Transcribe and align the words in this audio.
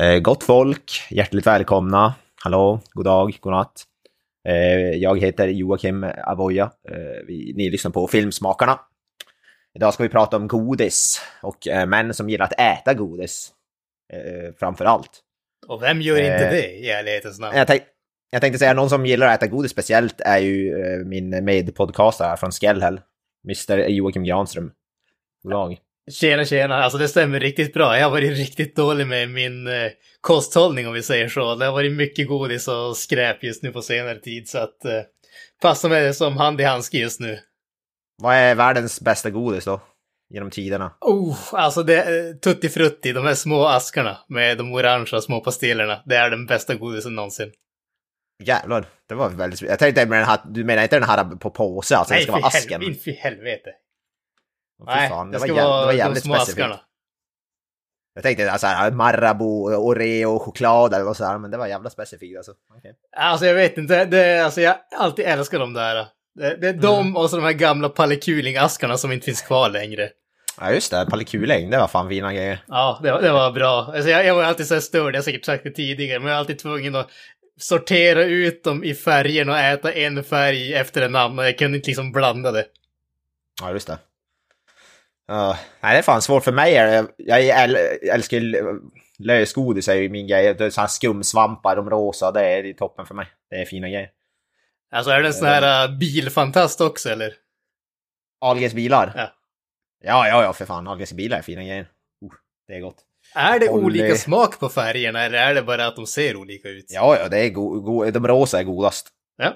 Eh, 0.00 0.18
gott 0.18 0.44
folk, 0.44 0.92
hjärtligt 1.10 1.46
välkomna. 1.46 2.14
Hallå, 2.44 2.80
god 2.92 3.04
dag, 3.04 3.38
god 3.40 3.52
natt. 3.52 3.84
Eh, 4.48 4.90
jag 4.90 5.20
heter 5.20 5.48
Joakim 5.48 6.06
Avoya. 6.24 6.70
Eh, 6.88 7.26
vi, 7.26 7.52
ni 7.56 7.70
lyssnar 7.70 7.90
på 7.90 8.08
Filmsmakarna. 8.08 8.80
Idag 9.74 9.94
ska 9.94 10.02
vi 10.02 10.08
prata 10.08 10.36
om 10.36 10.48
godis 10.48 11.22
och 11.42 11.68
eh, 11.68 11.86
män 11.86 12.14
som 12.14 12.28
gillar 12.28 12.44
att 12.44 12.60
äta 12.60 12.94
godis. 12.94 13.52
Eh, 14.12 14.54
framför 14.58 14.84
allt. 14.84 15.10
Och 15.66 15.82
vem 15.82 16.00
gör 16.00 16.16
inte 16.16 16.46
Eh, 16.46 16.50
det 16.50 16.72
i 16.72 16.90
ärlighetens 16.90 17.40
namn? 17.40 17.56
Jag, 17.56 17.66
tänk, 17.66 17.82
jag 18.30 18.40
tänkte 18.40 18.58
säga 18.58 18.74
någon 18.74 18.90
som 18.90 19.06
gillar 19.06 19.26
att 19.26 19.42
äta 19.42 19.46
godis 19.46 19.70
speciellt 19.70 20.20
är 20.20 20.38
ju 20.38 20.84
eh, 20.84 21.04
min 21.04 21.44
medpodcastare 21.44 22.36
från 22.36 22.50
Skellhäll. 22.50 23.00
Mr 23.44 23.88
Joakim 23.88 24.24
Granström. 24.24 24.72
God 25.42 25.52
dag. 25.52 25.78
Tjena, 26.10 26.44
tjena. 26.44 26.74
Alltså 26.74 26.98
det 26.98 27.08
stämmer 27.08 27.40
riktigt 27.40 27.74
bra. 27.74 27.96
Jag 27.96 28.04
har 28.04 28.10
varit 28.10 28.38
riktigt 28.38 28.76
dålig 28.76 29.06
med 29.06 29.30
min 29.30 29.66
eh, 29.66 29.90
kosthållning 30.20 30.86
om 30.88 30.92
vi 30.92 31.02
säger 31.02 31.28
så. 31.28 31.54
Det 31.54 31.64
har 31.64 31.72
varit 31.72 31.92
mycket 31.92 32.28
godis 32.28 32.68
och 32.68 32.96
skräp 32.96 33.42
just 33.44 33.62
nu 33.62 33.72
på 33.72 33.82
senare 33.82 34.18
tid 34.18 34.48
så 34.48 34.58
att 34.58 34.84
eh, 34.84 35.00
passar 35.62 35.88
mig 35.88 36.14
som 36.14 36.36
hand 36.36 36.60
i 36.60 36.64
handske 36.64 36.98
just 36.98 37.20
nu. 37.20 37.38
Vad 38.22 38.34
är 38.34 38.54
världens 38.54 39.00
bästa 39.00 39.30
godis 39.30 39.64
då? 39.64 39.80
Genom 40.34 40.50
tiderna? 40.50 40.92
Oh, 41.00 41.38
alltså 41.52 41.82
det 41.82 42.02
är 42.02 42.34
Tutti 42.34 42.68
Frutti, 42.68 43.12
de 43.12 43.26
här 43.26 43.34
små 43.34 43.64
askarna 43.64 44.18
med 44.28 44.58
de 44.58 44.72
orangea 44.72 45.20
små 45.20 45.40
pastillerna. 45.40 46.02
Det 46.06 46.16
är 46.16 46.30
den 46.30 46.46
bästa 46.46 46.74
godisen 46.74 47.14
någonsin. 47.14 47.52
Jävlar, 48.44 48.86
det 49.08 49.14
var 49.14 49.28
väldigt... 49.28 49.62
Jag 49.62 49.78
tänkte 49.78 50.04
den 50.04 50.24
här, 50.24 50.38
du 50.44 50.64
menar 50.64 50.82
inte 50.82 50.96
den 50.96 51.08
här 51.08 51.36
på 51.36 51.50
påse, 51.50 51.96
alltså 51.96 52.14
det 52.14 52.20
ska 52.20 52.32
för, 52.32 52.40
vara 52.40 52.46
asken? 52.46 52.94
för 52.94 53.10
helvete. 53.10 53.70
Nej, 54.86 55.08
fan, 55.08 55.30
det 55.30 55.38
var 55.38 55.46
ska 55.46 55.56
jäv- 55.56 55.64
vara 55.64 55.80
det 55.80 55.86
var 55.86 55.92
de 55.92 55.98
jävligt 55.98 56.22
små 56.22 56.34
specifikt. 56.34 56.58
askarna. 56.64 56.80
Jag 58.14 58.22
tänkte 58.22 58.44
här, 58.62 58.90
Marabou, 58.90 59.74
Oreo, 59.74 60.38
choklad 60.38 60.94
eller 60.94 61.14
så 61.14 61.24
här, 61.24 61.38
men 61.38 61.50
det 61.50 61.56
var 61.56 61.66
jävla 61.66 61.90
specifikt 61.90 62.36
alltså. 62.36 62.52
Okej. 62.78 62.94
Alltså 63.16 63.46
jag 63.46 63.54
vet 63.54 63.78
inte, 63.78 64.04
det, 64.04 64.38
alltså 64.44 64.60
jag 64.60 64.76
alltid 64.96 65.24
älskar 65.24 65.58
de 65.58 65.72
där. 65.72 66.06
Det, 66.34 66.56
det 66.56 66.68
är 66.68 66.72
de 66.72 67.00
Mm. 67.00 67.16
och 67.16 67.30
så 67.30 67.36
de 67.36 67.44
här 67.44 67.52
gamla 67.52 67.88
Pallekuling-askarna 67.88 68.96
som 68.96 69.12
inte 69.12 69.24
finns 69.24 69.42
kvar 69.42 69.70
längre. 69.70 70.10
Ja 70.60 70.72
just 70.72 70.90
det, 70.90 71.06
Pallekuläng, 71.10 71.70
det 71.70 71.78
var 71.78 71.88
fan 71.88 72.08
fina 72.08 72.32
grejer. 72.34 72.64
Ja, 72.68 73.00
det, 73.02 73.12
var- 73.12 73.22
det 73.22 73.32
var 73.32 73.50
bra. 73.52 73.92
Alltså 73.94 74.10
jag, 74.10 74.24
jag 74.26 74.34
var 74.34 74.42
alltid 74.44 74.66
så 74.66 74.74
här 74.74 74.80
störd, 74.80 75.14
jag 75.14 75.18
har 75.18 75.22
säkert 75.24 75.44
sagt 75.44 75.64
det 75.64 75.70
tidigare, 75.70 76.18
men 76.18 76.28
jag 76.28 76.34
är 76.34 76.38
alltid 76.38 76.58
tvungen 76.58 76.94
att 76.94 77.10
sortera 77.60 78.24
ut 78.24 78.64
dem 78.64 78.84
i 78.84 78.94
färgen 78.94 79.48
och 79.48 79.58
äta 79.58 79.92
en 79.92 80.24
färg 80.24 80.74
efter 80.74 81.02
en 81.02 81.16
annan. 81.16 81.44
Jag 81.44 81.58
kunde 81.58 81.76
inte 81.76 81.86
liksom 81.88 82.12
blanda 82.12 82.52
det. 82.52 82.64
Ja 83.62 83.70
just 83.72 83.86
det. 83.86 83.98
Ja, 85.28 85.58
nej 85.80 85.92
det 85.92 85.98
är 85.98 86.02
fan 86.02 86.22
svårt 86.22 86.44
för 86.44 86.52
mig. 86.52 86.72
Jag 87.16 87.48
äl, 87.48 87.76
älskar 88.12 88.40
lösgodis 89.18 89.88
är 89.88 89.94
ju 89.94 90.08
min 90.08 90.26
grej. 90.26 90.54
Det 90.54 90.64
är 90.64 90.70
så 90.70 90.80
här 90.80 90.88
skumsvampar, 90.88 91.76
de 91.76 91.90
rosa, 91.90 92.32
det 92.32 92.42
är, 92.42 92.72
toppen 92.72 93.06
för 93.06 93.14
mig. 93.14 93.26
Det 93.50 93.56
är 93.56 93.64
fina 93.64 93.88
grejer. 93.88 94.10
Alltså 94.90 95.10
är 95.10 95.22
det 95.22 95.28
en 95.28 95.34
sån 95.34 95.48
här 95.48 95.88
uh, 95.88 95.98
bilfantast 95.98 96.80
också 96.80 97.10
eller? 97.10 97.34
Ahlgrens 98.40 98.74
bilar? 98.74 99.12
Ja. 99.16 99.32
Ja, 100.04 100.28
ja, 100.28 100.42
ja 100.42 100.52
för 100.52 100.64
fan. 100.64 100.88
Ahlgrens 100.88 101.12
bilar 101.12 101.38
är 101.38 101.42
fina 101.42 101.62
grejer. 101.62 101.88
Uh, 102.24 102.30
det 102.68 102.74
är 102.74 102.80
gott. 102.80 103.02
Är 103.34 103.60
det 103.60 103.68
Olli. 103.68 103.84
olika 103.84 104.16
smak 104.16 104.60
på 104.60 104.68
färgerna 104.68 105.22
eller 105.22 105.38
är 105.38 105.54
det 105.54 105.62
bara 105.62 105.86
att 105.86 105.96
de 105.96 106.06
ser 106.06 106.36
olika 106.36 106.68
ut? 106.68 106.84
Ja, 106.88 107.16
ja, 107.18 107.28
det 107.28 107.38
är 107.38 107.50
go, 107.50 107.80
go, 107.80 108.10
de 108.10 108.28
rosa 108.28 108.58
är 108.58 108.64
godast. 108.64 109.08
Ja. 109.36 109.54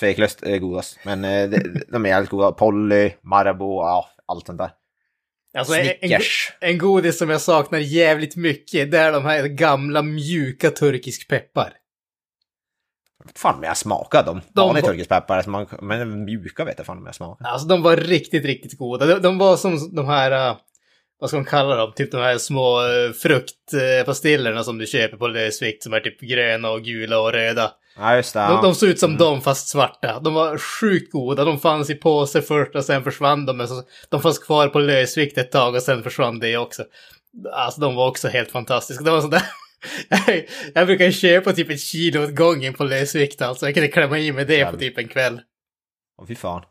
Tveklöst 0.00 0.42
är 0.42 0.58
godast. 0.58 0.98
Men 1.04 1.24
eh, 1.24 1.50
de, 1.50 1.84
de 1.88 2.04
är 2.04 2.08
jävligt 2.08 2.30
goda. 2.30 2.52
Polly, 2.52 3.12
Marabou, 3.20 3.82
ja, 3.82 4.08
allt 4.26 4.46
sånt 4.46 4.58
där. 4.58 4.70
Alltså 5.58 5.74
en, 5.74 5.92
en, 6.00 6.20
en 6.60 6.78
godis 6.78 7.18
som 7.18 7.30
jag 7.30 7.40
saknar 7.40 7.78
jävligt 7.78 8.36
mycket, 8.36 8.90
det 8.90 8.98
är 8.98 9.12
de 9.12 9.24
här 9.24 9.46
gamla 9.46 10.02
mjuka 10.02 10.70
turkisk 10.70 11.28
peppar. 11.28 11.72
Fan 13.36 13.60
men 13.60 13.68
jag 13.68 13.76
smakat 13.76 14.26
dem. 14.26 14.40
De 14.52 14.60
Vanlig 14.60 14.82
var- 14.82 14.88
turkisk 14.88 15.08
peppar, 15.08 15.44
men- 15.46 15.86
men 15.88 16.24
mjuka 16.24 16.64
vet 16.64 16.74
jag 16.78 16.86
fan 16.86 16.98
om 16.98 17.06
jag 17.06 17.14
smakat. 17.14 17.46
Alltså 17.46 17.68
de 17.68 17.82
var 17.82 17.96
riktigt, 17.96 18.44
riktigt 18.44 18.78
goda. 18.78 19.06
De, 19.06 19.22
de 19.22 19.38
var 19.38 19.56
som 19.56 19.94
de 19.94 20.06
här, 20.06 20.50
uh, 20.50 20.56
vad 21.18 21.30
ska 21.30 21.36
man 21.36 21.44
kalla 21.46 21.76
dem? 21.76 21.92
Typ 21.96 22.10
de 22.12 22.16
här 22.20 22.38
små 22.38 22.80
uh, 22.82 23.12
fruktpastillerna 23.12 24.64
som 24.64 24.78
du 24.78 24.86
köper 24.86 25.16
på 25.16 25.28
lösvikt 25.28 25.82
som 25.82 25.92
är 25.92 26.00
typ 26.00 26.20
gröna 26.20 26.70
och 26.70 26.82
gula 26.84 27.20
och 27.20 27.32
röda. 27.32 27.72
Ja, 27.96 28.16
just 28.16 28.32
det. 28.34 28.40
De, 28.40 28.52
Ja. 28.52 28.62
de 28.62 28.74
såg 28.74 28.88
ut 28.88 28.98
som 29.00 29.16
dem 29.16 29.40
fast 29.40 29.68
svarta. 29.68 30.20
De 30.20 30.34
var 30.34 30.58
sjukt 30.58 31.12
goda. 31.12 31.44
De 31.44 31.58
fanns 31.60 31.90
i 31.90 31.94
påse 31.94 32.42
först 32.42 32.74
och 32.76 32.84
sen 32.84 33.04
försvann 33.04 33.46
de. 33.46 33.56
Men 33.56 33.68
så, 33.68 33.82
de 34.08 34.22
fanns 34.22 34.38
kvar 34.38 34.68
på 34.68 34.78
lösvikt 34.78 35.38
ett 35.38 35.52
tag 35.52 35.74
och 35.74 35.82
sen 35.82 36.02
försvann 36.02 36.38
det 36.38 36.56
också. 36.56 36.84
Alltså 37.52 37.80
de 37.80 37.94
var 37.94 38.08
också 38.08 38.28
helt 38.28 38.50
fantastiska. 38.50 39.04
Det 39.04 39.10
var 39.10 39.20
sådär. 39.20 39.42
jag 40.74 40.86
brukar 40.86 41.10
köpa 41.10 41.52
typ 41.52 41.70
ett 41.70 41.80
kilo 41.80 42.24
åt 42.24 42.34
gången 42.36 42.74
på 42.74 42.84
lösvikt 42.84 43.42
alltså. 43.42 43.66
Jag 43.66 43.74
kunde 43.74 43.88
klämma 43.88 44.18
i 44.18 44.32
mig 44.32 44.44
det 44.44 44.54
på 44.54 44.58
Jävlar. 44.58 44.78
typ 44.80 44.98
en 44.98 45.08
kväll. 45.08 45.40
Åh, 46.22 46.26
fy 46.26 46.34
fan. 46.34 46.62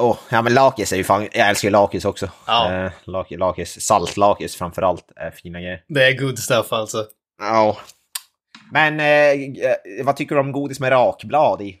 Åh, 0.00 0.18
ja 0.30 0.42
men 0.42 0.54
lakis 0.54 0.92
är 0.92 0.96
ju 0.96 1.04
fan, 1.04 1.28
jag 1.32 1.48
älskar 1.48 1.68
ju 1.68 1.72
lakis 1.72 2.04
också. 2.04 2.28
Ja. 2.46 2.72
Eh, 2.72 2.92
lak, 3.04 3.26
lakis, 3.30 3.80
saltlakis 3.80 4.56
framförallt, 4.56 5.04
är 5.16 5.30
fina 5.30 5.60
grejer. 5.60 5.82
Det 5.88 6.04
är 6.06 6.18
good 6.18 6.38
stuff 6.38 6.72
alltså. 6.72 7.06
Ja. 7.40 7.78
Men 8.72 9.00
eh, 9.00 9.66
eh, 9.66 10.04
vad 10.04 10.16
tycker 10.16 10.34
du 10.34 10.40
om 10.40 10.52
godis 10.52 10.80
med 10.80 10.90
rakblad 10.90 11.62
i? 11.62 11.78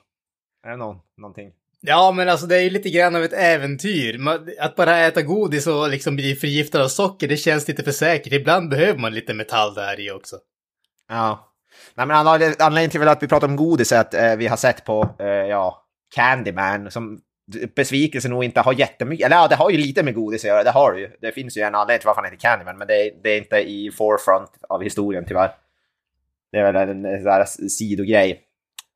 Är 0.66 0.70
det 0.70 0.76
någon, 0.76 0.96
någonting? 1.18 1.50
Ja, 1.80 2.12
men 2.12 2.28
alltså 2.28 2.46
det 2.46 2.56
är 2.56 2.60
ju 2.60 2.70
lite 2.70 2.90
grann 2.90 3.16
av 3.16 3.22
ett 3.22 3.32
äventyr. 3.32 4.20
Att 4.60 4.76
bara 4.76 4.98
äta 4.98 5.22
godis 5.22 5.66
och 5.66 5.88
liksom 5.88 6.16
bli 6.16 6.34
förgiftad 6.34 6.82
av 6.82 6.88
socker, 6.88 7.28
det 7.28 7.36
känns 7.36 7.68
lite 7.68 7.82
för 7.82 7.90
säkert. 7.90 8.32
Ibland 8.32 8.70
behöver 8.70 8.98
man 8.98 9.14
lite 9.14 9.34
metall 9.34 9.74
där 9.74 10.00
i 10.00 10.10
också. 10.10 10.36
Ja. 11.08 11.52
Nej, 11.94 12.06
men 12.06 12.16
anled- 12.16 12.62
anledningen 12.62 12.90
till 12.90 13.08
att 13.08 13.22
vi 13.22 13.28
pratar 13.28 13.48
om 13.48 13.56
godis 13.56 13.92
är 13.92 14.00
att 14.00 14.14
eh, 14.14 14.36
vi 14.36 14.46
har 14.46 14.56
sett 14.56 14.84
på, 14.84 15.14
eh, 15.18 15.26
ja, 15.26 15.86
Candyman 16.14 16.90
som 16.90 17.20
besvikelse 17.76 18.28
nog 18.28 18.44
inte 18.44 18.60
har 18.60 18.72
jättemycket, 18.72 19.26
eller 19.26 19.36
ja, 19.36 19.48
det 19.48 19.56
har 19.56 19.70
ju 19.70 19.76
lite 19.76 20.02
med 20.02 20.14
godis 20.14 20.44
att 20.44 20.48
göra, 20.48 20.62
det 20.62 20.70
har 20.70 20.92
det 20.92 21.00
ju. 21.00 21.10
Det 21.20 21.32
finns 21.32 21.56
ju 21.56 21.62
en 21.62 21.74
anledning 21.74 22.00
till 22.00 22.06
varför 22.06 22.22
han 22.22 22.30
heter 22.30 22.48
Candyman, 22.48 22.78
men 22.78 22.88
det 22.88 22.94
är, 22.94 23.10
det 23.22 23.30
är 23.30 23.38
inte 23.38 23.56
i 23.56 23.90
forefront 23.90 24.50
av 24.68 24.82
historien 24.82 25.24
tyvärr. 25.28 25.50
Det 26.52 26.58
är 26.58 26.72
väl 26.72 26.88
en, 26.88 27.04
en 27.04 27.24
där 27.24 27.44
sidogrej. 27.68 28.40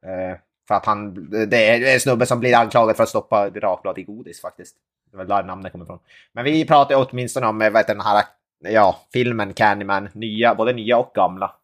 Eh, 0.06 0.38
för 0.68 0.74
att 0.74 0.86
han, 0.86 1.30
det 1.50 1.68
är 1.68 1.94
en 1.94 2.00
snubbe 2.00 2.26
som 2.26 2.40
blir 2.40 2.54
anklagad 2.56 2.96
för 2.96 3.02
att 3.02 3.08
stoppa 3.08 3.48
rakblad 3.50 3.98
i 3.98 4.02
godis 4.02 4.40
faktiskt. 4.40 4.76
Det 5.10 5.16
väl 5.16 5.28
där 5.28 5.42
namnet 5.42 5.72
kommer 5.72 5.84
ifrån. 5.84 5.98
Men 6.32 6.44
vi 6.44 6.64
pratar 6.66 7.06
åtminstone 7.10 7.46
om 7.46 7.62
eh, 7.62 7.70
heter 7.70 7.86
den 7.86 8.00
här, 8.00 8.24
ja, 8.64 9.00
filmen 9.12 9.54
Candyman, 9.54 10.08
nya, 10.12 10.54
både 10.54 10.72
nya 10.72 10.98
och 10.98 11.12
gamla. 11.14 11.54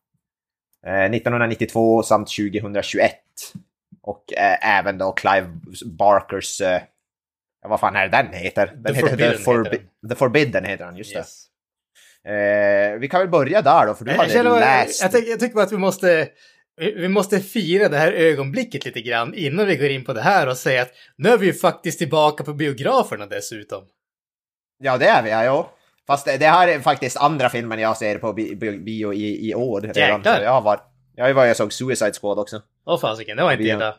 Eh, 0.86 0.92
1992 1.04 2.02
samt 2.02 2.28
2021. 2.28 3.12
Och 4.02 4.32
eh, 4.32 4.78
även 4.78 4.98
då 4.98 5.12
Clive 5.12 5.46
Barkers... 5.86 6.60
Eh, 6.60 6.82
vad 7.68 7.80
fan 7.80 7.96
är 7.96 8.08
den 8.08 8.32
heter? 8.32 8.66
Den 8.76 8.84
The 8.84 8.92
heter 8.94 9.08
Forbidden 9.08 9.36
The, 9.36 9.44
Forbi- 9.44 9.64
heter 9.72 10.08
The 10.08 10.14
Forbidden 10.14 10.64
heter 10.64 10.84
den, 10.86 10.96
just 10.96 11.12
Yes. 11.16 11.44
det. 11.46 11.51
Eh, 12.28 12.98
vi 12.98 13.08
kan 13.08 13.20
väl 13.20 13.28
börja 13.28 13.62
där 13.62 13.86
då, 13.86 13.94
för 13.94 14.04
du 14.04 14.10
Jag, 14.10 14.18
hade 14.18 14.44
bara- 14.50 14.60
läst... 14.60 15.02
jag, 15.02 15.12
tycker, 15.12 15.30
jag 15.30 15.40
tycker 15.40 15.54
bara 15.54 15.64
att 15.64 15.72
vi 15.72 15.76
måste, 15.76 16.28
vi 16.76 17.08
måste 17.08 17.40
fira 17.40 17.88
det 17.88 17.96
här 17.96 18.12
ögonblicket 18.12 18.84
lite 18.84 19.00
grann 19.00 19.34
innan 19.34 19.66
vi 19.66 19.76
går 19.76 19.90
in 19.90 20.04
på 20.04 20.12
det 20.12 20.20
här 20.22 20.48
och 20.48 20.56
säga 20.56 20.82
att 20.82 20.90
nu 21.16 21.28
är 21.28 21.38
vi 21.38 21.46
ju 21.46 21.52
faktiskt 21.52 21.98
tillbaka 21.98 22.44
på 22.44 22.52
biograferna 22.54 23.26
dessutom. 23.26 23.84
Ja, 24.78 24.98
det 24.98 25.06
är 25.06 25.22
vi, 25.22 25.30
ja. 25.30 25.44
Jo. 25.44 25.66
Fast 26.06 26.26
det, 26.26 26.36
det 26.36 26.46
här 26.46 26.68
är 26.68 26.80
faktiskt 26.80 27.16
andra 27.16 27.48
filmen 27.48 27.78
jag 27.78 27.96
ser 27.96 28.18
på 28.18 28.32
bi- 28.32 28.54
bi- 28.56 28.78
bio 28.78 29.12
i, 29.14 29.48
i 29.50 29.54
år. 29.54 29.80
redan. 29.80 30.18
Jäklar. 30.18 30.40
Jag 30.42 30.60
varit... 30.62 30.82
Jag 31.16 31.34
varit 31.34 31.48
jag 31.48 31.56
såg 31.56 31.72
Suicide 31.72 32.12
Squad 32.20 32.38
också. 32.38 32.62
Åh 32.86 33.00
fasiken, 33.00 33.36
det 33.36 33.42
var 33.42 33.52
inte 33.52 33.64
illa. 33.64 33.94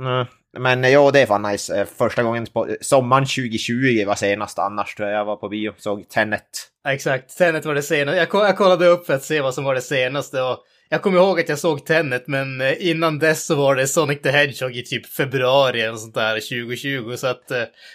Mm. 0.00 0.26
Men 0.58 0.84
ja, 0.84 1.10
det 1.10 1.20
är 1.20 1.26
fan 1.26 1.42
nice. 1.42 1.80
Eh, 1.80 1.86
första 1.98 2.22
gången 2.22 2.46
på 2.46 2.68
eh, 2.68 2.74
sommaren 2.80 3.24
2020 3.24 4.04
var 4.06 4.14
senast 4.14 4.58
annars 4.58 4.94
tror 4.94 5.08
jag 5.08 5.18
jag 5.18 5.24
var 5.24 5.36
på 5.36 5.48
bio. 5.48 5.72
Såg 5.76 6.08
Tenet. 6.08 6.42
Exakt, 6.88 7.38
Tenet 7.38 7.64
var 7.64 7.74
det 7.74 7.82
senaste. 7.82 8.18
Jag, 8.18 8.28
jag 8.48 8.56
kollade 8.56 8.86
upp 8.86 9.06
för 9.06 9.14
att 9.14 9.22
se 9.22 9.40
vad 9.40 9.54
som 9.54 9.64
var 9.64 9.74
det 9.74 9.80
senaste 9.80 10.42
och 10.42 10.58
jag 10.88 11.02
kommer 11.02 11.18
ihåg 11.18 11.40
att 11.40 11.48
jag 11.48 11.58
såg 11.58 11.86
Tenet, 11.86 12.26
men 12.26 12.60
eh, 12.60 12.90
innan 12.90 13.18
dess 13.18 13.46
så 13.46 13.54
var 13.54 13.76
det 13.76 13.86
Sonic 13.86 14.22
the 14.22 14.30
Hedgehog 14.30 14.76
i 14.76 14.84
typ 14.84 15.06
februari 15.06 15.80
eller 15.80 15.96
sånt 15.96 16.14
där 16.14 16.34
2020. 16.34 17.16
Så 17.16 17.26
att 17.26 17.48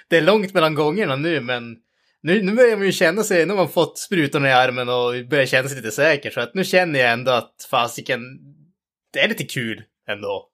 det 0.10 0.18
är 0.18 0.22
långt 0.22 0.54
mellan 0.54 0.76
gångerna 0.76 1.16
nu, 1.16 1.42
men 1.42 1.78
nu, 2.22 2.42
nu 2.44 2.56
börjar 2.56 2.78
man 2.78 2.86
ju 2.86 2.92
känna 2.92 3.24
sig, 3.24 3.46
nu 3.46 3.52
har 3.52 3.58
man 3.58 3.70
fått 3.70 3.98
sprutorna 3.98 4.50
i 4.50 4.52
armen 4.52 4.90
och 4.90 5.28
börjar 5.30 5.46
känna 5.46 5.68
sig 5.68 5.78
lite 5.78 5.92
säker. 5.92 6.30
Så 6.30 6.40
att 6.42 6.54
nu 6.54 6.64
känner 6.64 7.00
jag 7.00 7.12
ändå 7.12 7.32
att 7.32 7.68
fasiken, 7.72 8.22
det 9.14 9.20
är 9.20 9.28
lite 9.28 9.44
kul 9.44 9.84
ändå. 10.10 10.49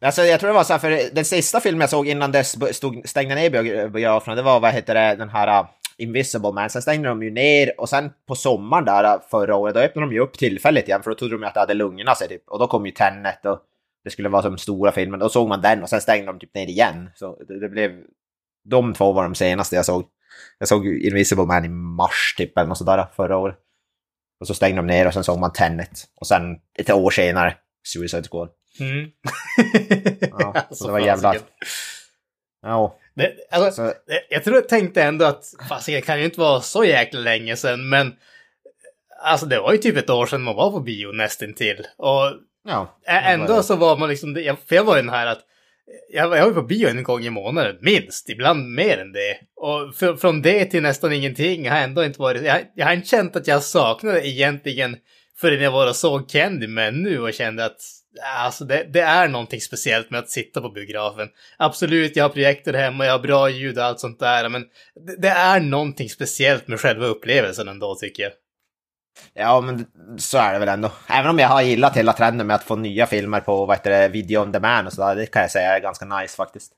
Alltså, 0.00 0.22
jag 0.22 0.40
tror 0.40 0.48
det 0.48 0.54
var 0.54 0.64
så 0.64 0.72
här, 0.72 0.80
för 0.80 1.14
den 1.14 1.24
sista 1.24 1.60
filmen 1.60 1.80
jag 1.80 1.90
såg 1.90 2.08
innan 2.08 2.32
dess 2.32 2.56
stod, 2.76 3.08
stängde 3.08 3.34
ner 3.34 3.50
biograferna, 3.88 4.34
det 4.34 4.42
var 4.42 4.60
vad 4.60 4.72
heter 4.72 4.94
det, 4.94 5.14
den 5.14 5.28
här 5.28 5.60
uh, 5.60 5.68
Invisible 5.96 6.52
Man. 6.52 6.70
Sen 6.70 6.82
stängde 6.82 7.08
de 7.08 7.22
ju 7.22 7.30
ner 7.30 7.80
och 7.80 7.88
sen 7.88 8.10
på 8.26 8.34
sommaren 8.34 8.84
där 8.84 9.14
uh, 9.14 9.22
förra 9.30 9.56
året, 9.56 9.74
då 9.74 9.80
öppnade 9.80 10.06
de 10.06 10.14
ju 10.14 10.20
upp 10.20 10.38
tillfälligt 10.38 10.88
igen 10.88 11.02
för 11.02 11.10
då 11.10 11.16
trodde 11.16 11.34
de 11.34 11.42
ju 11.42 11.46
att 11.46 11.54
det 11.54 11.60
hade 11.60 11.74
lugnat 11.74 12.18
sig 12.18 12.28
typ. 12.28 12.48
Och 12.48 12.58
då 12.58 12.66
kom 12.66 12.86
ju 12.86 12.92
Tenet 12.92 13.46
och 13.46 13.58
det 14.04 14.10
skulle 14.10 14.28
vara 14.28 14.42
som 14.42 14.58
stora 14.58 14.92
filmen. 14.92 15.20
Då 15.20 15.28
såg 15.28 15.48
man 15.48 15.60
den 15.60 15.82
och 15.82 15.88
sen 15.88 16.00
stängde 16.00 16.26
de 16.26 16.38
typ 16.38 16.54
ner 16.54 16.66
igen. 16.66 17.10
Så 17.14 17.42
det, 17.48 17.60
det 17.60 17.68
blev... 17.68 17.92
De 18.64 18.94
två 18.94 19.12
var 19.12 19.22
de 19.22 19.34
senaste 19.34 19.76
jag 19.76 19.84
såg. 19.84 20.04
Jag 20.58 20.68
såg 20.68 20.86
Invisible 20.86 21.44
Man 21.44 21.64
i 21.64 21.68
mars 21.68 22.34
typ 22.36 22.58
eller 22.58 22.68
något 22.68 22.78
sådär 22.78 23.06
förra 23.16 23.36
året. 23.36 23.56
Och 24.40 24.46
så 24.46 24.54
stängde 24.54 24.76
de 24.76 24.86
ner 24.86 25.06
och 25.06 25.14
sen 25.14 25.24
såg 25.24 25.38
man 25.38 25.52
Tenet. 25.52 26.04
Och 26.14 26.26
sen 26.26 26.56
ett 26.78 26.90
år 26.90 27.10
senare 27.10 27.56
Suicide 27.86 28.28
Squad. 28.30 28.48
Mm. 28.80 29.10
Ja, 30.38 30.52
Alltså, 30.54 30.74
så 30.74 30.86
det 30.86 30.92
var 30.92 31.00
jävla... 31.00 31.34
Ja, 32.62 32.98
Det, 33.14 33.32
alltså, 33.50 33.70
så, 33.70 33.82
det- 34.06 34.26
jag 34.30 34.44
tror 34.44 34.56
jag 34.56 34.68
tänkte 34.68 35.02
ändå 35.02 35.24
att 35.24 35.44
fasiken 35.68 36.00
det 36.00 36.06
kan 36.06 36.18
ju 36.18 36.24
inte 36.24 36.40
vara 36.40 36.60
så 36.60 36.84
jäkla 36.84 37.20
länge 37.20 37.56
sedan, 37.56 37.88
men 37.88 38.12
alltså 39.22 39.46
det 39.46 39.60
var 39.60 39.72
ju 39.72 39.78
typ 39.78 39.96
ett 39.96 40.10
år 40.10 40.26
sedan 40.26 40.42
man 40.42 40.56
var 40.56 40.70
på 40.70 40.80
bio 40.80 41.12
nästintill. 41.12 41.86
Och 41.96 42.32
ja. 42.68 42.98
Ändå 43.06 43.62
så 43.62 43.76
var 43.76 43.96
man 43.96 44.08
liksom, 44.08 44.36
jag- 44.36 44.58
för 44.68 44.74
jag 44.76 44.84
var 44.84 44.96
ju 44.96 45.02
den 45.02 45.10
här 45.10 45.26
att 45.26 45.40
jag, 46.12 46.24
jag 46.36 46.40
var 46.42 46.48
ju 46.48 46.54
på 46.54 46.62
bio 46.62 46.88
en 46.88 47.02
gång 47.02 47.24
i 47.24 47.30
månaden, 47.30 47.76
minst, 47.80 48.28
ibland 48.28 48.68
mer 48.74 48.98
än 48.98 49.12
det. 49.12 49.38
Och 49.56 49.94
för, 49.94 50.16
från 50.16 50.42
det 50.42 50.64
till 50.64 50.82
nästan 50.82 51.12
ingenting 51.12 51.70
har 51.70 51.78
ändå 51.78 52.04
inte 52.04 52.20
varit, 52.20 52.42
jag, 52.42 52.60
jag 52.74 52.86
har 52.86 52.92
inte 52.92 53.08
känt 53.08 53.36
att 53.36 53.46
jag 53.46 53.62
saknade 53.62 54.28
egentligen 54.28 54.96
förrän 55.40 55.62
jag 55.62 55.70
var 55.70 55.88
och 55.88 55.96
såg 55.96 56.28
Candyman 56.30 57.02
nu 57.02 57.20
och 57.20 57.32
kände 57.34 57.64
att 57.64 57.80
alltså 58.22 58.64
det, 58.64 58.84
det 58.92 59.00
är 59.00 59.28
någonting 59.28 59.60
speciellt 59.60 60.10
med 60.10 60.20
att 60.20 60.30
sitta 60.30 60.60
på 60.60 60.68
biografen. 60.68 61.28
Absolut, 61.56 62.16
jag 62.16 62.24
har 62.24 62.28
projektor 62.28 62.72
hemma, 62.72 63.06
jag 63.06 63.12
har 63.12 63.18
bra 63.18 63.50
ljud 63.50 63.78
och 63.78 63.84
allt 63.84 64.00
sånt 64.00 64.20
där, 64.20 64.48
men 64.48 64.64
det, 65.06 65.16
det 65.22 65.28
är 65.28 65.60
någonting 65.60 66.08
speciellt 66.08 66.68
med 66.68 66.80
själva 66.80 67.06
upplevelsen 67.06 67.68
ändå 67.68 67.94
tycker 67.94 68.22
jag. 68.22 68.32
Ja, 69.34 69.60
men 69.60 69.86
så 70.18 70.38
är 70.38 70.52
det 70.52 70.58
väl 70.58 70.68
ändå. 70.68 70.92
Även 71.08 71.30
om 71.30 71.38
jag 71.38 71.48
har 71.48 71.62
gillat 71.62 71.96
hela 71.96 72.12
trenden 72.12 72.46
med 72.46 72.56
att 72.56 72.64
få 72.64 72.76
nya 72.76 73.06
filmer 73.06 73.40
på 73.40 73.66
vad 73.66 73.76
heter 73.76 73.90
det, 73.90 74.08
video 74.08 74.42
on 74.42 74.52
demand 74.52 74.86
och 74.86 74.92
sådär, 74.92 75.16
det 75.16 75.26
kan 75.26 75.42
jag 75.42 75.50
säga 75.50 75.76
är 75.76 75.80
ganska 75.80 76.04
nice 76.04 76.36
faktiskt. 76.36 76.72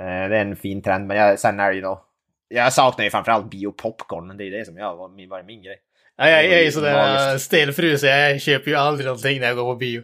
Eh, 0.00 0.04
Det 0.06 0.36
är 0.36 0.40
en 0.40 0.56
fin 0.56 0.82
trend, 0.82 1.06
men 1.06 1.16
jag, 1.16 1.38
sen 1.38 1.60
är 1.60 1.68
det 1.68 1.74
ju 1.74 1.80
då... 1.80 2.04
Jag 2.48 2.72
saknar 2.72 3.04
ju 3.04 3.10
framförallt 3.10 3.50
biopopcorn, 3.50 4.36
det 4.36 4.44
är 4.44 4.46
ju 4.46 4.58
det 4.58 4.64
som 4.64 4.76
jag 4.76 4.96
var 4.96 5.08
min, 5.08 5.28
var 5.28 5.42
min 5.42 5.62
grej. 5.62 5.76
Ja, 6.16 6.30
jag, 6.30 6.44
är 6.44 6.62
ju 6.62 6.72
sådär 6.72 7.38
stelfru 7.38 7.98
så 7.98 8.06
jag 8.06 8.40
köper 8.40 8.70
ju 8.70 8.76
aldrig 8.76 9.06
någonting 9.06 9.40
när 9.40 9.46
jag 9.46 9.56
går 9.56 9.72
på 9.72 9.76
bio. 9.76 10.02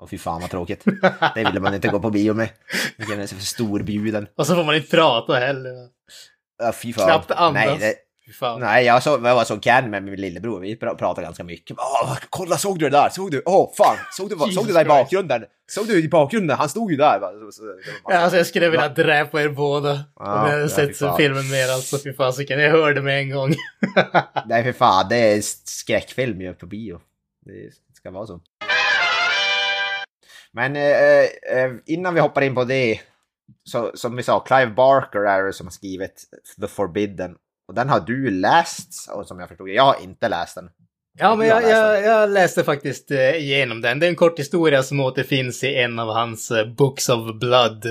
Och 0.00 0.10
fy 0.10 0.18
fan 0.18 0.40
vad 0.40 0.50
tråkigt. 0.50 0.84
Det 1.34 1.44
ville 1.44 1.60
man 1.60 1.74
inte 1.74 1.88
gå 1.88 2.00
på 2.00 2.10
bio 2.10 2.34
med. 2.34 2.48
Man 2.98 3.06
känner 3.08 3.26
sig 3.26 3.38
för 3.38 3.44
storbjuden. 3.44 4.26
Och 4.36 4.46
så 4.46 4.54
får 4.54 4.64
man 4.64 4.74
inte 4.74 4.90
prata 4.96 5.34
heller. 5.34 5.70
Ja, 6.62 6.72
fy 6.72 6.92
fan. 6.92 7.06
Knappt 7.06 7.30
andas. 7.30 7.64
Nej, 7.66 7.78
det, 7.78 8.32
fan. 8.32 8.60
nej 8.60 8.84
jag, 8.84 9.02
så, 9.02 9.10
jag 9.10 9.34
var 9.34 9.44
så 9.44 9.56
can 9.56 9.90
med 9.90 10.02
min 10.02 10.14
lillebror, 10.20 10.60
vi 10.60 10.74
pra- 10.76 10.94
pratade 10.96 11.24
ganska 11.26 11.44
mycket. 11.44 11.76
Åh, 11.78 12.16
kolla, 12.30 12.56
såg 12.58 12.78
du 12.78 12.84
det 12.84 12.96
där? 12.96 13.08
Såg 13.08 13.30
du? 13.30 13.42
Åh, 13.46 13.72
fan! 13.76 13.96
Såg 14.16 14.30
du, 14.30 14.52
såg 14.52 14.66
du 14.66 14.72
där 14.72 14.80
i 14.84 14.88
bakgrunden? 14.88 15.44
Såg 15.70 15.86
du 15.86 16.04
i 16.04 16.08
bakgrunden? 16.08 16.56
Han 16.58 16.68
stod 16.68 16.90
ju 16.90 16.96
där. 16.96 17.20
Så, 17.20 17.52
så, 17.52 17.62
bara- 18.04 18.18
alltså 18.18 18.36
jag 18.36 18.46
skulle 18.46 18.68
vilja 18.70 18.88
dräpa 18.88 19.42
er 19.42 19.48
båda. 19.48 19.88
Ja, 20.16 20.42
om 20.42 20.46
jag 20.50 20.52
hade 20.56 20.68
sett 20.68 20.98
fan. 20.98 21.16
filmen 21.16 21.50
mer 21.50 21.68
alltså. 21.72 21.98
Fy 21.98 22.12
fasiken, 22.12 22.60
jag 22.60 22.70
hörde 22.70 23.02
med 23.02 23.18
en 23.20 23.30
gång. 23.30 23.54
Nej 24.46 24.64
för 24.64 24.72
fan, 24.72 25.06
det 25.08 25.16
är 25.16 25.40
skräckfilm 25.64 26.40
ju 26.40 26.54
på 26.54 26.66
bio. 26.66 27.00
Det 27.46 27.70
ska 27.96 28.10
vara 28.10 28.26
så. 28.26 28.40
Men 30.52 30.76
eh, 30.76 31.24
eh, 31.58 31.72
innan 31.86 32.14
vi 32.14 32.20
hoppar 32.20 32.42
in 32.42 32.54
på 32.54 32.64
det, 32.64 33.00
så 33.64 33.90
som 33.94 34.16
vi 34.16 34.22
sa, 34.22 34.40
Clive 34.40 34.70
Barker 34.70 35.20
är 35.20 35.44
det 35.44 35.52
som 35.52 35.66
har 35.66 35.72
skrivit 35.72 36.24
The 36.60 36.66
Forbidden. 36.66 37.36
Och 37.68 37.74
den 37.74 37.88
har 37.88 38.00
du 38.00 38.30
läst, 38.30 39.10
och 39.10 39.26
som 39.26 39.40
jag 39.40 39.48
förstod 39.48 39.68
Jag 39.68 39.82
har 39.82 40.02
inte 40.02 40.28
läst 40.28 40.54
den. 40.54 40.70
Ja, 41.18 41.36
men 41.36 41.46
jag, 41.46 41.62
jag, 41.62 42.04
jag 42.04 42.30
läste 42.30 42.64
faktiskt 42.64 43.10
eh, 43.10 43.36
igenom 43.36 43.80
den. 43.80 43.98
Det 43.98 44.06
är 44.06 44.10
en 44.10 44.16
kort 44.16 44.38
historia 44.38 44.82
som 44.82 45.00
återfinns 45.00 45.64
i 45.64 45.74
en 45.74 45.98
av 45.98 46.08
hans 46.08 46.50
eh, 46.50 46.66
Books 46.66 47.08
of 47.08 47.38
Blood. 47.40 47.86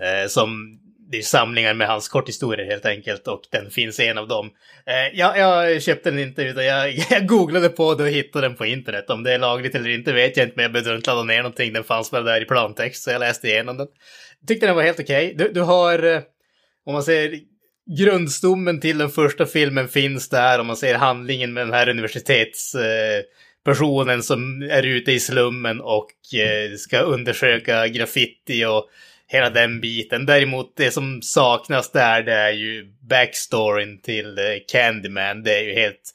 Eh, 0.00 0.28
som 0.28 0.79
det 1.10 1.18
är 1.18 1.22
samlingar 1.22 1.74
med 1.74 1.88
hans 1.88 2.08
korthistorier 2.08 2.66
helt 2.66 2.86
enkelt 2.86 3.28
och 3.28 3.42
den 3.50 3.70
finns 3.70 4.00
i 4.00 4.06
en 4.06 4.18
av 4.18 4.28
dem. 4.28 4.50
Eh, 4.86 5.18
jag, 5.18 5.38
jag 5.38 5.82
köpte 5.82 6.10
den 6.10 6.18
inte 6.18 6.42
utan 6.42 6.64
jag, 6.64 6.92
jag 7.10 7.26
googlade 7.26 7.68
på 7.68 7.94
det 7.94 8.02
och 8.02 8.08
hittade 8.08 8.48
den 8.48 8.56
på 8.56 8.66
internet. 8.66 9.10
Om 9.10 9.22
det 9.22 9.34
är 9.34 9.38
lagligt 9.38 9.74
eller 9.74 9.90
inte 9.90 10.12
vet 10.12 10.36
jag 10.36 10.46
inte 10.46 10.56
men 10.56 10.62
jag 10.62 10.72
behövde 10.72 10.96
inte 10.96 11.10
ladda 11.10 11.22
ner 11.22 11.36
någonting. 11.36 11.72
Den 11.72 11.84
fanns 11.84 12.12
väl 12.12 12.24
där 12.24 12.42
i 12.42 12.44
plantext 12.44 13.02
så 13.02 13.10
jag 13.10 13.20
läste 13.20 13.48
igenom 13.48 13.76
den. 13.76 13.86
Tyckte 14.48 14.66
den 14.66 14.76
var 14.76 14.82
helt 14.82 15.00
okej. 15.00 15.34
Du, 15.38 15.52
du 15.52 15.60
har, 15.60 16.02
eh, 16.02 16.20
om 16.84 16.92
man 16.92 17.02
säger 17.02 17.40
grundstommen 17.98 18.80
till 18.80 18.98
den 18.98 19.10
första 19.10 19.46
filmen 19.46 19.88
finns 19.88 20.28
där 20.28 20.58
om 20.58 20.66
man 20.66 20.76
ser 20.76 20.94
handlingen 20.94 21.52
med 21.52 21.66
den 21.66 21.74
här 21.74 21.88
universitetspersonen 21.88 23.18
eh, 23.18 23.24
personen 23.64 24.22
som 24.22 24.62
är 24.62 24.82
ute 24.82 25.12
i 25.12 25.20
slummen 25.20 25.80
och 25.80 26.10
eh, 26.34 26.76
ska 26.76 26.98
undersöka 26.98 27.88
graffiti 27.88 28.64
och 28.64 28.90
hela 29.32 29.50
den 29.50 29.80
biten. 29.80 30.26
Däremot 30.26 30.76
det 30.76 30.90
som 30.90 31.22
saknas 31.22 31.92
där 31.92 32.22
det 32.22 32.32
är 32.32 32.52
ju 32.52 32.92
backstoryn 33.00 34.00
till 34.00 34.38
eh, 34.38 34.44
Candyman. 34.68 35.42
Det 35.42 35.58
är 35.58 35.62
ju 35.62 35.74
helt 35.74 36.12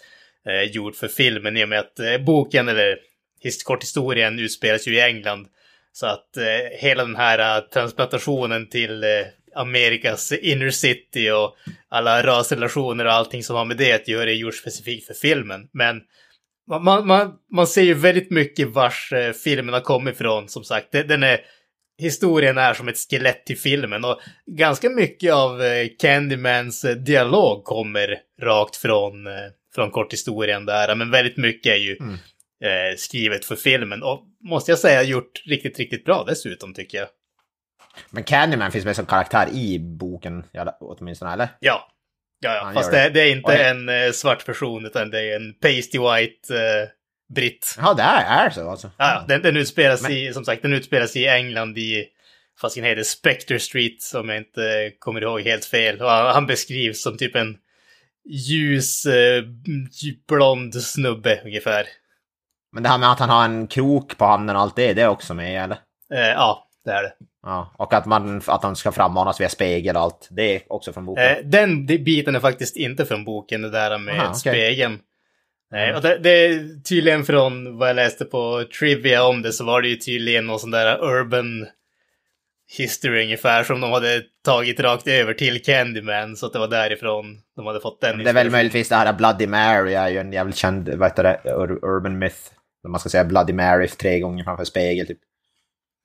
eh, 0.48 0.72
gjort 0.72 0.96
för 0.96 1.08
filmen 1.08 1.58
i 1.58 1.64
och 1.64 1.70
med 1.70 1.80
att 1.80 2.00
eh, 2.00 2.18
boken 2.18 2.68
eller 2.68 2.98
his- 3.44 3.64
korthistorien 3.64 4.40
utspelas 4.40 4.88
ju 4.88 4.96
i 4.96 5.02
England. 5.02 5.48
Så 5.94 6.06
att 6.08 6.38
eh, 6.38 6.78
hela 6.80 7.06
den 7.06 7.16
här 7.16 7.58
eh, 7.58 7.64
transplantationen 7.64 8.70
till 8.70 9.04
eh, 9.04 9.10
Amerikas 9.56 10.32
inner 10.32 10.70
city 10.70 11.32
och 11.32 11.56
alla 11.90 12.24
rasrelationer 12.24 13.06
och 13.06 13.14
allting 13.14 13.44
som 13.44 13.56
har 13.56 13.66
med 13.66 13.78
det 13.78 13.94
att 13.94 14.08
göra 14.08 14.30
är 14.30 14.36
gjort 14.36 14.56
specifikt 14.56 15.08
för 15.08 15.14
filmen. 15.14 15.70
Men 15.72 16.02
man, 16.68 17.08
man, 17.08 17.34
man, 17.52 17.68
ser 17.68 17.82
ju 17.82 17.94
väldigt 17.94 18.32
mycket 18.32 18.68
vars 18.68 19.12
eh, 19.14 19.34
filmen 19.34 19.74
har 19.74 19.82
kommit 19.82 20.16
ifrån, 20.16 20.50
som 20.50 20.64
sagt. 20.64 20.92
Den 20.92 21.24
är, 21.24 21.40
historien 21.98 22.58
är 22.58 22.74
som 22.74 22.88
ett 22.88 22.98
skelett 23.10 23.46
till 23.46 23.58
filmen 23.58 24.06
och 24.06 24.20
ganska 24.52 24.90
mycket 24.90 25.34
av 25.34 25.62
eh, 25.64 25.88
Candymans 26.00 26.86
eh, 26.86 26.96
dialog 26.96 27.64
kommer 27.64 28.18
rakt 28.42 28.76
från, 28.76 29.28
eh, 29.28 29.34
från 29.76 29.92
korthistorien 29.92 30.66
där. 30.66 30.96
Men 30.96 31.12
väldigt 31.12 31.38
mycket 31.38 31.72
är 31.72 31.78
ju 31.78 31.98
Mm. 32.00 32.18
skrivet 32.98 33.46
för 33.46 33.56
filmen 33.56 34.04
och 34.04 34.24
måste 34.50 34.72
jag 34.72 34.80
säga 34.80 35.04
gjort 35.04 35.42
riktigt, 35.46 35.80
riktigt 35.80 36.06
bra 36.06 36.24
dessutom 36.28 36.74
tycker 36.74 36.98
jag. 36.98 37.08
Men 38.10 38.24
Candyman 38.24 38.72
finns 38.72 38.86
med 38.86 38.96
som 38.96 39.06
karaktär 39.06 39.48
i 39.54 39.80
boken, 39.80 40.44
åtminstone, 40.80 41.34
eller? 41.34 41.48
Ja. 41.60 41.92
Ja, 42.40 42.56
ja. 42.56 42.72
Fast 42.74 42.92
det, 42.92 43.10
det. 43.10 43.22
är 43.22 43.32
inte 43.32 43.58
det- 43.58 44.00
en 44.08 44.14
svart 44.14 44.46
person 44.46 44.86
utan 44.86 45.10
det 45.10 45.22
är 45.32 45.36
en 45.36 45.54
pasty 45.54 46.00
white 46.00 46.54
britt. 47.34 47.76
Ja, 47.78 47.94
det 47.94 48.04
är, 48.04 48.46
är 48.46 48.50
så 48.50 48.70
alltså. 48.70 48.92
Ja, 48.98 49.26
den, 49.28 49.42
den 49.42 49.58
utspelas 49.58 50.02
Men- 50.02 50.12
i, 50.12 50.34
som 50.34 50.46
sagt, 50.46 50.62
den 50.62 50.74
utspelas 50.74 51.16
i 51.16 51.28
England 51.28 51.78
i, 51.78 52.06
fast 52.62 52.76
den 52.76 52.84
heter 52.84 53.04
Spectre 53.04 53.60
Street 53.60 53.98
om 54.16 54.30
jag 54.30 54.38
inte 54.38 54.92
kommer 55.00 55.22
ihåg 55.22 55.42
helt 55.42 55.66
fel. 55.66 56.02
Och 56.02 56.10
han, 56.10 56.48
beskrivs 56.48 57.02
som 57.02 57.18
typ 57.18 57.36
en 57.36 57.58
ljus, 58.30 59.06
eh, 59.06 59.44
blond 60.28 60.76
snubbe 60.76 61.42
ungefär. 61.46 61.86
Men 62.72 62.84
det 62.84 62.90
här 62.90 62.98
med 62.98 63.12
att 63.12 63.20
han 63.20 63.30
har 63.30 63.46
en 63.46 63.68
krok 63.68 64.18
på 64.18 64.26
handen 64.26 64.56
och 64.56 64.62
allt 64.62 64.76
det, 64.76 64.94
det 64.94 65.02
är 65.02 65.08
också 65.08 65.34
med, 65.34 65.64
eller? 65.64 65.78
Eh, 66.14 66.30
ja, 66.30 66.68
det 66.86 66.92
är 66.92 67.04
det. 67.04 67.14
Ja, 67.44 67.76
och 67.78 67.94
att, 67.94 68.06
man, 68.06 68.42
att 68.48 68.64
han 68.64 68.76
ska 68.76 68.92
frammanas 68.92 69.42
via 69.42 69.50
spegel 69.50 69.96
och 69.96 70.02
allt. 70.02 70.28
Det 70.32 70.56
är 70.56 70.62
också 70.74 70.94
från 70.94 71.06
boken. 71.06 71.24
Eh, 71.24 71.38
den 71.44 71.86
biten 71.86 72.36
är 72.36 72.40
faktiskt 72.40 72.76
inte 72.76 73.06
från 73.06 73.26
boken, 73.26 73.62
det 73.62 73.70
där 73.70 73.98
med 73.98 74.20
Aha, 74.20 74.34
spegeln. 74.34 75.00
Nej, 75.72 75.96
och 75.96 76.02
det, 76.02 76.18
det 76.18 76.30
är 76.30 76.84
tydligen 76.84 77.26
från 77.26 77.78
vad 77.78 77.90
jag 77.90 77.96
läste 77.96 78.26
på 78.26 78.64
Trivia 78.80 79.24
om 79.24 79.42
det 79.42 79.54
så 79.54 79.66
var 79.66 79.82
det 79.82 79.88
ju 79.88 79.96
tydligen 79.96 80.48
någon 80.48 80.60
sån 80.60 80.72
där 80.72 81.04
urban 81.04 81.68
history 82.78 83.24
ungefär 83.24 83.64
som 83.64 83.82
de 83.82 83.92
hade 83.92 84.24
tagit 84.46 84.80
rakt 84.80 85.08
över 85.08 85.34
till 85.34 85.64
Candyman 85.64 86.36
så 86.36 86.46
att 86.46 86.54
det 86.54 86.60
var 86.60 86.68
därifrån 86.68 87.42
de 87.56 87.66
hade 87.66 87.80
fått 87.80 88.02
den 88.02 88.18
det 88.24 88.30
är 88.30 88.34
väl 88.34 88.50
möjligtvis 88.50 88.90
det 88.90 88.96
här 88.96 89.14
Bloody 89.14 89.48
Mary 89.48 89.94
är 89.94 90.10
ju 90.10 90.18
en 90.18 90.34
jävligt 90.34 90.56
känd, 90.56 90.90
vad 90.90 91.10
heter 91.10 91.24
det, 91.24 91.42
ur- 91.46 91.86
urban 91.86 92.18
myth. 92.20 92.38
Där 92.84 92.90
Man 92.90 93.00
ska 93.00 93.10
säga 93.10 93.26
Bloody 93.26 93.54
Mary 93.54 93.88
tre 93.88 94.20
gånger 94.20 94.44
framför 94.44 94.64
spegel, 94.66 95.08
typ. 95.08 95.20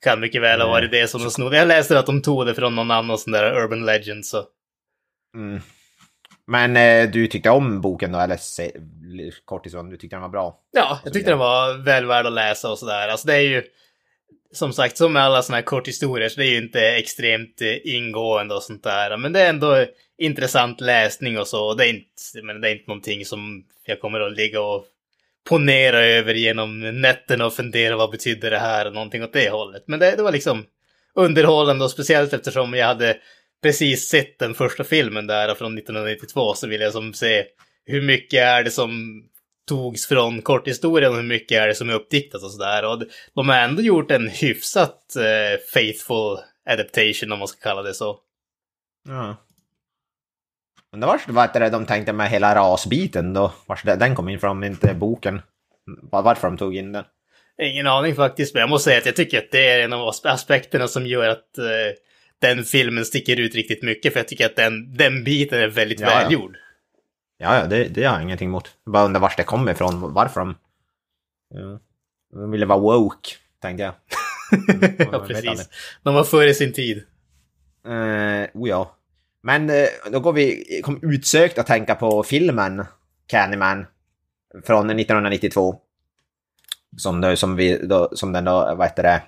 Kan 0.04 0.20
mycket 0.20 0.42
väl 0.42 0.60
ha 0.60 0.66
Mm. 0.66 0.72
varit 0.72 0.90
det 0.90 1.08
som 1.10 1.22
de 1.22 1.30
snodde. 1.30 1.56
Jag 1.56 1.68
läste 1.68 1.98
att 1.98 2.06
de 2.06 2.22
tog 2.22 2.46
det 2.46 2.54
från 2.54 2.74
någon 2.76 2.90
annan 2.90 3.18
sån 3.18 3.32
där 3.32 3.56
urban 3.64 3.86
legend 3.86 4.26
så. 4.26 4.44
Mm. 5.36 5.60
Men 6.50 6.76
eh, 6.76 7.10
du 7.10 7.26
tyckte 7.26 7.50
om 7.50 7.80
boken 7.80 8.12
då, 8.12 8.18
eller 8.18 8.38
kortison, 9.44 9.90
du 9.90 9.96
tyckte 9.96 10.16
den 10.16 10.22
var 10.22 10.28
bra? 10.28 10.58
Ja, 10.72 11.00
jag 11.04 11.12
tyckte 11.12 11.30
den 11.30 11.38
var 11.38 11.84
väl 11.84 12.06
värd 12.06 12.26
att 12.26 12.32
läsa 12.32 12.70
och 12.70 12.78
sådär. 12.78 13.08
Alltså 13.08 13.26
det 13.26 13.34
är 13.34 13.40
ju, 13.40 13.62
som 14.52 14.72
sagt, 14.72 14.96
som 14.96 15.12
med 15.12 15.22
alla 15.22 15.42
sådana 15.42 15.56
här 15.56 15.64
korthistorier, 15.64 16.28
så 16.28 16.40
det 16.40 16.46
är 16.46 16.50
ju 16.50 16.62
inte 16.62 16.80
extremt 16.80 17.62
eh, 17.62 17.94
ingående 17.96 18.54
och 18.54 18.62
sånt 18.62 18.82
där. 18.82 19.16
Men 19.16 19.32
det 19.32 19.40
är 19.40 19.48
ändå 19.48 19.86
intressant 20.18 20.80
läsning 20.80 21.38
och 21.38 21.48
så. 21.48 21.74
Det 21.74 21.86
är 21.86 21.90
inte, 21.90 22.42
men 22.42 22.60
det 22.60 22.68
är 22.68 22.72
inte 22.72 22.88
någonting 22.88 23.24
som 23.24 23.64
jag 23.86 24.00
kommer 24.00 24.20
att 24.20 24.36
ligga 24.36 24.60
och 24.60 24.84
ponera 25.48 26.04
över 26.04 26.34
genom 26.34 27.00
nätterna 27.00 27.46
och 27.46 27.54
fundera 27.54 27.96
vad 27.96 28.10
betyder 28.10 28.50
det 28.50 28.58
här 28.58 28.86
och 28.86 28.94
någonting 28.94 29.22
åt 29.22 29.32
det 29.32 29.50
hållet. 29.50 29.84
Men 29.86 29.98
det, 30.00 30.16
det 30.16 30.22
var 30.22 30.32
liksom 30.32 30.64
underhållande 31.14 31.84
och 31.84 31.90
speciellt 31.90 32.32
eftersom 32.32 32.74
jag 32.74 32.86
hade 32.86 33.16
precis 33.62 34.08
sett 34.08 34.38
den 34.38 34.54
första 34.54 34.84
filmen 34.84 35.26
där 35.26 35.54
från 35.54 35.78
1992 35.78 36.54
så 36.54 36.66
ville 36.66 36.84
jag 36.84 36.92
som 36.92 37.14
se 37.14 37.44
hur 37.86 38.02
mycket 38.02 38.40
är 38.42 38.64
det 38.64 38.70
som 38.70 39.22
togs 39.68 40.06
från 40.06 40.42
korthistorien 40.42 41.10
och 41.10 41.16
hur 41.16 41.24
mycket 41.24 41.58
är 41.62 41.66
det 41.68 41.74
som 41.74 41.90
är 41.90 41.94
uppdiktat 41.94 42.42
och 42.42 42.50
sådär. 42.52 42.84
Och 42.84 43.02
de 43.34 43.48
har 43.48 43.56
ändå 43.56 43.82
gjort 43.82 44.10
en 44.10 44.28
hyfsat 44.28 45.16
eh, 45.16 45.60
faithful 45.74 46.38
adaptation 46.64 47.32
om 47.32 47.38
man 47.38 47.48
ska 47.48 47.60
kalla 47.68 47.82
det 47.82 47.94
så. 47.94 48.18
Ja. 49.08 49.36
Men 50.90 51.00
det 51.00 51.06
var 51.06 51.20
vad 51.28 51.52
det 51.52 51.70
de 51.70 51.86
tänkte 51.86 52.12
med 52.12 52.30
hela 52.30 52.54
rasbiten 52.54 53.34
då? 53.34 53.52
Vars 53.66 53.82
den 53.82 54.14
kom 54.16 54.28
in 54.28 54.40
från, 54.40 54.64
inte 54.64 54.94
boken. 54.94 55.42
Var- 56.02 56.22
Varför 56.22 56.48
de 56.48 56.56
tog 56.58 56.76
in 56.76 56.92
den? 56.92 57.04
Ingen 57.62 57.86
aning 57.86 58.14
faktiskt, 58.14 58.54
men 58.54 58.60
jag 58.60 58.70
måste 58.70 58.84
säga 58.90 58.98
att 58.98 59.06
jag 59.06 59.16
tycker 59.16 59.38
att 59.38 59.50
det 59.50 59.68
är 59.68 59.80
en 59.84 59.92
av 59.92 60.08
aspe- 60.08 60.28
aspekterna 60.30 60.88
som 60.88 61.06
gör 61.06 61.28
att 61.28 61.58
eh, 61.58 61.64
den 62.40 62.64
filmen 62.64 63.04
sticker 63.04 63.40
ut 63.40 63.54
riktigt 63.54 63.82
mycket. 63.82 64.12
För 64.12 64.20
jag 64.20 64.28
tycker 64.28 64.46
att 64.46 64.56
den, 64.56 64.96
den 64.96 65.24
biten 65.24 65.60
är 65.60 65.68
väldigt 65.68 66.00
Ja, 66.00 66.06
välgjord. 66.06 66.56
Ja, 67.38 67.58
ja, 67.58 67.66
det, 67.66 67.84
det 67.84 68.04
har 68.04 68.14
jag 68.14 68.22
ingenting 68.22 68.48
emot. 68.48 68.76
Jag 68.84 68.92
bara 68.92 69.04
undrar 69.04 69.20
vart 69.20 69.36
det 69.36 69.42
kommer 69.42 69.72
ifrån, 69.72 70.12
varför 70.12 70.40
de... 70.40 70.54
Ja. 71.54 71.80
De 72.32 72.50
ville 72.50 72.66
vara 72.66 72.78
woke, 72.78 73.30
tänkte 73.62 73.82
jag. 73.82 73.94
ja, 75.12 75.18
vet 75.18 75.28
precis. 75.28 75.68
De 76.02 76.14
var 76.14 76.24
före 76.24 76.54
sin 76.54 76.72
tid. 76.72 77.02
Eh, 77.86 78.48
oh 78.54 78.68
ja. 78.68 78.96
Men 79.42 79.70
eh, 79.70 79.86
då 80.12 80.20
går 80.20 80.32
vi, 80.32 80.80
kom 80.84 80.98
utsökt 81.02 81.58
att 81.58 81.66
tänka 81.66 81.94
på 81.94 82.22
filmen 82.22 82.84
Candyman 83.26 83.86
från 84.64 84.90
1992. 84.90 85.80
Som, 86.96 87.20
då, 87.20 87.36
som, 87.36 87.56
vi, 87.56 87.86
då, 87.86 88.08
som 88.12 88.32
den 88.32 88.44
då, 88.44 88.74
vad 88.74 88.86
heter 88.86 89.02
det, 89.02 89.22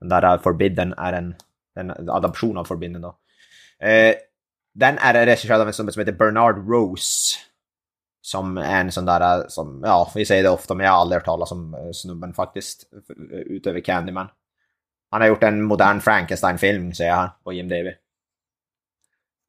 den 0.00 0.08
där 0.08 0.38
Forbidden 0.38 0.92
är 0.92 1.12
en, 1.12 1.34
en 1.74 1.90
adoption 2.10 2.58
av 2.58 2.64
Forbidden 2.64 3.02
då. 3.02 3.18
Eh, 3.86 4.14
den 4.74 4.98
är 4.98 5.26
regisserad 5.26 5.60
av 5.60 5.66
en 5.66 5.72
som 5.74 5.88
heter 5.88 6.12
Bernard 6.12 6.68
Rose. 6.70 7.36
Som 8.20 8.58
är 8.58 8.80
en 8.80 8.92
sån 8.92 9.04
där, 9.04 9.48
som, 9.48 9.82
ja, 9.84 10.12
vi 10.14 10.26
säger 10.26 10.42
det 10.42 10.48
ofta, 10.48 10.74
men 10.74 10.86
jag 10.86 10.92
har 10.92 11.00
aldrig 11.00 11.16
hört 11.20 11.24
talas 11.26 11.52
om 11.52 11.74
eh, 11.74 11.90
snubben 11.92 12.34
faktiskt. 12.34 12.82
f- 12.96 13.16
Utöver 13.30 13.80
Candyman. 13.80 14.28
Han 15.10 15.20
har 15.20 15.28
gjort 15.28 15.42
en 15.42 15.62
modern 15.62 16.00
Frankenstein-film, 16.00 16.92
säger 16.94 17.10
jag 17.10 17.16
här, 17.16 17.30
på 17.44 17.52
IMDB. 17.52 17.86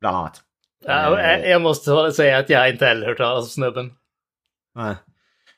Bland 0.01 0.17
annat. 0.17 0.41
Ja, 0.85 1.19
eh, 1.21 1.49
jag 1.49 1.61
måste 1.61 2.11
säga 2.11 2.37
att 2.37 2.49
jag 2.49 2.69
inte 2.69 2.85
heller 2.85 3.07
hört 3.07 3.17
talas 3.17 3.43
om 3.43 3.49
snubben. 3.49 3.93
Nej. 4.75 4.95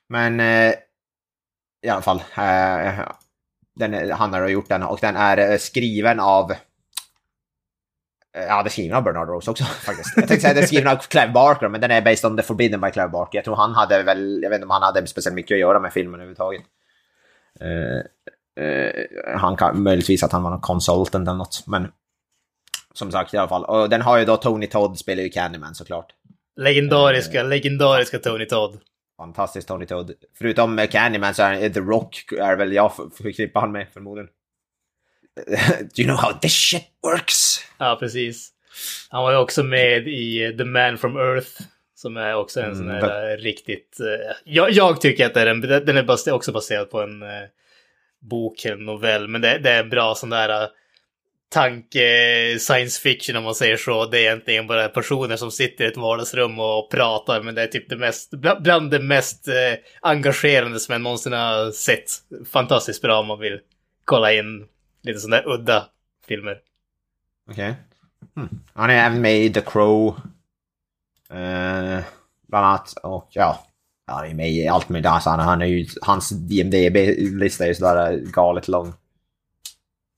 Men 0.10 0.40
eh, 0.40 0.74
i 1.82 1.90
alla 1.90 2.02
fall. 2.02 2.18
Eh, 2.38 3.00
den, 3.78 4.12
han 4.12 4.34
har 4.34 4.48
gjort 4.48 4.70
den 4.70 4.84
och 4.84 5.00
den 5.02 5.16
är 5.16 5.52
eh, 5.52 5.58
skriven 5.58 6.20
av... 6.20 6.52
eh, 6.52 6.58
Ja, 8.34 8.64
det 8.64 8.68
är 8.68 8.72
skriven 8.72 8.98
av 8.98 9.04
Bernard 9.04 9.28
Rose 9.28 9.52
också 9.52 9.64
faktiskt. 9.86 10.14
Jag 10.16 10.28
tänkte 10.28 10.42
säga 10.42 10.54
den 10.54 10.64
är 10.64 10.68
skriven 10.68 10.88
av 10.88 10.96
Clive 10.98 11.32
Barker, 11.32 11.68
men 11.68 11.82
den 11.82 11.92
är 11.92 12.02
based 12.02 12.32
on 12.32 12.38
the 12.38 12.44
Forbidden 12.44 12.82
by 12.82 12.92
Clive 12.92 13.08
Barker. 13.10 13.38
Jag 13.38 13.46
tror 13.46 13.56
han 13.56 13.74
hade 13.76 14.04
väl, 14.04 14.40
jag 14.44 14.50
vet 14.50 14.58
inte 14.58 14.66
om 14.66 14.72
han 14.72 14.84
hade 14.84 15.08
speciellt 15.08 15.36
mycket 15.36 15.56
att 15.56 15.60
göra 15.60 15.80
med 15.80 15.94
filmen 15.94 16.14
överhuvudtaget. 16.14 16.62
Eh, 17.60 18.64
eh, 18.66 19.06
han 19.38 19.58
kan, 19.58 19.84
möjligtvis 19.84 20.24
att 20.24 20.32
han 20.32 20.44
var 20.44 20.50
någon 20.50 20.62
consultant 20.62 21.28
eller 21.28 21.38
något, 21.38 21.64
men 21.68 21.92
som 22.94 23.12
sagt 23.12 23.34
i 23.34 23.38
alla 23.38 23.48
fall. 23.50 23.66
Och 23.66 23.90
den 23.90 24.02
har 24.02 24.18
ju 24.18 24.26
då 24.26 24.38
Tony 24.38 24.68
Todd 24.68 24.98
spelar 24.98 25.24
ju 25.24 25.30
Candyman 25.30 25.76
såklart. 25.76 26.14
Legendariska, 26.56 27.44
legendariska 27.44 28.20
Tony 28.20 28.46
Todd. 28.46 28.80
Fantastiskt 29.18 29.68
Tony 29.68 29.86
Todd. 29.86 30.12
Förutom 30.38 30.88
Candyman 30.92 31.34
så 31.34 31.44
är 31.44 31.70
The 31.70 31.80
Rock 31.80 32.32
är 32.32 32.56
väl 32.56 32.74
jag 32.74 32.92
förknippar 33.18 33.62
han 33.62 33.72
med 33.72 33.88
förmodligen. 33.94 34.30
Do 35.96 36.02
you 36.02 36.08
know 36.08 36.18
how 36.18 36.34
this 36.34 36.54
shit 36.54 36.88
works? 37.04 37.60
Ja, 37.78 37.98
precis. 38.00 38.50
Han 39.10 39.24
var 39.24 39.32
ju 39.32 39.38
också 39.38 39.64
med 39.64 40.08
i 40.08 40.44
eh, 40.46 40.52
The 40.52 40.64
Man 40.64 40.98
from 40.98 41.18
Earth. 41.18 41.62
Som 41.96 42.18
är 42.18 42.36
också 42.36 42.60
en 42.60 42.66
Mm, 42.66 42.78
sån 42.78 42.90
här 42.90 43.32
eh, 43.32 43.38
riktigt... 43.38 44.00
eh, 44.00 44.36
jag, 44.44 44.72
jag 44.72 45.02
tycker 45.02 45.26
att 45.26 45.34
det 45.34 45.42
är 45.42 45.48
en, 45.48 45.62
den 45.62 45.98
är 45.98 46.32
också 46.32 46.52
baserad 46.52 46.90
på 46.92 47.02
en 47.02 47.24
bok 48.30 48.66
eller 48.66 48.78
novell. 48.78 49.28
Men 49.28 49.42
det, 49.42 49.58
det 49.60 49.70
är 49.72 49.84
en 49.84 49.90
bra 49.90 50.16
sån 50.16 50.30
där 50.30 50.70
tanke 51.50 52.60
science 52.60 53.02
fiction 53.02 53.36
om 53.36 53.44
man 53.44 53.56
säger 53.56 53.78
så. 53.78 54.06
Det 54.06 54.18
är 54.18 54.22
egentligen 54.22 54.68
bara 54.68 54.90
personer 54.90 55.36
som 55.36 55.52
sitter 55.52 55.86
i 55.86 55.88
ett 55.88 55.98
vardagsrum 55.98 56.60
och 56.60 56.92
pratar. 56.92 57.42
Men 57.42 57.56
det 57.56 57.62
är 57.62 57.68
typ 57.68 57.90
det 57.90 57.98
mest, 57.98 58.34
bland 58.62 58.92
det 58.92 59.00
mest 59.00 59.48
eh, 59.48 59.54
engagerande 60.02 60.80
som 60.80 60.94
jag 60.94 61.02
någonsin 61.02 61.34
har 61.34 61.72
sett. 61.72 62.12
Fantastiskt 62.52 63.02
bra 63.02 63.20
om 63.20 63.28
man 63.28 63.40
vill 63.40 63.60
kolla 64.06 64.34
in 64.34 64.68
lite 65.04 65.20
sådana 65.20 65.42
där 65.42 65.54
udda 65.54 65.86
filmer. 66.28 66.58
Okej. 67.52 67.76
Hmm. 68.36 68.50
Han 68.74 68.90
är 68.90 69.06
även 69.06 69.22
med 69.22 69.38
i 69.38 69.54
The 69.54 69.62
Crow. 69.62 70.08
Uh, 71.32 72.00
bland 72.48 72.66
annat. 72.66 72.94
Och 73.04 73.28
ja. 73.32 73.64
Han 74.08 74.26
är 74.26 74.34
med 74.34 74.52
i 74.52 74.68
allt 74.68 74.90
möjligt. 74.90 75.10
Alltså, 75.10 75.30
han, 75.30 75.40
han 75.40 75.62
är 75.62 75.66
ju, 75.66 75.86
hans 76.02 76.30
DMDB-lista 76.30 77.64
är 77.64 77.68
ju 77.68 77.76
sådär 77.76 78.18
galet 78.18 78.68
lång. 78.68 78.94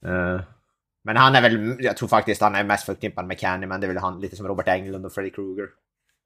Uh 0.05 0.41
men 1.09 1.17
han 1.17 1.35
är 1.35 1.41
väl, 1.41 1.75
jag 1.79 1.97
tror 1.97 2.09
faktiskt 2.09 2.41
han 2.41 2.55
är 2.55 2.63
mest 2.63 2.85
förknippad 2.85 3.25
med 3.25 3.39
Candyman. 3.39 3.81
Det 3.81 3.85
är 3.85 3.87
väl 3.87 3.97
han, 3.97 4.21
lite 4.21 4.35
som 4.35 4.47
Robert 4.47 4.67
Englund 4.67 5.05
och 5.05 5.13
Freddy 5.13 5.29
Krueger. 5.29 5.67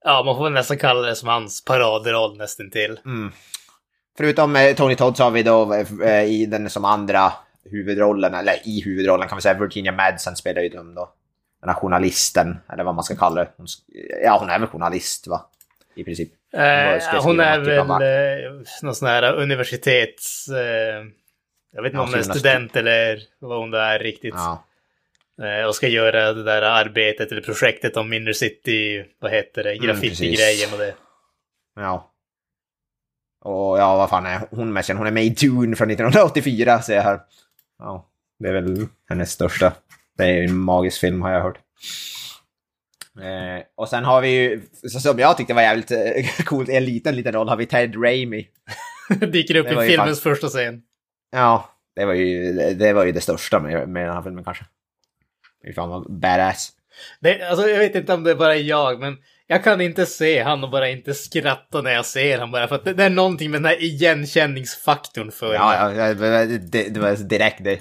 Ja, 0.04 0.24
man 0.26 0.38
får 0.38 0.50
nästan 0.50 0.78
kalla 0.78 1.02
det 1.02 1.16
som 1.16 1.30
hans 1.30 1.66
paradroll 1.66 2.38
nästan 2.38 2.70
till. 2.70 3.00
Mm. 3.06 3.32
Förutom 4.18 4.56
eh, 4.56 4.76
Tony 4.76 4.96
Todd 4.96 5.18
så 5.18 5.24
har 5.24 5.32
vi 5.32 5.44
då 5.44 5.74
eh, 6.04 6.24
i 6.24 6.46
den 6.46 6.70
som 6.70 6.86
andra 6.86 7.34
huvudrollen, 7.66 8.34
eller 8.34 8.68
i 8.68 8.82
huvudrollen 8.82 9.28
kan 9.28 9.36
man 9.36 9.42
säga, 9.42 9.60
Virginia 9.60 9.92
Madsen 9.92 10.36
spelar 10.36 10.62
ju 10.62 10.70
dem 10.70 10.96
då. 10.96 11.14
Den 11.62 11.70
här 11.70 11.76
journalisten, 11.76 12.58
eller 12.74 12.84
vad 12.84 12.96
man 12.96 13.04
ska 13.04 13.16
kalla 13.16 13.44
det. 13.44 13.50
Hon, 13.58 13.68
ja, 14.24 14.38
hon 14.40 14.50
är 14.50 14.60
väl 14.60 14.70
journalist 14.70 15.28
va? 15.28 15.50
I 15.96 16.04
princip. 16.04 16.30
ska 16.50 16.60
Eh, 16.60 17.24
hon 17.24 17.40
är 17.40 17.58
typ 17.58 17.68
väl 17.68 17.80
eh, 17.90 18.52
någon 18.82 18.96
sån 18.96 19.08
här 19.08 19.34
universitets... 19.34 20.48
Eh, 20.48 21.06
jag 21.76 21.84
vet 21.84 21.90
inte 21.90 21.98
Ja, 21.98 22.04
om 22.04 22.10
hon 22.10 22.20
är 22.20 22.24
student 22.24 22.76
eller 22.76 23.20
vad 23.40 23.60
hon 23.60 23.74
är 23.74 24.00
riktigt. 24.00 24.34
Ja. 24.38 24.64
Eh, 25.42 25.68
och 25.68 25.76
ska 25.76 25.88
göra 25.88 26.34
det 26.34 26.44
där 26.44 26.62
arbetet 26.62 27.32
eller 27.32 27.42
projektet 27.42 27.98
om 27.98 28.14
Inner 28.14 28.34
City, 28.34 29.06
vad 29.20 29.32
heter 29.32 29.64
det, 29.64 29.76
graffiti-grejen 29.76 30.74
och 30.74 30.80
det. 30.80 30.94
ja. 31.76 32.10
Och 33.46 33.80
ja, 33.80 33.96
vad 33.98 34.10
fan 34.10 34.26
är 34.26 34.42
hon 34.52 34.74
med 34.74 34.86
sen? 34.86 34.98
Hon 34.98 35.08
är 35.08 35.12
med 35.12 35.26
i 35.26 35.30
Dune 35.30 35.76
från 35.76 35.90
1984 35.92 36.82
ser 36.82 36.96
jag 36.96 37.04
här. 37.04 37.20
Ja, 37.80 38.10
det 38.40 38.50
är 38.50 38.54
väl 38.54 38.88
hennes 39.10 39.32
största. 39.32 39.74
Det 40.18 40.24
är 40.24 40.44
en 40.44 40.58
magisk 40.58 41.00
film 41.00 41.22
har 41.22 41.32
jag 41.32 41.42
hört. 41.42 41.58
Eh, 43.22 43.64
och 43.76 43.90
sen 43.90 44.04
har 44.06 44.22
vi 44.22 44.30
ju, 44.30 44.62
som 44.90 45.20
jag 45.20 45.38
tyckte 45.38 45.54
var 45.54 45.62
jävligt 45.62 45.92
eh, 45.92 46.00
coolt, 46.46 46.70
en 46.70 46.86
liten, 46.86 47.16
liten 47.16 47.34
roll 47.34 47.50
har 47.50 47.56
vi 47.58 47.66
Ted 47.66 48.04
Raimi. 48.04 48.48
Dyker 49.32 49.56
upp 49.56 49.66
i 49.68 49.88
filmens 49.88 50.22
fan- 50.22 50.32
första 50.34 50.48
scen. 50.48 50.82
Ja, 51.32 51.70
det 51.96 52.06
var 52.06 52.14
ju 52.14 52.52
det, 52.74 52.94
var 52.94 53.04
ju 53.06 53.12
det 53.12 53.22
största 53.22 53.60
med, 53.60 53.90
med 53.90 54.06
den 54.08 54.14
här 54.16 54.22
filmen 54.22 54.44
kanske. 54.44 54.66
Fy 55.66 55.74
fan 55.74 55.90
vad 55.90 56.20
badass. 56.20 56.72
Det, 57.20 57.42
alltså, 57.42 57.70
jag 57.70 57.80
vet 57.80 57.96
inte 57.96 58.14
om 58.14 58.24
det 58.24 58.32
är 58.32 58.36
bara 58.36 58.56
jag, 58.56 59.00
men 59.00 59.18
jag 59.48 59.64
kan 59.64 59.82
inte 59.82 60.06
se 60.06 60.44
han 60.44 60.64
och 60.64 60.70
bara 60.70 60.90
inte 60.90 61.14
skratta 61.14 61.82
när 61.82 61.92
jag 61.92 62.06
ser 62.06 62.40
han 62.40 62.52
bara 62.52 62.68
för 62.68 62.76
att 62.76 62.86
det, 62.86 62.94
det 62.94 63.04
är 63.04 63.10
någonting 63.10 63.52
med 63.52 63.62
den 63.62 63.70
här 63.70 63.84
igenkänningsfaktorn 63.84 65.32
för. 65.32 65.54
Ja, 65.54 65.94
ja 65.94 66.14
det, 66.14 66.90
det, 66.90 67.00
var 67.00 67.16
direkt 67.16 67.64
det. 67.64 67.80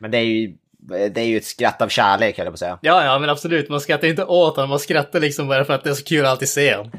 Men 0.00 0.10
det 0.10 0.18
är 0.18 0.24
ju, 0.24 0.56
det 0.88 1.20
är 1.20 1.26
ju 1.26 1.36
ett 1.36 1.44
skratt 1.44 1.82
av 1.82 1.88
kärlek 1.88 2.38
höll 2.38 2.46
jag 2.46 2.52
på 2.52 2.54
att 2.54 2.58
säga. 2.58 2.78
Ja, 2.82 3.04
ja, 3.04 3.18
men 3.18 3.30
absolut. 3.30 3.68
Man 3.68 3.80
skrattar 3.80 4.08
inte 4.08 4.24
åt 4.24 4.56
honom, 4.56 4.70
man 4.70 4.78
skrattar 4.78 5.20
liksom 5.20 5.48
bara 5.48 5.64
för 5.64 5.74
att 5.74 5.84
det 5.84 5.90
är 5.90 5.94
så 5.94 6.04
kul 6.04 6.24
att 6.24 6.30
alltid 6.30 6.48
se 6.48 6.76
honom. 6.76 6.92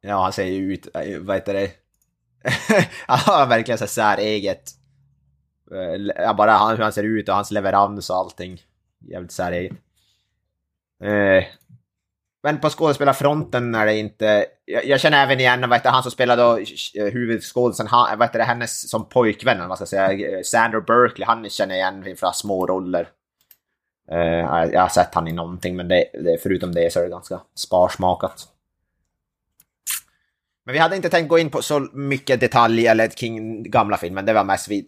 Ja, 0.00 0.22
han 0.22 0.32
ser 0.32 0.44
ju 0.44 0.72
ut, 0.72 0.96
eh, 0.96 1.18
vad 1.18 1.36
heter 1.36 1.54
det? 1.54 1.70
han 3.06 3.18
har 3.18 3.46
verkligen 3.46 3.78
så 3.78 3.84
här 3.84 3.88
säreget. 4.16 4.62
Ja, 6.16 6.34
bara 6.34 6.52
han, 6.52 6.76
hur 6.76 6.82
han 6.82 6.92
ser 6.92 7.04
ut 7.04 7.28
och 7.28 7.34
hans 7.34 7.50
leverans 7.50 8.10
och 8.10 8.16
allting. 8.16 8.60
Jävligt 9.00 9.32
säreget. 9.32 9.72
Eh, 11.04 11.44
men 12.42 12.60
på 12.60 12.70
skådespelarfronten 12.70 13.74
är 13.74 13.86
det 13.86 13.96
inte... 13.96 14.46
Jag, 14.64 14.86
jag 14.86 15.00
känner 15.00 15.22
även 15.22 15.40
igen 15.40 15.70
vet, 15.70 15.84
han 15.84 16.02
som 16.02 16.12
spelade 16.12 16.60
eh, 16.94 17.04
huvudskådisen, 17.04 17.86
han, 17.86 18.18
det, 18.32 18.42
hennes 18.42 18.90
som 18.90 19.08
pojkvän, 19.08 19.56
eller 19.56 19.68
vad 19.68 19.78
ska 19.78 19.82
jag 19.82 19.88
säga, 19.88 20.36
eh, 20.38 20.42
Sandra 20.42 20.80
Berkeley, 20.80 21.26
han 21.26 21.50
känner 21.50 21.74
jag 21.76 21.94
igen 21.94 22.16
från 22.16 22.34
små 22.34 22.66
roller. 22.66 23.08
Eh, 24.10 24.18
jag 24.18 24.74
jag 24.74 24.80
har 24.80 24.88
sett 24.88 25.14
han 25.14 25.28
i 25.28 25.32
någonting, 25.32 25.76
men 25.76 25.88
det, 25.88 26.04
det, 26.12 26.38
förutom 26.42 26.74
det 26.74 26.92
så 26.92 26.98
är 26.98 27.04
det 27.04 27.10
ganska 27.10 27.40
sparsmakat. 27.54 28.48
Men 30.64 30.72
vi 30.72 30.78
hade 30.78 30.96
inte 30.96 31.08
tänkt 31.08 31.28
gå 31.28 31.38
in 31.38 31.50
på 31.50 31.62
så 31.62 31.80
mycket 31.92 32.40
detalj 32.40 32.86
eller 32.86 33.08
kring 33.08 33.62
gamla 33.62 33.96
filmen. 33.96 34.26
Det 34.26 34.32
var 34.32 34.44
mest 34.44 34.68
vi, 34.68 34.86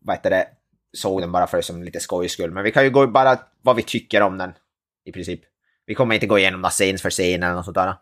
vad 0.00 0.16
heter 0.16 0.30
det, 0.30 0.48
såg 0.92 1.20
den 1.20 1.32
bara 1.32 1.46
för 1.46 1.60
som 1.60 1.82
lite 1.82 2.00
skojs 2.00 2.32
skull. 2.32 2.50
Men 2.50 2.64
vi 2.64 2.72
kan 2.72 2.84
ju 2.84 2.90
gå 2.90 3.06
bara 3.06 3.38
vad 3.62 3.76
vi 3.76 3.82
tycker 3.82 4.22
om 4.22 4.38
den 4.38 4.52
i 5.04 5.12
princip. 5.12 5.40
Vi 5.86 5.94
kommer 5.94 6.14
inte 6.14 6.26
gå 6.26 6.38
igenom 6.38 6.60
några 6.60 6.70
scen 6.70 6.98
för 6.98 7.10
scen 7.10 7.42
eller 7.42 7.54
något 7.54 7.64
sånt 7.64 7.74
där. 7.74 7.94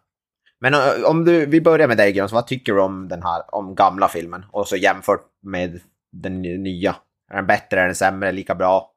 Men 0.60 0.74
eh, 0.74 1.04
om 1.04 1.24
du, 1.24 1.46
vi 1.46 1.60
börjar 1.60 1.88
med 1.88 1.96
dig 1.96 2.12
Gröns, 2.12 2.32
vad 2.32 2.46
tycker 2.46 2.72
du 2.72 2.80
om 2.80 3.08
den 3.08 3.22
här, 3.22 3.54
om 3.54 3.74
gamla 3.74 4.08
filmen? 4.08 4.44
Och 4.50 4.68
så 4.68 4.76
jämfört 4.76 5.24
med 5.42 5.80
den 6.12 6.42
nya. 6.42 6.96
Är 7.30 7.36
den 7.36 7.46
bättre, 7.46 7.80
är 7.80 7.86
den 7.86 7.94
sämre, 7.94 8.32
lika 8.32 8.54
bra? 8.54 8.90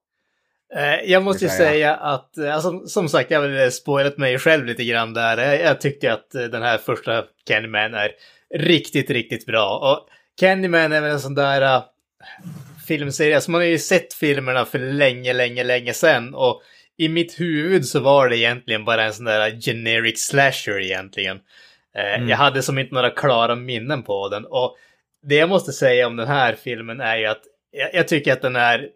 Eh, 0.75 1.11
Jag 1.11 1.23
måste 1.23 1.45
ju 1.45 1.49
säga 1.49 1.95
att, 1.95 2.37
eh, 2.37 2.55
alltså, 2.55 2.85
som 2.85 3.09
sagt, 3.09 3.31
jag 3.31 3.41
har 3.41 3.47
väl 3.47 3.71
spoilat 3.71 4.17
mig 4.17 4.39
själv 4.39 4.65
lite 4.65 4.83
grann 4.83 5.13
där. 5.13 5.37
Jag, 5.37 5.61
jag 5.61 5.81
tyckte 5.81 6.13
att 6.13 6.35
eh, 6.35 6.43
den 6.43 6.61
här 6.61 6.77
första 6.77 7.23
Candyman 7.47 7.93
är 7.93 8.11
riktigt, 8.55 9.09
riktigt 9.09 9.45
bra. 9.45 9.77
Och 9.77 10.07
Candyman 10.39 10.93
är 10.93 11.01
väl 11.01 11.11
en 11.11 11.19
sån 11.19 11.35
där 11.35 11.83
filmserie, 12.87 13.35
alltså 13.35 13.51
man 13.51 13.61
har 13.61 13.65
ju 13.65 13.77
sett 13.79 14.13
filmerna 14.13 14.65
för 14.65 14.79
länge, 14.79 15.33
länge, 15.33 15.63
länge 15.63 15.93
sedan. 15.93 16.35
Och 16.35 16.61
i 16.97 17.09
mitt 17.09 17.39
huvud 17.39 17.85
så 17.85 17.99
var 17.99 18.29
det 18.29 18.37
egentligen 18.37 18.85
bara 18.85 19.03
en 19.03 19.13
sån 19.13 19.25
där 19.25 19.61
generic 19.61 20.27
slasher 20.27 20.79
egentligen. 20.79 21.39
Eh, 21.95 22.15
Mm. 22.15 22.29
Jag 22.29 22.37
hade 22.37 22.61
som 22.61 22.77
inte 22.79 22.93
några 22.95 23.09
klara 23.09 23.55
minnen 23.55 24.03
på 24.03 24.29
den. 24.29 24.45
Och 24.45 24.77
det 25.27 25.35
jag 25.35 25.49
måste 25.49 25.71
säga 25.71 26.07
om 26.07 26.15
den 26.15 26.27
här 26.27 26.55
filmen 26.63 27.01
är 27.01 27.17
ju 27.17 27.25
att 27.25 27.41
jag, 27.71 27.89
jag 27.93 28.07
tycker 28.07 28.33
att 28.33 28.41
den 28.41 28.55
är 28.55 28.89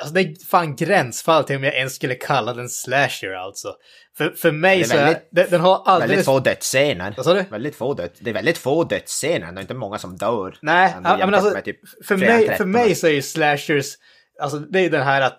Alltså 0.00 0.14
det 0.14 0.20
är 0.20 0.46
fan 0.46 0.76
gränsfall 0.76 1.44
till 1.44 1.56
om 1.56 1.64
jag 1.64 1.74
ens 1.74 1.94
skulle 1.94 2.14
kalla 2.14 2.54
den 2.54 2.68
slasher 2.68 3.32
alltså. 3.32 3.74
För, 4.16 4.30
för 4.30 4.52
mig 4.52 4.80
är 4.80 4.84
så 4.84 4.96
är 4.96 5.04
väldigt- 5.04 5.28
den, 5.30 5.46
den 5.50 5.60
har 5.60 5.76
Väldigt 5.76 5.88
alldeles... 5.88 6.26
få 6.26 6.38
dödsscener. 6.40 7.14
Vad 7.16 7.26
sa 7.26 7.34
du? 7.34 7.42
Väldigt 7.50 7.76
få 7.76 7.94
död. 7.94 8.10
Det 8.20 8.30
är 8.30 8.34
väldigt 8.34 8.58
få 8.58 8.84
dödsscener, 8.84 9.52
det 9.52 9.58
är 9.58 9.62
inte 9.62 9.74
många 9.74 9.98
som 9.98 10.16
dör. 10.16 10.58
Nej, 10.62 10.94
ja, 11.04 11.16
men 11.26 11.34
alltså, 11.34 11.60
typ 11.64 11.80
för, 12.06 12.16
mig, 12.16 12.40
för 12.40 12.46
13. 12.48 12.70
mig 12.70 12.94
så 12.94 13.06
är 13.06 13.10
ju 13.10 13.22
slashers, 13.22 13.86
alltså 14.40 14.58
det 14.58 14.80
är 14.80 14.90
den 14.90 15.02
här 15.02 15.20
att 15.22 15.38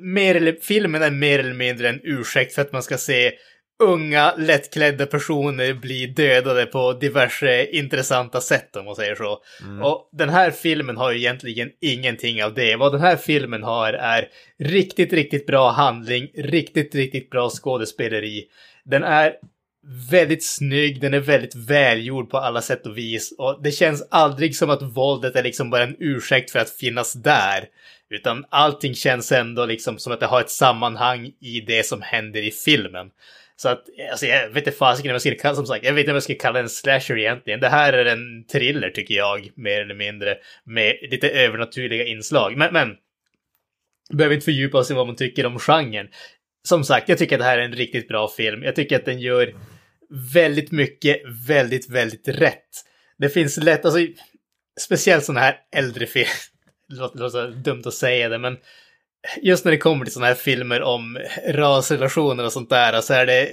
mer 0.00 0.34
eller, 0.34 0.56
filmen 0.62 1.02
är 1.02 1.10
mer 1.10 1.38
eller 1.38 1.54
mindre 1.54 1.88
en 1.88 2.00
ursäkt 2.02 2.54
för 2.54 2.62
att 2.62 2.72
man 2.72 2.82
ska 2.82 2.98
se 2.98 3.32
unga 3.78 4.34
lättklädda 4.36 5.06
personer 5.06 5.74
bli 5.74 6.06
dödade 6.06 6.66
på 6.66 6.92
diverse 6.92 7.64
intressanta 7.64 8.40
sätt 8.40 8.76
om 8.76 8.84
man 8.84 8.96
säger 8.96 9.14
så. 9.14 9.38
Mm. 9.62 9.82
Och 9.82 10.08
den 10.12 10.28
här 10.28 10.50
filmen 10.50 10.96
har 10.96 11.12
ju 11.12 11.18
egentligen 11.18 11.70
ingenting 11.80 12.44
av 12.44 12.54
det. 12.54 12.76
Vad 12.76 12.92
den 12.92 13.00
här 13.00 13.16
filmen 13.16 13.62
har 13.62 13.92
är 13.92 14.28
riktigt, 14.58 15.12
riktigt 15.12 15.46
bra 15.46 15.70
handling, 15.70 16.28
riktigt, 16.34 16.94
riktigt 16.94 17.30
bra 17.30 17.50
skådespeleri. 17.50 18.44
Den 18.84 19.04
är 19.04 19.32
väldigt 20.10 20.44
snygg, 20.44 21.00
den 21.00 21.14
är 21.14 21.20
väldigt 21.20 21.54
välgjord 21.54 22.30
på 22.30 22.38
alla 22.38 22.62
sätt 22.62 22.86
och 22.86 22.98
vis. 22.98 23.34
Och 23.38 23.62
det 23.62 23.72
känns 23.72 24.08
aldrig 24.10 24.56
som 24.56 24.70
att 24.70 24.82
våldet 24.82 25.36
är 25.36 25.42
liksom 25.42 25.70
bara 25.70 25.82
en 25.82 25.96
ursäkt 25.98 26.50
för 26.50 26.58
att 26.58 26.70
finnas 26.70 27.12
där. 27.12 27.64
Utan 28.10 28.44
allting 28.50 28.94
känns 28.94 29.32
ändå 29.32 29.66
liksom 29.66 29.98
som 29.98 30.12
att 30.12 30.20
det 30.20 30.26
har 30.26 30.40
ett 30.40 30.50
sammanhang 30.50 31.32
i 31.40 31.60
det 31.60 31.86
som 31.86 32.02
händer 32.02 32.42
i 32.42 32.50
filmen. 32.50 33.10
Så 33.56 33.68
att, 33.68 33.84
alltså 34.10 34.26
jag 34.26 34.48
vet 34.48 34.66
inte 34.66 34.78
fasiken 34.78 35.10
om 35.10 35.14
jag 35.14 35.22
skulle 35.22 35.36
kalla, 35.36 35.54
som 35.54 35.66
sagt, 35.66 35.84
jag 35.84 35.92
vet 35.92 36.00
inte 36.00 36.12
vad 36.12 36.16
jag 36.16 36.22
skulle 36.22 36.38
kalla 36.38 36.58
den 36.58 36.64
en 36.64 36.70
slasher 36.70 37.18
egentligen. 37.18 37.60
Det 37.60 37.68
här 37.68 37.92
är 37.92 38.04
en 38.04 38.46
thriller 38.52 38.90
tycker 38.90 39.14
jag, 39.14 39.50
mer 39.56 39.80
eller 39.80 39.94
mindre, 39.94 40.36
med 40.64 40.96
lite 41.10 41.30
övernaturliga 41.30 42.04
inslag. 42.06 42.56
Men, 42.56 42.72
men, 42.72 42.96
behöver 44.10 44.34
inte 44.34 44.44
fördjupa 44.44 44.78
oss 44.78 44.90
i 44.90 44.94
vad 44.94 45.06
man 45.06 45.16
tycker 45.16 45.46
om 45.46 45.58
genren. 45.58 46.08
Som 46.68 46.84
sagt, 46.84 47.08
jag 47.08 47.18
tycker 47.18 47.36
att 47.36 47.40
det 47.40 47.44
här 47.44 47.58
är 47.58 47.62
en 47.62 47.74
riktigt 47.74 48.08
bra 48.08 48.28
film. 48.28 48.62
Jag 48.62 48.76
tycker 48.76 48.96
att 48.96 49.04
den 49.04 49.20
gör 49.20 49.54
väldigt 50.34 50.72
mycket, 50.72 51.22
väldigt, 51.48 51.90
väldigt 51.90 52.28
rätt. 52.28 52.68
Det 53.18 53.28
finns 53.28 53.56
lätt, 53.56 53.84
alltså, 53.84 54.00
speciellt 54.80 55.24
sådana 55.24 55.40
här 55.40 55.56
äldre 55.76 56.06
filmer, 56.06 56.30
det 56.88 56.94
låter, 56.94 57.16
det 57.16 57.22
låter 57.22 57.48
dumt 57.48 57.82
att 57.86 57.94
säga 57.94 58.28
det, 58.28 58.38
men 58.38 58.56
just 59.42 59.64
när 59.64 59.72
det 59.72 59.78
kommer 59.78 60.04
till 60.04 60.14
sådana 60.14 60.26
här 60.26 60.34
filmer 60.34 60.82
om 60.82 61.18
rasrelationer 61.48 62.44
och 62.44 62.52
sånt 62.52 62.70
där 62.70 63.00
så 63.00 63.14
är 63.14 63.26
det 63.26 63.50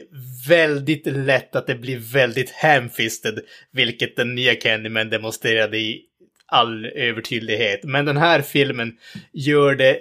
väldigt 0.47 1.05
lätt 1.05 1.55
att 1.55 1.67
det 1.67 1.75
blir 1.75 1.97
väldigt 1.97 2.51
hamfisted, 2.51 3.39
vilket 3.71 4.15
den 4.15 4.35
nya 4.35 4.55
Candyman 4.55 5.09
demonstrerade 5.09 5.77
i 5.77 6.01
all 6.45 6.85
övertydlighet. 6.85 7.83
Men 7.83 8.05
den 8.05 8.17
här 8.17 8.41
filmen 8.41 8.97
gör 9.33 9.75
det 9.75 9.99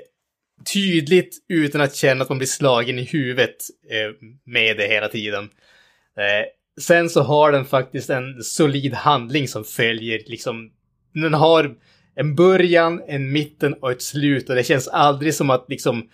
tydligt 0.73 1.39
utan 1.49 1.81
att 1.81 1.95
känna 1.95 2.23
att 2.23 2.29
man 2.29 2.39
blir 2.39 2.49
slagen 2.49 2.99
i 2.99 3.05
huvudet 3.05 3.57
eh, 3.91 4.29
med 4.45 4.77
det 4.77 4.87
hela 4.87 5.09
tiden. 5.09 5.45
Eh, 6.17 6.47
sen 6.81 7.11
så 7.11 7.23
har 7.23 7.53
den 7.53 7.65
faktiskt 7.65 8.11
en 8.11 8.43
solid 8.43 8.95
handling 8.95 9.49
som 9.49 9.65
följer 9.65 10.23
liksom, 10.27 10.71
den 11.15 11.35
har 11.35 11.75
en 12.15 12.35
början, 12.35 13.03
en 13.07 13.33
mitten 13.33 13.75
och 13.75 13.91
ett 13.91 14.03
slut 14.03 14.49
och 14.49 14.55
det 14.55 14.65
känns 14.65 14.89
aldrig 14.89 15.35
som 15.35 15.51
att 15.51 15.67
liksom 15.69 16.09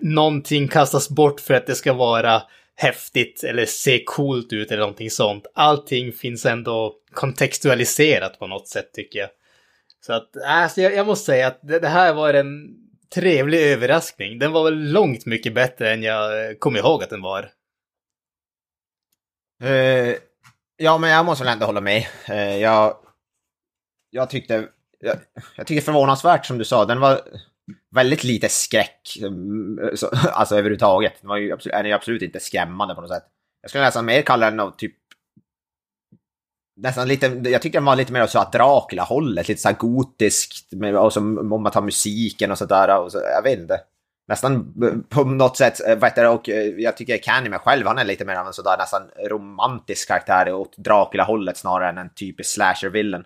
någonting 0.00 0.68
kastas 0.68 1.08
bort 1.08 1.40
för 1.40 1.54
att 1.54 1.66
det 1.66 1.74
ska 1.74 1.92
vara 1.92 2.42
häftigt 2.74 3.44
eller 3.44 3.66
se 3.66 4.04
coolt 4.04 4.52
ut 4.52 4.70
eller 4.70 4.80
någonting 4.80 5.10
sånt. 5.10 5.46
Allting 5.54 6.12
finns 6.12 6.46
ändå 6.46 6.94
kontextualiserat 7.12 8.38
på 8.38 8.46
något 8.46 8.68
sätt 8.68 8.92
tycker 8.92 9.18
jag. 9.18 9.28
Så 10.06 10.12
att, 10.12 10.36
alltså 10.46 10.80
jag, 10.80 10.94
jag 10.94 11.06
måste 11.06 11.26
säga 11.26 11.46
att 11.46 11.60
det, 11.62 11.78
det 11.78 11.88
här 11.88 12.14
var 12.14 12.34
en 12.34 12.76
trevlig 13.14 13.60
överraskning. 13.62 14.38
Den 14.38 14.52
var 14.52 14.64
väl 14.64 14.92
långt 14.92 15.26
mycket 15.26 15.54
bättre 15.54 15.92
än 15.92 16.02
jag 16.02 16.60
kom 16.60 16.76
ihåg 16.76 17.02
att 17.02 17.10
den 17.10 17.22
var. 17.22 17.50
Uh, 19.64 20.14
ja, 20.76 20.98
men 20.98 21.10
jag 21.10 21.26
måste 21.26 21.44
väl 21.44 21.52
ändå 21.52 21.66
hålla 21.66 21.80
med. 21.80 22.06
Uh, 22.30 22.56
jag, 22.56 22.96
jag 24.10 24.30
tyckte... 24.30 24.68
Jag, 25.00 25.16
jag 25.56 25.66
tycker 25.66 25.82
förvånansvärt 25.82 26.46
som 26.46 26.58
du 26.58 26.64
sa, 26.64 26.84
den 26.84 27.00
var 27.00 27.20
väldigt 27.94 28.24
lite 28.24 28.48
skräck. 28.48 29.18
Mm, 29.20 29.96
så, 29.96 30.06
alltså 30.32 30.54
överhuvudtaget. 30.54 31.12
Den 31.20 31.28
var 31.28 31.36
ju 31.36 31.52
absolut, 31.52 31.74
är 31.74 31.84
ju 31.84 31.92
absolut 31.92 32.22
inte 32.22 32.40
skrämmande 32.40 32.94
på 32.94 33.00
något 33.00 33.10
sätt. 33.10 33.24
Jag 33.62 33.70
skulle 33.70 33.84
nästan 33.84 34.04
mer 34.04 34.22
kalla 34.22 34.50
den 34.50 34.60
av 34.60 34.70
typ... 34.70 34.94
Nästan 36.80 37.08
lite, 37.08 37.26
jag 37.26 37.62
tycker 37.62 37.78
den 37.78 37.84
var 37.84 37.96
lite 37.96 38.12
mer 38.12 38.26
så 38.26 38.38
att 38.38 38.52
Dracula-hållet, 38.52 39.48
lite 39.48 39.60
så 39.60 39.68
här 39.68 39.76
gotiskt. 39.76 40.72
Med, 40.72 40.96
och 40.96 41.12
så, 41.12 41.20
om 41.20 41.62
man 41.62 41.72
tar 41.72 41.82
musiken 41.82 42.50
och 42.50 42.58
sådär. 42.58 42.98
Och 42.98 43.12
så, 43.12 43.18
jag 43.18 43.42
vet 43.42 43.58
inte. 43.58 43.80
Nästan 44.28 44.74
eh, 44.82 44.98
på 45.08 45.24
något 45.24 45.56
sätt, 45.56 45.80
vet 45.80 46.00
vad 46.00 46.10
heter 46.10 46.22
det, 46.22 46.28
och 46.28 46.48
eh, 46.48 46.66
jag 46.66 46.96
tycker 46.96 47.18
Candyman 47.18 47.58
själv, 47.58 47.86
han 47.86 47.98
är 47.98 48.04
lite 48.04 48.24
mer 48.24 48.36
av 48.36 48.46
en 48.46 48.52
sådär 48.52 48.76
nästan 48.78 49.02
romantisk 49.28 50.08
karaktär 50.08 50.52
åt 50.52 50.76
Dracula-hållet 50.76 51.56
snarare 51.56 51.88
än 51.88 51.98
en 51.98 52.14
typisk 52.14 52.50
slasher-villain. 52.50 53.24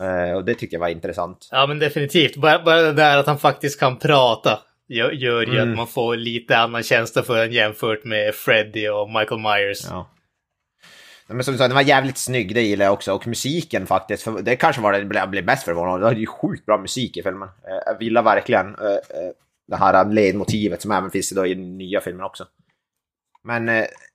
Eh, 0.00 0.36
och 0.36 0.44
det 0.44 0.54
tycker 0.54 0.74
jag 0.74 0.80
var 0.80 0.88
intressant. 0.88 1.48
Ja, 1.50 1.66
men 1.66 1.78
definitivt. 1.78 2.36
Bara, 2.36 2.62
bara 2.64 2.80
det 2.82 2.92
där 2.92 3.18
att 3.18 3.26
han 3.26 3.38
faktiskt 3.38 3.80
kan 3.80 3.98
prata 3.98 4.58
gör, 4.88 5.10
gör 5.10 5.42
ju 5.42 5.58
Mm. 5.58 5.70
att 5.70 5.76
man 5.76 5.86
får 5.86 6.16
lite 6.16 6.56
annan 6.58 6.82
känsla 6.82 7.22
för 7.22 7.44
en 7.44 7.52
jämfört 7.52 8.04
med 8.04 8.34
Freddy 8.34 8.88
och 8.88 9.10
Michael 9.10 9.40
Myers. 9.40 9.86
Ja. 9.90 10.10
Men 11.26 11.44
som 11.44 11.52
du 11.54 11.58
sa, 11.58 11.68
den 11.68 11.74
var 11.74 11.82
jävligt 11.82 12.18
snygg, 12.18 12.54
det 12.54 12.62
gillar 12.62 12.84
jag 12.84 12.92
också. 12.94 13.12
Och 13.12 13.26
musiken 13.26 13.86
faktiskt, 13.86 14.22
för 14.22 14.42
det 14.42 14.56
kanske 14.56 14.82
var 14.82 14.92
det 14.92 15.18
jag 15.18 15.30
blev- 15.30 15.44
mest 15.44 15.62
förvånad 15.64 16.00
Det 16.00 16.06
är 16.06 16.12
ju 16.14 16.26
sjukt 16.26 16.66
bra 16.66 16.78
musik 16.78 17.16
i 17.16 17.22
filmen. 17.22 17.48
Eh, 17.48 17.74
Jag 17.92 18.02
gillar 18.02 18.22
verkligen 18.22 18.66
eh, 18.68 18.96
det 19.68 19.76
här 19.76 20.04
ledmotivet 20.12 20.82
som 20.82 20.90
även 20.90 21.10
finns 21.10 21.32
i 21.32 21.34
den 21.34 21.78
nya 21.78 22.00
filmen 22.00 22.24
också. 22.26 22.44
Men 23.44 23.68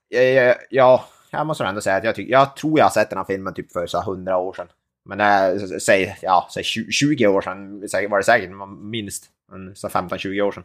ja, 0.08 0.54
ja, 0.70 1.04
jag 1.30 1.46
måste 1.46 1.64
ändå 1.64 1.80
säga 1.80 1.96
att 1.96 2.04
jag, 2.04 2.14
tycker, 2.14 2.32
jag 2.32 2.56
tror 2.56 2.78
jag 2.78 2.84
har 2.84 2.90
sett 2.90 3.10
den 3.10 3.16
här 3.18 3.24
filmen 3.24 3.54
typ 3.54 3.72
för 3.72 3.86
så 3.86 4.00
100 4.02 4.36
år 4.36 4.52
sedan. 4.52 4.66
Men 5.10 5.20
äh, 5.20 5.66
säg, 5.78 6.16
ja, 6.22 6.48
säg 6.54 6.62
20 6.64 7.26
år 7.26 7.40
sedan 7.40 7.80
var 8.10 8.18
det 8.18 8.24
säkert, 8.24 8.50
minst. 8.80 9.26
15-20 9.52 10.40
år 10.40 10.52
sedan. 10.52 10.64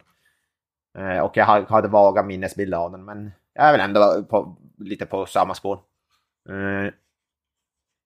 Eh, 0.98 1.18
och 1.18 1.36
jag 1.36 1.44
hade 1.44 1.88
vaga 1.88 2.22
minnesbilder 2.22 2.78
av 2.78 2.92
den, 2.92 3.04
men 3.04 3.32
jag 3.54 3.66
är 3.66 3.72
väl 3.72 3.80
ändå 3.80 4.24
på, 4.30 4.56
lite 4.78 5.06
på 5.06 5.26
samma 5.26 5.54
spår. 5.54 5.80
Eh, 6.48 6.92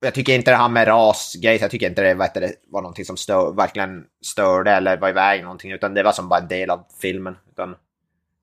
jag 0.01 0.15
tycker 0.15 0.35
inte 0.35 0.51
det 0.51 0.57
här 0.57 0.69
med 0.69 0.89
rasgrejer, 0.89 1.61
jag 1.61 1.71
tycker 1.71 1.89
inte 1.89 2.03
det, 2.03 2.15
vet, 2.15 2.35
det 2.35 2.55
var 2.69 2.83
någonting 2.83 3.05
som 3.05 3.17
stör, 3.17 3.53
verkligen 3.53 4.07
störde 4.25 4.71
eller 4.71 4.97
var 4.97 5.09
i 5.09 5.13
vägen 5.13 5.45
någonting, 5.45 5.73
utan 5.73 5.95
det 5.95 6.03
var 6.03 6.13
som 6.13 6.29
bara 6.29 6.41
en 6.41 6.49
del 6.49 6.71
av 6.71 6.87
filmen. 7.03 7.37
Utan, 7.51 7.71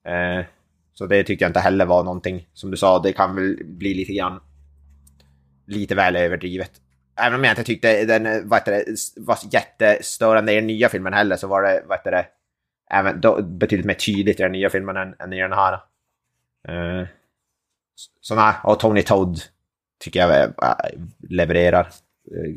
eh, 0.08 0.46
så 0.94 1.06
det 1.06 1.24
tyckte 1.24 1.44
jag 1.44 1.50
inte 1.50 1.60
heller 1.60 1.86
var 1.86 2.04
någonting, 2.04 2.48
som 2.54 2.72
du 2.72 2.78
sa, 2.78 3.00
det 3.00 3.14
kan 3.14 3.36
väl 3.36 3.58
bli 3.66 3.94
lite 3.94 4.14
grann 4.14 4.40
lite 5.68 5.96
väl 5.96 6.16
överdrivet. 6.16 6.72
Även 7.18 7.40
om 7.40 7.44
jag 7.44 7.52
inte 7.52 7.64
tyckte 7.64 8.06
den 8.06 8.26
eh, 8.26 8.42
vad 8.44 8.66
det, 8.66 8.86
var 9.18 9.38
jättestörande 9.52 10.52
i 10.52 10.56
den 10.56 10.68
nya 10.68 10.90
filmen 10.90 11.14
heller, 11.14 11.36
så 11.36 11.48
var 11.48 11.62
det, 11.62 11.84
vad 11.88 11.98
heter 11.98 12.12
det, 12.12 12.26
även 12.92 13.22
då, 13.22 13.42
betydligt 13.42 13.86
mer 13.86 13.94
tydligt 13.94 14.40
i 14.40 14.44
den 14.44 14.52
nya 14.52 14.70
filmen 14.70 14.98
än, 14.98 15.16
än 15.20 15.34
i 15.34 15.42
den 15.42 15.54
här. 15.54 15.80
Uh, 16.70 17.08
så 18.22 18.36
nej, 18.36 18.54
och 18.64 18.80
Tony 18.80 19.04
Todd 19.04 19.40
tycker 20.00 20.20
jag 20.20 20.44
eh, 20.44 20.50
levererar 21.30 21.88
eh, 22.32 22.50
uh, 22.50 22.56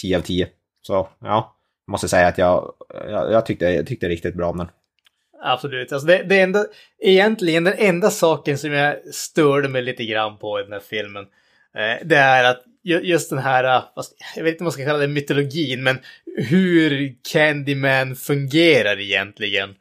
10 0.00 0.16
av 0.16 0.20
10. 0.20 0.48
Så 0.82 1.08
ja, 1.18 1.56
måste 1.86 2.08
säga 2.08 2.28
att 2.28 2.38
jag, 2.38 2.74
jag, 2.88 3.32
jag, 3.32 3.46
tyckte, 3.46 3.64
jag 3.64 3.86
tyckte 3.86 4.08
riktigt 4.08 4.34
bra 4.34 4.50
om 4.50 4.58
den. 4.58 4.68
Absolut. 5.42 5.92
Alltså 5.92 6.06
det, 6.06 6.22
det 6.22 6.40
enda, 6.40 6.64
egentligen 6.98 7.64
den 7.64 7.74
enda 7.78 8.10
saken 8.10 8.58
som 8.58 8.72
jag 8.72 9.14
störde 9.14 9.68
mig 9.68 9.82
lite 9.82 10.04
grann 10.04 10.38
på 10.38 10.60
i 10.60 10.62
den 10.62 10.72
här 10.72 10.80
filmen, 10.80 11.26
eh, 11.74 12.06
det 12.06 12.16
är 12.16 12.44
att 12.44 12.62
just 12.86 13.30
den 13.30 13.38
här, 13.38 13.64
äh, 13.64 13.82
jag 14.36 14.44
vet 14.44 14.52
inte 14.52 14.62
om 14.62 14.64
man 14.64 14.72
ska 14.72 14.84
kalla 14.84 14.98
det 14.98 15.08
mytologin, 15.08 15.82
men 15.82 15.98
hur 16.36 17.14
Candyman 17.32 18.16
fungerar 18.16 19.00
egentligen 19.00 19.74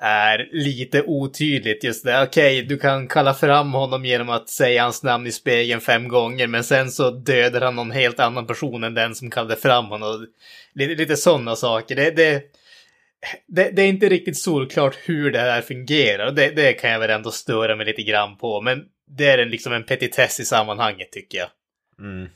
är 0.00 0.48
lite 0.52 1.02
otydligt. 1.02 1.84
Just 1.84 2.04
det, 2.04 2.22
okej, 2.22 2.62
du 2.62 2.78
kan 2.78 3.08
kalla 3.08 3.34
fram 3.34 3.72
honom 3.72 4.04
genom 4.04 4.28
att 4.28 4.48
säga 4.48 4.82
hans 4.82 5.02
namn 5.02 5.26
i 5.26 5.32
spegeln 5.32 5.80
fem 5.80 6.08
gånger, 6.08 6.46
men 6.46 6.64
sen 6.64 6.90
så 6.90 7.10
dödar 7.10 7.60
han 7.60 7.76
någon 7.76 7.90
helt 7.90 8.20
annan 8.20 8.46
person 8.46 8.84
än 8.84 8.94
den 8.94 9.14
som 9.14 9.30
kallade 9.30 9.56
fram 9.56 9.86
honom. 9.86 10.26
Lite, 10.74 10.94
lite 10.94 11.16
sådana 11.16 11.56
saker. 11.56 11.96
Det, 11.96 12.10
det, 12.10 12.42
det, 13.46 13.70
det 13.70 13.82
är 13.82 13.88
inte 13.88 14.08
riktigt 14.08 14.38
solklart 14.38 14.96
hur 15.04 15.30
det 15.30 15.38
här 15.38 15.62
fungerar. 15.62 16.26
och 16.26 16.34
Det, 16.34 16.50
det 16.50 16.72
kan 16.72 16.90
jag 16.90 17.00
väl 17.00 17.10
ändå 17.10 17.30
störa 17.30 17.76
mig 17.76 17.86
lite 17.86 18.02
grann 18.02 18.36
på, 18.36 18.60
men 18.60 18.84
det 19.08 19.26
är 19.26 19.38
en, 19.38 19.50
liksom 19.50 19.72
en 19.72 19.84
petitess 19.84 20.40
i 20.40 20.44
sammanhanget 20.44 21.12
tycker 21.12 21.38
jag. 21.38 21.48
Mm. 21.98 22.28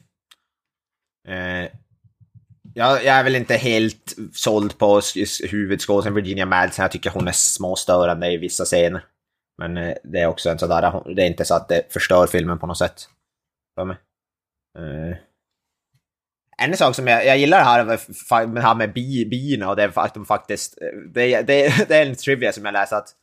Eh, 1.29 1.69
jag, 2.75 3.05
jag 3.05 3.17
är 3.17 3.25
väl 3.25 3.37
inte 3.37 3.55
helt 3.55 4.17
såld 4.33 4.79
på 4.79 5.01
huvudskådisen 5.51 6.15
Virginia 6.15 6.47
Madsen. 6.47 6.83
Jag 6.83 6.93
tycker 6.93 7.11
hon 7.11 7.29
är 7.29 7.33
småstörande 7.33 8.33
i 8.33 8.37
vissa 8.37 8.65
scener. 8.65 9.05
Men 9.59 9.77
eh, 9.77 9.95
det 10.05 10.21
är 10.21 10.27
också 10.27 10.51
en 10.51 10.59
sådär, 10.59 10.83
där, 10.83 11.15
det 11.15 11.23
är 11.23 11.27
inte 11.27 11.45
så 11.45 11.55
att 11.55 11.69
det 11.69 11.93
förstör 11.93 12.27
filmen 12.27 12.59
på 12.59 12.67
något 12.67 12.79
sätt. 12.79 13.09
För 13.75 13.85
mig. 13.85 13.97
Eh. 14.79 15.17
En 16.59 16.77
sak 16.77 16.95
som 16.95 17.07
jag, 17.07 17.27
jag 17.27 17.39
gillar 17.39 17.59
det 17.59 17.65
här, 17.65 18.47
med 18.47 18.55
det 18.55 18.61
här 18.61 18.75
med 18.75 18.93
bi, 18.93 19.27
bina 19.27 19.71
och 19.71 19.77
det 19.77 19.83
är 19.83 19.99
att 19.99 20.15
de 20.15 20.27
faktiskt... 20.27 20.83
Eh, 20.83 20.99
det, 21.15 21.43
det, 21.43 21.87
det 21.89 21.97
är 21.97 22.07
en 22.07 22.15
trivia 22.15 22.53
som 22.53 22.65
jag 22.65 22.73
läste 22.73 22.97
att 22.97 23.15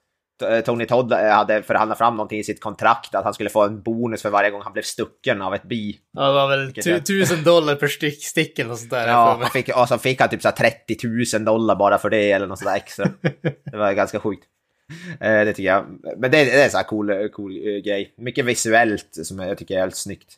Tony 0.66 0.86
Todd 0.86 1.14
hade 1.14 1.64
förhandlat 1.64 1.98
fram 1.98 2.16
någonting 2.16 2.40
i 2.40 2.44
sitt 2.44 2.62
kontrakt 2.62 3.16
att 3.16 3.24
han 3.24 3.34
skulle 3.34 3.50
få 3.50 3.64
en 3.64 3.82
bonus 3.82 4.22
för 4.22 4.30
varje 4.30 4.50
gång 4.50 4.62
han 4.62 4.74
blev 4.74 4.84
stucken 4.84 5.42
av 5.42 5.56
ett 5.56 5.64
bi. 5.64 6.00
Ja, 6.12 6.28
det 6.28 6.34
var 6.34 6.48
väl 6.48 6.74
tu, 6.74 7.00
tusen 7.00 7.44
dollar 7.44 7.76
per 7.76 7.88
stick 7.88 8.60
eller 8.60 8.70
något 8.70 8.80
sånt 8.80 8.92
där. 8.92 9.08
Ja, 9.08 9.38
han 9.42 9.50
fick, 9.50 9.78
och 9.78 9.88
så 9.88 9.98
fick 9.98 10.20
han 10.20 10.30
typ 10.30 10.42
så 10.42 10.48
här 10.48 10.56
30 10.56 10.98
000 11.38 11.46
dollar 11.46 11.76
bara 11.76 11.98
för 11.98 12.10
det 12.10 12.32
eller 12.32 12.48
något 12.48 12.60
sådär 12.60 12.76
extra. 12.76 13.06
Det 13.72 13.78
var 13.78 13.94
ganska 13.94 14.20
sjukt. 14.20 14.44
Eh, 15.20 15.46
det 15.46 15.54
tycker 15.54 15.70
jag. 15.70 15.86
Men 16.18 16.32
det, 16.32 16.44
det 16.44 16.64
är 16.64 16.70
så 16.70 16.78
här 16.78 16.84
cool, 16.84 17.30
cool 17.30 17.52
eh, 17.52 17.82
grej. 17.82 18.14
Mycket 18.18 18.46
visuellt 18.46 19.10
som 19.24 19.40
jag 19.40 19.58
tycker 19.58 19.76
är 19.76 19.80
helt 19.80 19.96
snyggt. 19.96 20.36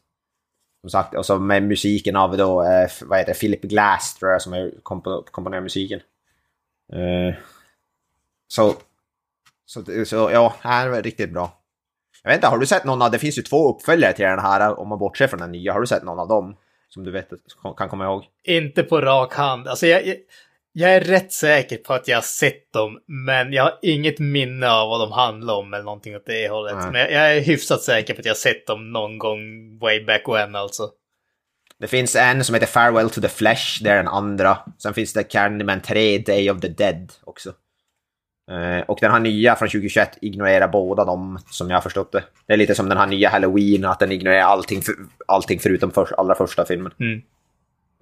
Som 0.82 0.90
sagt, 0.90 1.16
och 1.16 1.26
så 1.26 1.40
med 1.40 1.64
musiken 1.64 2.16
av 2.16 2.38
då, 2.38 2.64
eh, 2.64 2.90
vad 3.02 3.20
heter 3.20 3.34
det, 3.34 3.40
Philip 3.40 3.62
Glass 3.62 4.16
tror 4.16 4.32
jag 4.32 4.42
som 4.42 4.72
komponerar 5.32 5.62
musiken. 5.62 6.00
Eh, 6.94 7.36
så, 8.48 8.76
så, 9.72 10.06
så 10.06 10.30
ja, 10.34 10.56
här 10.62 10.90
var 10.90 11.02
riktigt 11.02 11.34
bra. 11.34 11.58
Jag 12.24 12.30
vet 12.30 12.38
inte, 12.38 12.48
har 12.48 12.58
du 12.58 12.66
sett 12.66 12.86
någon 12.86 13.02
av, 13.02 13.12
det 13.12 13.20
finns 13.20 13.38
ju 13.38 13.42
två 13.42 13.76
uppföljare 13.76 14.14
till 14.14 14.26
den 14.26 14.40
här 14.40 14.80
om 14.80 14.90
man 14.90 15.00
bortser 15.00 15.28
från 15.28 15.40
den 15.40 15.52
nya. 15.52 15.74
Har 15.74 15.82
du 15.82 15.88
sett 15.88 16.04
någon 16.04 16.20
av 16.20 16.28
dem? 16.28 16.56
Som 16.90 17.04
du 17.04 17.12
vet, 17.12 17.30
kan 17.78 17.90
komma 17.90 18.06
ihåg? 18.06 18.24
Inte 18.44 18.84
på 18.84 19.02
rak 19.02 19.34
hand. 19.34 19.68
Alltså 19.68 19.88
jag, 19.88 20.08
jag, 20.08 20.16
jag 20.74 20.96
är 20.96 21.02
rätt 21.02 21.32
säker 21.34 21.78
på 21.78 21.94
att 21.94 22.08
jag 22.08 22.18
har 22.18 22.22
sett 22.22 22.74
dem, 22.74 23.00
men 23.08 23.54
jag 23.54 23.64
har 23.64 23.80
inget 23.82 24.20
minne 24.20 24.72
av 24.72 24.90
vad 24.90 25.00
de 25.00 25.12
handlar 25.12 25.54
om 25.54 25.74
eller 25.74 25.84
någonting 25.84 26.16
åt 26.16 26.26
det 26.26 26.50
hållet. 26.50 26.76
Nej. 26.76 26.92
Men 26.92 27.02
jag, 27.02 27.12
jag 27.12 27.38
är 27.38 27.42
hyfsat 27.42 27.82
säker 27.82 28.14
på 28.14 28.20
att 28.20 28.26
jag 28.26 28.34
har 28.34 28.38
sett 28.38 28.68
dem 28.68 28.92
någon 28.92 29.18
gång 29.18 29.40
way 29.80 30.06
back 30.06 30.24
when 30.28 30.56
alltså. 30.56 30.90
Det 31.80 31.88
finns 31.88 32.16
en 32.16 32.44
som 32.44 32.56
heter 32.56 32.68
Farewell 32.68 33.10
to 33.10 33.22
the 33.22 33.30
Flesh, 33.30 33.84
det 33.84 33.90
är 33.90 33.96
den 33.96 34.08
andra. 34.08 34.58
Sen 34.78 34.94
finns 34.94 35.14
det 35.14 35.24
Candyman 35.24 35.82
3, 35.82 36.18
Day 36.18 36.52
of 36.52 36.62
the 36.62 36.68
Dead 36.68 37.12
också. 37.24 37.54
Eh, 38.52 38.84
och 38.88 38.98
den 39.02 39.12
här 39.12 39.20
nya 39.20 39.56
från 39.56 39.68
2021 39.68 40.18
ignorerar 40.22 40.68
båda 40.68 41.06
dem, 41.06 41.40
som 41.50 41.70
jag 41.70 41.78
har 41.78 41.82
förstått 41.82 42.12
det. 42.12 42.24
Det 42.46 42.54
är 42.54 42.58
lite 42.58 42.76
som 42.76 42.90
den 42.90 42.98
här 42.98 43.08
nya 43.08 43.30
Halloween, 43.30 43.86
att 43.86 44.00
den 44.00 44.12
ignorerar 44.12 44.44
allting, 44.44 44.82
för, 44.82 44.96
allting 45.26 45.60
förutom 45.60 45.92
för, 45.92 46.20
allra 46.20 46.36
första 46.36 46.66
filmen. 46.66 46.92
Mm. 47.00 47.22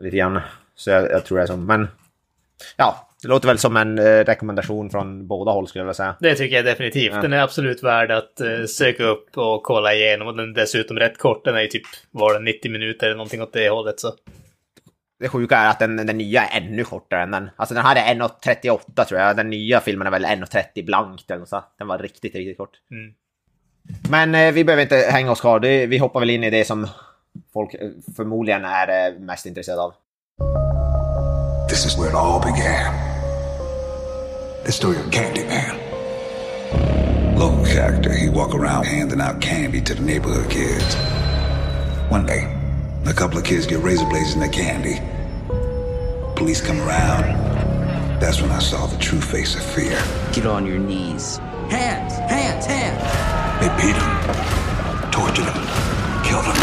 Lite 0.02 0.18
grann. 0.18 0.40
Så 0.76 0.90
jag, 0.90 1.12
jag 1.12 1.26
tror 1.26 1.38
det 1.38 1.44
är 1.44 1.48
som, 1.48 1.66
men... 1.66 1.88
Ja, 2.78 3.10
det 3.22 3.28
låter 3.28 3.48
väl 3.48 3.58
som 3.58 3.78
en 3.78 4.00
eh, 4.00 4.04
rekommendation 4.04 4.90
från 4.90 5.28
båda 5.28 5.52
håll 5.52 5.68
skulle 5.68 5.80
jag 5.80 5.86
vilja 5.86 5.94
säga. 5.94 6.16
Det 6.20 6.36
tycker 6.36 6.56
jag 6.56 6.66
definitivt. 6.66 7.14
Ja. 7.14 7.22
Den 7.22 7.34
är 7.34 7.42
absolut 7.42 7.84
värd 7.84 8.12
att 8.12 8.42
eh, 8.42 8.66
söka 8.68 9.04
upp 9.04 9.38
och 9.38 9.64
kolla 9.64 9.94
igenom. 9.94 10.28
Och 10.28 10.38
den 10.38 10.50
är 10.50 10.54
dessutom 10.54 10.98
rätt 10.98 11.18
kort. 11.18 11.46
Den 11.46 11.56
är 11.56 11.62
ju 11.62 11.68
typ, 11.68 11.84
var 12.12 12.34
den 12.34 12.44
90 12.44 12.72
minuter 12.72 13.08
eller 13.08 13.18
någonting 13.18 13.42
åt 13.42 13.54
det 13.54 13.70
hållet. 13.70 14.00
Så. 14.00 14.14
Det 15.20 15.30
sjuka 15.30 15.58
är 15.58 15.70
att 15.70 15.80
den, 15.80 15.96
den 15.96 16.18
nya 16.18 16.48
är 16.48 16.62
ännu 16.62 16.84
kortare 16.84 17.24
än 17.24 17.32
den. 17.32 17.50
Alltså 17.56 17.76
den 17.76 17.86
här 17.86 17.96
är 17.96 18.16
1.38 18.16 19.06
tror 19.06 19.20
jag. 19.20 19.36
Den 19.36 19.50
nya 19.50 19.80
filmen 19.80 20.08
är 20.08 20.12
väl 20.12 20.26
1.30 20.26 20.86
blankt 20.86 21.32
eller 21.32 21.46
så. 21.46 21.64
Den 21.78 21.88
var 21.88 21.98
riktigt, 21.98 22.36
riktigt 22.36 22.58
kort. 22.58 22.72
Mm. 22.92 23.14
Men 24.10 24.36
eh, 24.36 24.52
vi 24.52 24.64
behöver 24.64 24.84
inte 24.84 24.96
hänga 24.96 25.32
oss 25.32 25.42
kvar. 25.42 25.60
Det, 25.60 25.86
vi 25.86 25.98
hoppar 25.98 26.20
väl 26.20 26.30
in 26.30 26.44
i 26.44 26.50
det 26.50 26.66
som 26.66 26.88
folk 27.54 27.74
eh, 27.74 27.90
förmodligen 28.16 28.66
är 28.66 29.08
eh, 29.08 29.20
mest 29.20 29.46
intresserade 29.46 29.82
av. 29.82 29.94
This 31.70 31.86
is 31.86 31.98
where 31.98 32.10
it 32.10 32.16
all 32.16 32.42
began. 32.42 32.94
The 34.66 34.72
story 34.72 34.98
of 34.98 35.12
Candyman. 35.12 35.78
Local 37.40 37.66
character, 37.66 38.12
he 38.12 38.30
walk 38.30 38.56
around 38.56 38.86
handing 38.86 39.22
out 39.22 39.42
candy 39.42 39.82
to 39.82 39.96
the 39.96 40.02
neighborhood 40.02 40.50
kids. 40.50 40.96
One 42.12 42.26
day, 42.26 42.59
a 43.06 43.14
couple 43.14 43.38
of 43.38 43.44
kids 43.44 43.66
get 43.66 43.80
razor 43.80 44.06
blades 44.08 44.34
in 44.34 44.40
their 44.40 44.50
candy. 44.50 45.00
Police 46.36 46.62
come 46.62 46.80
around. 46.82 47.24
That's 48.20 48.42
when 48.42 48.52
I 48.52 48.60
saw 48.60 48.86
the 48.86 48.98
true 48.98 49.22
face 49.22 49.56
of 49.56 49.64
fear. 49.64 50.02
Get 50.34 50.46
on 50.46 50.66
your 50.66 50.78
knees. 50.80 51.38
Hands, 51.70 52.14
hands, 52.14 52.66
hands. 52.66 53.02
They 53.62 53.70
beat 53.76 53.96
him, 53.96 55.12
tortured 55.12 55.46
him, 55.46 56.24
killed 56.24 56.46
him 56.46 56.58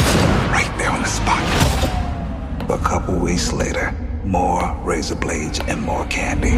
right 0.51 0.73
there 0.79 0.91
on 0.91 1.03
the 1.03 1.09
spot. 1.09 1.43
A 2.71 2.79
couple 2.83 3.15
weeks 3.19 3.53
later, 3.53 3.93
more 4.25 4.75
razor 4.83 5.15
blades 5.15 5.61
and 5.61 5.81
more 5.83 6.05
candy. 6.07 6.51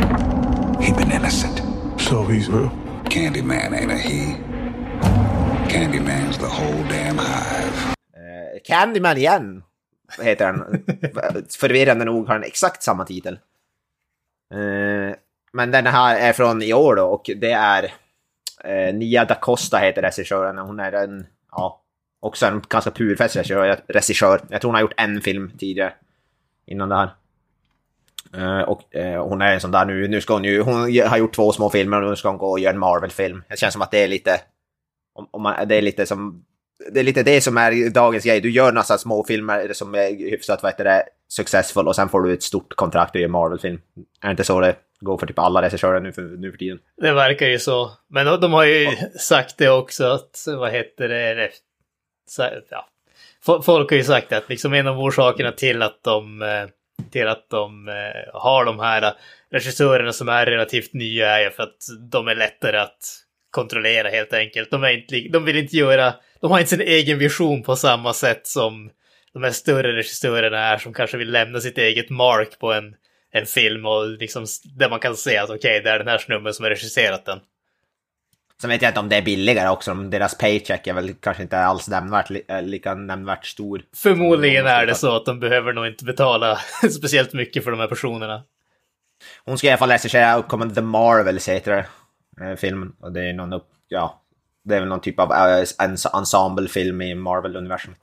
He'd 0.84 0.96
been 0.96 1.10
innocent. 1.12 1.60
So 2.00 2.24
he's 2.24 2.48
real. 2.48 2.70
Candyman 3.04 3.78
ain't 3.78 3.90
a 3.92 3.98
he. 3.98 4.36
Candyman's 5.68 6.38
the 6.38 6.48
whole 6.48 6.82
damn 6.88 7.18
hive. 7.18 7.94
Eh, 8.14 8.58
Candyman 8.64 9.16
igen, 9.18 9.62
heter 10.20 10.52
den. 10.52 10.84
Förvirrande 11.58 12.04
nog 12.04 12.26
har 12.26 12.34
den 12.34 12.44
exakt 12.44 12.82
samma 12.82 13.04
titel. 13.04 13.38
Eh, 14.54 15.16
men 15.52 15.70
den 15.70 15.86
här 15.86 16.16
är 16.16 16.32
från 16.32 16.62
i 16.62 16.72
år 16.72 16.96
då 16.96 17.04
och 17.04 17.30
det 17.36 17.52
är 17.52 17.92
eh, 18.64 18.94
Nia 18.94 19.24
da 19.24 19.34
Costa 19.34 19.78
heter 19.78 20.02
regissören. 20.02 20.58
Hon 20.58 20.80
är 20.80 20.92
en, 20.92 21.26
ja, 21.50 21.82
också 22.20 22.46
en 22.46 22.62
ganska 22.68 22.90
purfäst 22.90 23.36
regissör. 23.88 24.40
Jag 24.48 24.60
tror 24.60 24.68
hon 24.68 24.74
har 24.74 24.82
gjort 24.82 24.94
en 25.00 25.20
film 25.20 25.50
tidigare 25.58 25.92
innan 26.66 26.88
det 26.88 26.96
här. 26.96 27.10
Uh, 28.36 28.60
och 28.60 28.82
uh, 28.96 29.22
hon 29.22 29.42
är 29.42 29.54
en 29.54 29.60
sån 29.60 29.70
där 29.70 29.84
nu, 29.84 30.08
nu 30.08 30.20
ska 30.20 30.34
hon 30.34 30.44
ju, 30.44 30.60
hon 30.60 30.74
har 31.06 31.16
gjort 31.16 31.34
två 31.34 31.52
små 31.52 31.70
filmer 31.70 32.02
och 32.02 32.10
nu 32.10 32.16
ska 32.16 32.28
hon 32.28 32.38
gå 32.38 32.50
och 32.50 32.60
göra 32.60 32.72
en 32.72 32.78
Marvel-film. 32.78 33.42
Det 33.48 33.58
känns 33.58 33.72
som 33.72 33.82
att 33.82 33.90
det 33.90 34.04
är 34.04 34.08
lite, 34.08 34.40
om, 35.14 35.28
om 35.30 35.42
man, 35.42 35.68
det 35.68 35.74
är 35.76 35.82
lite 35.82 36.06
som, 36.06 36.44
det 36.92 37.00
är 37.00 37.04
lite 37.04 37.22
det 37.22 37.40
som 37.40 37.56
är 37.56 37.90
dagens 37.90 38.24
grej. 38.24 38.40
Du 38.40 38.50
gör 38.50 38.72
några 38.72 38.84
små 38.84 39.24
filmer 39.24 39.72
som 39.72 39.94
är 39.94 40.30
hyfsat, 40.30 40.62
vad 40.62 40.72
heter 40.72 40.84
det, 40.84 41.02
successful 41.28 41.88
och 41.88 41.96
sen 41.96 42.08
får 42.08 42.22
du 42.22 42.32
ett 42.32 42.42
stort 42.42 42.74
kontrakt 42.74 43.14
och 43.14 43.20
gör 43.20 43.28
Marvel-film. 43.28 43.80
Är 44.22 44.26
det 44.26 44.30
inte 44.30 44.44
så 44.44 44.60
det 44.60 44.76
går 45.00 45.18
för 45.18 45.26
typ 45.26 45.38
alla 45.38 45.62
regissörer 45.62 46.00
nu 46.00 46.12
för, 46.12 46.22
nu 46.22 46.50
för 46.50 46.58
tiden? 46.58 46.78
Det 46.96 47.12
verkar 47.12 47.46
ju 47.46 47.58
så. 47.58 47.90
Men 48.10 48.40
de, 48.40 48.52
har 48.52 48.64
ju 48.64 48.88
sagt 49.18 49.58
det 49.58 49.68
också 49.70 50.04
att, 50.04 50.44
vad 50.46 50.72
heter 50.72 51.08
det, 51.08 51.50
ja. 52.70 52.88
Fo- 53.46 53.62
Folk 53.62 53.90
har 53.90 53.96
ju 53.96 54.04
sagt 54.04 54.32
att 54.32 54.48
liksom 54.48 54.72
en 54.72 54.86
av 54.86 55.00
orsakerna 55.00 55.52
till 55.52 55.82
att 55.82 56.02
de, 56.02 56.42
eh, 56.42 56.68
till 57.10 57.28
att 57.28 57.50
de 57.50 57.88
eh, 57.88 58.40
har 58.40 58.64
de 58.64 58.78
här 58.80 59.12
regissörerna 59.50 60.12
som 60.12 60.28
är 60.28 60.46
relativt 60.46 60.92
nya 60.92 61.26
är 61.40 61.50
för 61.50 61.62
att 61.62 61.76
de 62.10 62.28
är 62.28 62.34
lättare 62.34 62.78
att 62.78 62.98
kontrollera 63.50 64.08
helt 64.08 64.32
enkelt. 64.32 64.70
De, 64.70 64.84
är 64.84 64.90
inte, 64.90 65.28
de 65.32 65.44
vill 65.44 65.56
inte 65.56 65.76
göra, 65.76 66.14
de 66.40 66.50
har 66.50 66.58
inte 66.58 66.70
sin 66.70 66.80
egen 66.80 67.18
vision 67.18 67.62
på 67.62 67.76
samma 67.76 68.12
sätt 68.12 68.46
som 68.46 68.90
de 69.32 69.42
här 69.42 69.50
större 69.50 69.96
regissörerna 69.96 70.58
är 70.58 70.78
som 70.78 70.94
kanske 70.94 71.16
vill 71.16 71.30
lämna 71.32 71.60
sitt 71.60 71.78
eget 71.78 72.10
mark 72.10 72.58
på 72.58 72.72
en, 72.72 72.94
en 73.32 73.46
film 73.46 73.86
och 73.86 74.08
liksom 74.08 74.46
där 74.78 74.90
man 74.90 75.00
kan 75.00 75.16
se 75.16 75.36
att 75.36 75.50
okej, 75.50 75.80
det 75.80 75.90
är 75.90 75.98
den 75.98 76.08
här 76.08 76.18
snubben 76.18 76.54
som 76.54 76.62
har 76.62 76.70
regisserat 76.70 77.24
den. 77.24 77.40
Sen 78.60 78.70
vet 78.70 78.82
jag 78.82 78.90
inte 78.90 79.00
om 79.00 79.08
det 79.08 79.16
är 79.16 79.22
billigare 79.22 79.68
också. 79.68 79.90
om 79.90 80.10
Deras 80.10 80.38
paycheck 80.38 80.86
är 80.86 80.92
väl 80.92 81.14
kanske 81.14 81.42
inte 81.42 81.58
alls 81.58 81.88
nämnvärt, 81.88 82.30
eh, 82.48 82.62
lika 82.62 82.94
nämnvärt 82.94 83.46
stor. 83.46 83.82
Förmodligen 83.96 84.66
är 84.66 84.86
det 84.86 84.94
så 84.94 85.16
att 85.16 85.26
de 85.26 85.40
behöver 85.40 85.72
nog 85.72 85.86
inte 85.86 86.04
betala 86.04 86.56
speciellt 86.90 87.32
mycket 87.32 87.64
för 87.64 87.70
de 87.70 87.80
här 87.80 87.86
personerna. 87.86 88.42
Hon 89.44 89.58
ska 89.58 89.66
i 89.66 89.70
alla 89.70 89.78
fall 89.78 89.90
regissera 89.90 90.36
uppkommande 90.36 90.74
The 90.74 90.80
Marvels 90.80 91.48
heter 91.48 91.72
det. 91.72 91.86
Eh, 92.40 92.56
filmen. 92.56 92.96
Och 93.00 93.12
det 93.12 93.28
är 93.28 93.32
någon 93.32 93.52
upp, 93.52 93.68
ja. 93.88 94.22
Det 94.64 94.76
är 94.76 94.80
väl 94.80 94.88
någon 94.88 95.00
typ 95.00 95.20
av 95.20 95.32
eh, 95.32 95.64
ens- 95.80 96.06
ensemblefilm 96.14 97.02
i 97.02 97.14
Marvel-universumet. 97.14 97.98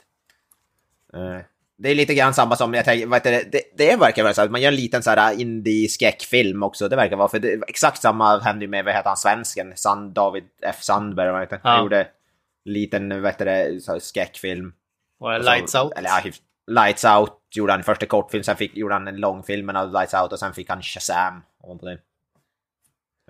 Eh, 1.14 1.40
det 1.78 1.88
är 1.88 1.94
lite 1.94 2.14
grann 2.14 2.34
samma 2.34 2.56
som, 2.56 2.74
jag 2.74 2.84
tänker, 2.84 3.06
vad 3.06 3.16
heter 3.16 3.50
det, 3.50 3.60
det, 3.76 3.96
verkar 3.96 4.22
vara 4.22 4.34
så 4.34 4.42
att 4.42 4.50
man 4.50 4.60
gör 4.60 4.68
en 4.68 4.76
liten 4.76 5.02
så 5.02 5.10
här 5.10 5.40
indie-skräckfilm 5.40 6.62
också. 6.62 6.88
Det 6.88 6.96
verkar 6.96 7.16
vara, 7.16 7.28
för 7.28 7.38
det, 7.38 7.62
exakt 7.68 8.02
samma 8.02 8.38
hände 8.38 8.64
ju 8.64 8.68
med, 8.68 8.84
vad 8.84 8.94
heter 8.94 9.08
han, 9.08 9.16
svensken? 9.16 9.72
Sand, 9.76 10.14
David 10.14 10.44
F. 10.62 10.82
Sandberg, 10.82 11.32
vad 11.32 11.40
heter 11.40 11.60
han? 11.62 11.72
Ja. 11.74 11.82
Gjorde 11.82 12.00
en 12.00 12.72
liten, 12.72 13.22
vad 13.22 13.38
det, 13.38 13.80
så 13.82 13.92
här 13.92 13.98
skräckfilm. 13.98 14.72
Var 15.18 15.32
det 15.32 15.38
Och 15.38 15.44
Lights 15.44 15.74
Out? 15.74 15.92
Eller 15.96 16.08
ja, 16.08 16.32
Lights 16.66 17.04
Out 17.04 17.32
gjorde 17.50 17.72
han 17.72 17.82
första 17.82 18.06
kortfilm, 18.06 18.44
sen 18.44 18.56
fick, 18.56 18.76
gjorde 18.76 18.94
han 18.94 19.08
en 19.08 19.16
långfilm 19.16 19.68
av 19.68 19.92
Lights 19.92 20.14
Out 20.14 20.32
och 20.32 20.38
sen 20.38 20.52
fick 20.52 20.68
han 20.68 20.82
Shazam 20.82 21.42
ovanpå 21.62 21.86
det. 21.86 21.98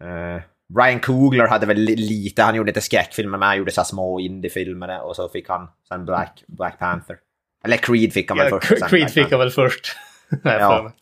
Uh, 0.03 0.43
Ryan 0.79 1.01
Coogler 1.01 1.47
hade 1.47 1.67
väl 1.67 1.77
li- 1.77 1.97
lite, 1.97 2.43
han 2.43 2.55
gjorde 2.55 2.71
inte 2.71 2.81
skräckfilmer 2.81 3.39
men 3.39 3.47
han 3.49 3.59
gjorde 3.59 3.71
så 3.73 3.85
små 3.85 4.21
indiefilmer 4.21 5.01
och 5.03 5.17
så 5.17 5.29
fick 5.29 5.49
han 5.49 5.69
sen 5.89 6.05
Black, 6.05 6.45
Black 6.47 6.79
Panther. 6.79 7.19
Eller 7.65 7.77
Creed 7.77 8.13
fick 8.13 8.29
han 8.31 8.39
väl 8.39 8.49
Ja, 8.51 8.61
först. 8.61 8.73
och 8.73 8.79
sen 8.79 8.89
Creed 8.89 9.01
Black 9.03 9.13
fick 9.13 9.23
Panther. 9.23 9.37
han 9.37 9.45
väl 9.47 9.51
först. 9.51 9.97
Ja. 10.45 10.93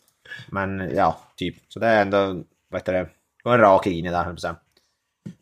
Men 0.50 0.90
ja, 0.96 1.18
typ. 1.37 1.55
Så 1.68 1.79
det 1.79 1.87
är 1.87 2.03
ändå, 2.03 2.44
vad 2.70 2.81
heter 2.81 2.92
det, 2.92 3.09
en 3.44 3.59
rak 3.61 3.87
linje 3.87 4.11
där, 4.11 4.24
höll. 4.24 4.37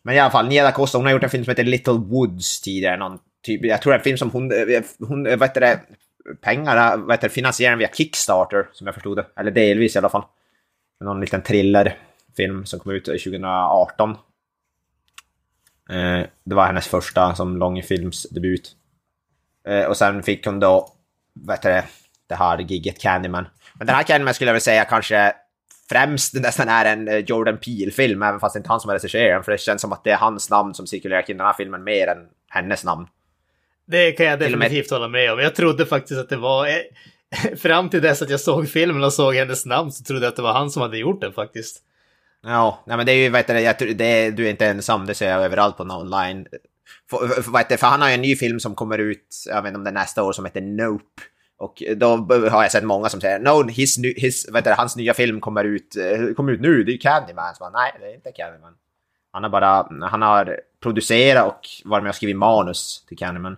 Men 0.03 0.15
i 0.15 0.19
alla 0.19 0.31
fall, 0.31 0.47
Nia 0.47 0.71
Costa, 0.71 0.97
hon 0.97 1.05
har 1.05 1.13
gjort 1.13 1.23
en 1.23 1.29
film 1.29 1.43
som 1.43 1.51
heter 1.51 1.63
Little 1.63 1.93
Woods 1.93 2.61
tidigare. 2.61 2.97
Någon 2.97 3.19
typ, 3.45 3.65
jag 3.65 3.81
tror 3.81 3.91
det 3.91 3.95
är 3.95 3.99
en 3.99 4.03
film 4.03 4.17
som 4.17 4.29
hon, 4.31 4.51
eh, 4.51 4.81
hon 4.99 5.27
eh, 5.27 5.37
vad 5.37 5.49
heter 5.49 5.61
det, 5.61 5.79
pengarna, 6.41 6.97
vad 6.97 7.11
heter 7.11 7.27
det, 7.29 7.33
finansierar 7.33 7.71
den 7.71 7.79
via 7.79 7.87
Kickstarter, 7.93 8.67
som 8.73 8.87
jag 8.87 8.93
förstod 8.93 9.17
det. 9.17 9.25
Eller 9.39 9.51
delvis 9.51 9.95
i 9.95 9.99
alla 9.99 10.09
fall. 10.09 10.23
Någon 11.03 11.21
liten 11.21 11.41
thrillerfilm 12.35 12.65
som 12.65 12.79
kom 12.79 12.91
ut 12.91 13.05
2018. 13.05 14.09
Eh, 15.89 16.25
det 16.43 16.55
var 16.55 16.65
hennes 16.65 16.87
första 16.87 17.35
som 17.35 17.57
långfilmsdebut. 17.57 18.71
Eh, 19.67 19.85
och 19.85 19.97
sen 19.97 20.23
fick 20.23 20.45
hon 20.45 20.59
då, 20.59 20.89
vad 21.33 21.57
heter 21.57 21.69
det, 21.69 21.85
det 22.27 22.35
här 22.35 22.57
gigget 22.57 23.01
Candyman. 23.01 23.45
Men 23.73 23.87
den 23.87 23.95
här 23.95 24.03
Candyman 24.03 24.33
skulle 24.33 24.49
jag 24.49 24.53
väl 24.53 24.61
säga 24.61 24.85
kanske 24.85 25.33
främst 25.89 26.33
nästan 26.33 26.69
är 26.69 26.85
en 26.85 27.07
eh, 27.07 27.17
Jordan 27.17 27.57
Peele-film, 27.57 28.23
även 28.23 28.39
fast 28.39 28.53
det 28.53 28.57
inte 28.57 28.67
är 28.67 28.69
han 28.69 28.79
som 28.79 28.89
har 28.89 28.95
regisserat 28.95 29.37
den, 29.37 29.43
för 29.43 29.51
det 29.51 29.57
känns 29.57 29.81
som 29.81 29.93
att 29.93 30.03
det 30.03 30.11
är 30.11 30.17
hans 30.17 30.49
namn 30.49 30.73
som 30.73 30.87
cirkulerar 30.87 31.21
kring 31.21 31.37
den 31.37 31.45
här 31.45 31.53
filmen 31.53 31.83
mer 31.83 32.07
än 32.07 32.17
hennes 32.49 32.83
namn. 32.83 33.07
Det 33.85 34.11
kan 34.11 34.25
jag 34.25 34.39
med- 34.39 34.51
definitivt 34.51 34.91
hålla 34.91 35.07
med 35.07 35.33
om. 35.33 35.39
Jag 35.39 35.55
trodde 35.55 35.85
faktiskt 35.85 36.19
att 36.19 36.29
det 36.29 36.37
var... 36.37 36.67
Fram 37.57 37.89
till 37.89 38.01
dess 38.01 38.21
att 38.21 38.29
jag 38.29 38.39
såg 38.39 38.69
filmen 38.69 39.03
och 39.03 39.13
såg 39.13 39.35
hennes 39.35 39.65
namn 39.65 39.91
så 39.91 40.03
trodde 40.03 40.25
jag 40.25 40.29
att 40.29 40.35
det 40.35 40.41
var 40.41 40.53
han 40.53 40.71
som 40.71 40.81
hade 40.81 40.97
gjort 40.97 41.21
den 41.21 41.33
faktiskt. 41.33 41.81
Ja, 42.45 42.83
nej 42.85 42.97
men 42.97 43.05
det 43.05 43.11
är 43.11 43.15
ju, 43.29 43.35
heter 43.35 43.53
det, 43.53 43.61
jag 43.61 43.97
det 43.97 44.31
du 44.31 44.45
är 44.45 44.49
inte 44.49 44.65
ensam, 44.67 45.05
det 45.05 45.13
ser 45.15 45.29
jag 45.29 45.43
överallt 45.43 45.77
på 45.77 45.83
online. 45.83 46.47
För, 47.09 47.27
för, 47.41 47.57
heter, 47.57 47.69
det, 47.69 47.77
för 47.77 47.87
han 47.87 48.01
har 48.01 48.07
ju 48.09 48.13
en 48.13 48.21
ny 48.21 48.35
film 48.35 48.59
som 48.59 48.75
kommer 48.75 48.97
ut, 48.97 49.35
jag 49.47 49.61
vet 49.61 49.67
inte 49.69 49.77
om 49.77 49.83
det 49.83 49.89
är 49.89 49.93
nästa 49.93 50.23
år, 50.23 50.33
som 50.33 50.45
heter 50.45 50.61
Nope. 50.61 51.21
Och 51.57 51.83
då 51.97 52.07
har 52.49 52.63
jag 52.63 52.71
sett 52.71 52.83
många 52.83 53.09
som 53.09 53.21
säger 53.21 53.39
no, 53.39 53.69
his, 53.69 53.97
his, 54.17 54.47
heter 54.47 54.61
det, 54.69 54.73
hans 54.75 54.95
nya 54.95 55.13
film 55.13 55.41
kommer 55.41 55.63
ut, 55.63 55.95
eh, 55.95 56.33
kommer 56.33 56.51
ut 56.51 56.61
nu, 56.61 56.83
det 56.83 56.91
är 56.91 56.93
ju 56.93 56.97
Candyman. 56.99 57.55
Så 57.55 57.59
bara, 57.59 57.69
nej, 57.69 57.91
det 57.99 58.05
är 58.05 58.13
inte 58.15 58.31
Candyman. 58.31 58.73
Han 59.31 59.43
har 59.43 59.49
bara, 59.49 59.87
han 60.07 60.21
har 60.21 60.59
producerat 60.83 61.47
och 61.47 61.89
varit 61.89 62.03
med 62.03 62.09
och 62.09 62.15
skrivit 62.15 62.35
manus 62.37 63.05
till 63.07 63.17
Candyman. 63.17 63.57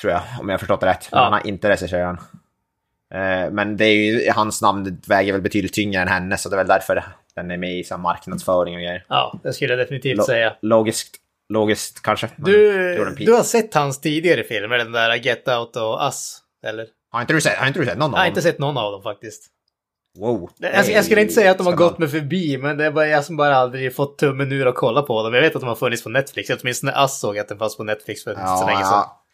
Tror 0.00 0.12
jag, 0.12 0.22
om 0.40 0.48
jag 0.48 0.52
har 0.54 0.58
förstått 0.58 0.80
det 0.80 0.86
rätt. 0.86 1.08
Men 1.12 1.18
Ja. 1.18 1.24
han 1.24 1.32
har 1.32 1.46
inte 1.46 1.68
regisserat. 1.68 2.18
Eh, 3.14 3.50
Men 3.50 3.76
det 3.76 3.84
är 3.84 3.94
ju, 3.94 4.30
hans 4.30 4.62
namn 4.62 5.00
väger 5.06 5.32
väl 5.32 5.42
betydligt 5.42 5.72
tyngre 5.72 6.02
än 6.02 6.08
hennes, 6.08 6.42
så 6.42 6.48
det 6.48 6.54
är 6.54 6.58
väl 6.58 6.66
därför 6.66 7.04
den 7.36 7.50
är 7.50 7.56
med 7.56 7.78
i 7.78 7.84
så 7.84 7.98
marknadsföring 7.98 8.74
och 8.74 8.80
grejer. 8.80 9.04
Ja, 9.08 9.40
det 9.42 9.52
skulle 9.52 9.72
jag 9.72 9.78
definitivt 9.78 10.16
Lo- 10.16 10.24
säga. 10.24 10.56
Logiskt, 10.62 11.16
logiskt 11.48 12.02
kanske. 12.02 12.28
Du, 12.36 13.14
du 13.18 13.32
har 13.32 13.42
sett 13.42 13.74
hans 13.74 14.00
tidigare 14.00 14.44
filmer, 14.44 14.78
den 14.78 14.92
där 14.92 15.14
Get 15.14 15.48
Out 15.48 15.76
och 15.76 16.02
Us, 16.06 16.38
eller? 16.66 16.86
Har 17.10 17.20
inte 17.20 17.32
du 17.32 17.40
sett, 17.40 17.58
har 17.58 17.66
inte 17.66 17.78
du 17.80 17.86
sett 17.86 17.98
någon 17.98 18.10
Jag 18.10 18.14
av 18.14 18.18
har 18.18 18.24
dem? 18.24 18.30
inte 18.30 18.42
sett 18.42 18.58
någon 18.58 18.76
av 18.78 18.92
dem 18.92 19.02
faktiskt. 19.02 19.50
Wow. 20.18 20.50
Jag, 20.58 20.88
jag 20.90 21.04
skulle 21.04 21.20
inte 21.20 21.34
säga 21.34 21.50
att 21.50 21.58
de 21.58 21.66
har 21.66 21.74
gått 21.76 21.98
mig 21.98 22.08
förbi, 22.08 22.58
men 22.58 22.76
det 22.76 22.84
är 22.84 22.90
bara 22.90 23.06
jag 23.06 23.24
som 23.24 23.36
bara 23.36 23.56
aldrig 23.56 23.94
fått 23.94 24.18
tummen 24.18 24.52
ur 24.52 24.66
och 24.66 24.74
kolla 24.74 25.02
på 25.02 25.22
dem. 25.22 25.34
Jag 25.34 25.40
vet 25.42 25.54
att 25.54 25.60
de 25.62 25.66
har 25.68 25.74
funnits 25.76 26.02
på 26.02 26.08
Netflix, 26.08 26.50
åtminstone 26.50 26.92
Us 27.02 27.20
såg 27.20 27.36
jag 27.36 27.42
att 27.42 27.48
den 27.48 27.58
fanns 27.58 27.76
på 27.76 27.84
Netflix 27.84 28.24
för 28.24 28.30
inte 28.30 28.46
så 28.46 28.66
länge 28.66 28.78
sedan. 28.78 28.88
Ja, 28.92 29.24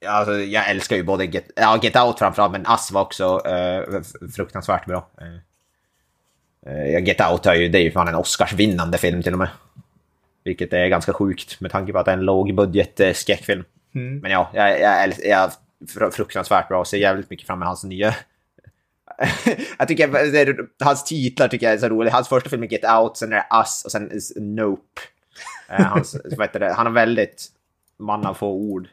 ja, 0.00 0.10
alltså, 0.10 0.32
jag 0.34 0.70
älskar 0.70 0.96
ju 0.96 1.02
både 1.02 1.24
Get, 1.24 1.50
ja, 1.56 1.78
Get 1.82 1.96
Out 1.96 2.18
framförallt, 2.18 2.52
men 2.52 2.66
Us 2.66 2.90
var 2.92 3.02
också 3.02 3.40
f- 3.46 4.32
fruktansvärt 4.36 4.86
bra. 4.86 5.10
Eh, 5.20 5.26
Get 7.02 7.20
Out 7.20 7.46
är 7.46 7.54
ju, 7.54 7.68
det 7.68 7.78
är 7.78 7.82
ju 7.82 7.90
fan 7.90 8.08
en 8.08 8.14
Oscarsvinnande 8.14 8.98
film 8.98 9.22
till 9.22 9.32
och 9.32 9.38
med. 9.38 9.48
Vilket 10.44 10.72
är 10.72 10.88
ganska 10.88 11.12
sjukt 11.12 11.60
med 11.60 11.70
tanke 11.70 11.92
på 11.92 11.98
att 11.98 12.04
det 12.04 12.10
är 12.10 12.16
en 12.16 12.24
lågbudget 12.24 13.00
eh, 13.00 13.12
skräckfilm. 13.12 13.64
Mm. 13.94 14.18
Men 14.18 14.30
ja, 14.30 14.50
jag, 14.54 14.80
jag, 14.80 15.12
jag 15.24 15.50
fr- 15.88 16.10
fruktansvärt 16.10 16.68
bra 16.68 16.80
och 16.80 16.86
ser 16.86 16.98
jävligt 16.98 17.30
mycket 17.30 17.46
fram 17.46 17.58
emot 17.58 17.66
hans 17.66 17.84
nya... 17.84 18.14
jag 19.78 19.88
tycker 19.88 20.08
det 20.08 20.40
är, 20.40 20.56
hans 20.84 21.04
titlar 21.04 21.48
tycker 21.48 21.66
jag 21.66 21.74
är 21.74 21.78
så 21.78 21.88
roliga. 21.88 22.12
Hans 22.12 22.28
första 22.28 22.50
film 22.50 22.62
är 22.62 22.66
Get 22.66 22.84
Out, 22.84 23.16
sen 23.16 23.32
är 23.32 23.36
det 23.36 23.46
Us 23.56 23.84
och 23.84 23.92
sen 23.92 24.12
is 24.12 24.32
Nope. 24.36 25.00
Eh, 25.68 25.86
hans, 25.86 26.16
vad 26.36 26.40
heter 26.40 26.60
det? 26.60 26.72
Han 26.72 26.86
har 26.86 26.92
väldigt 26.92 27.46
man 27.98 28.26
av 28.26 28.34
få 28.34 28.48
ord. 28.52 28.88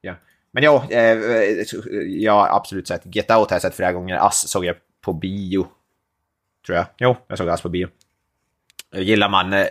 Ja. 0.00 0.14
Men 0.50 0.62
ja, 0.62 0.86
eh, 0.90 1.18
jag 2.06 2.32
har 2.32 2.56
absolut 2.56 2.88
sett. 2.88 3.16
Get 3.16 3.30
Out 3.30 3.50
har 3.50 3.54
jag 3.54 3.62
sett 3.62 3.74
flera 3.74 3.92
gånger. 3.92 4.24
Us 4.24 4.48
såg 4.48 4.64
jag 4.64 4.76
på 5.00 5.12
bio. 5.12 5.66
Tror 6.66 6.76
jag. 6.76 6.86
Jo, 6.98 7.16
jag 7.28 7.38
såg 7.38 7.48
Us 7.48 7.60
på 7.60 7.68
bio. 7.68 7.88
Eh, 8.94 9.02
Gillar 9.02 9.28
man, 9.28 9.52
eh, 9.52 9.66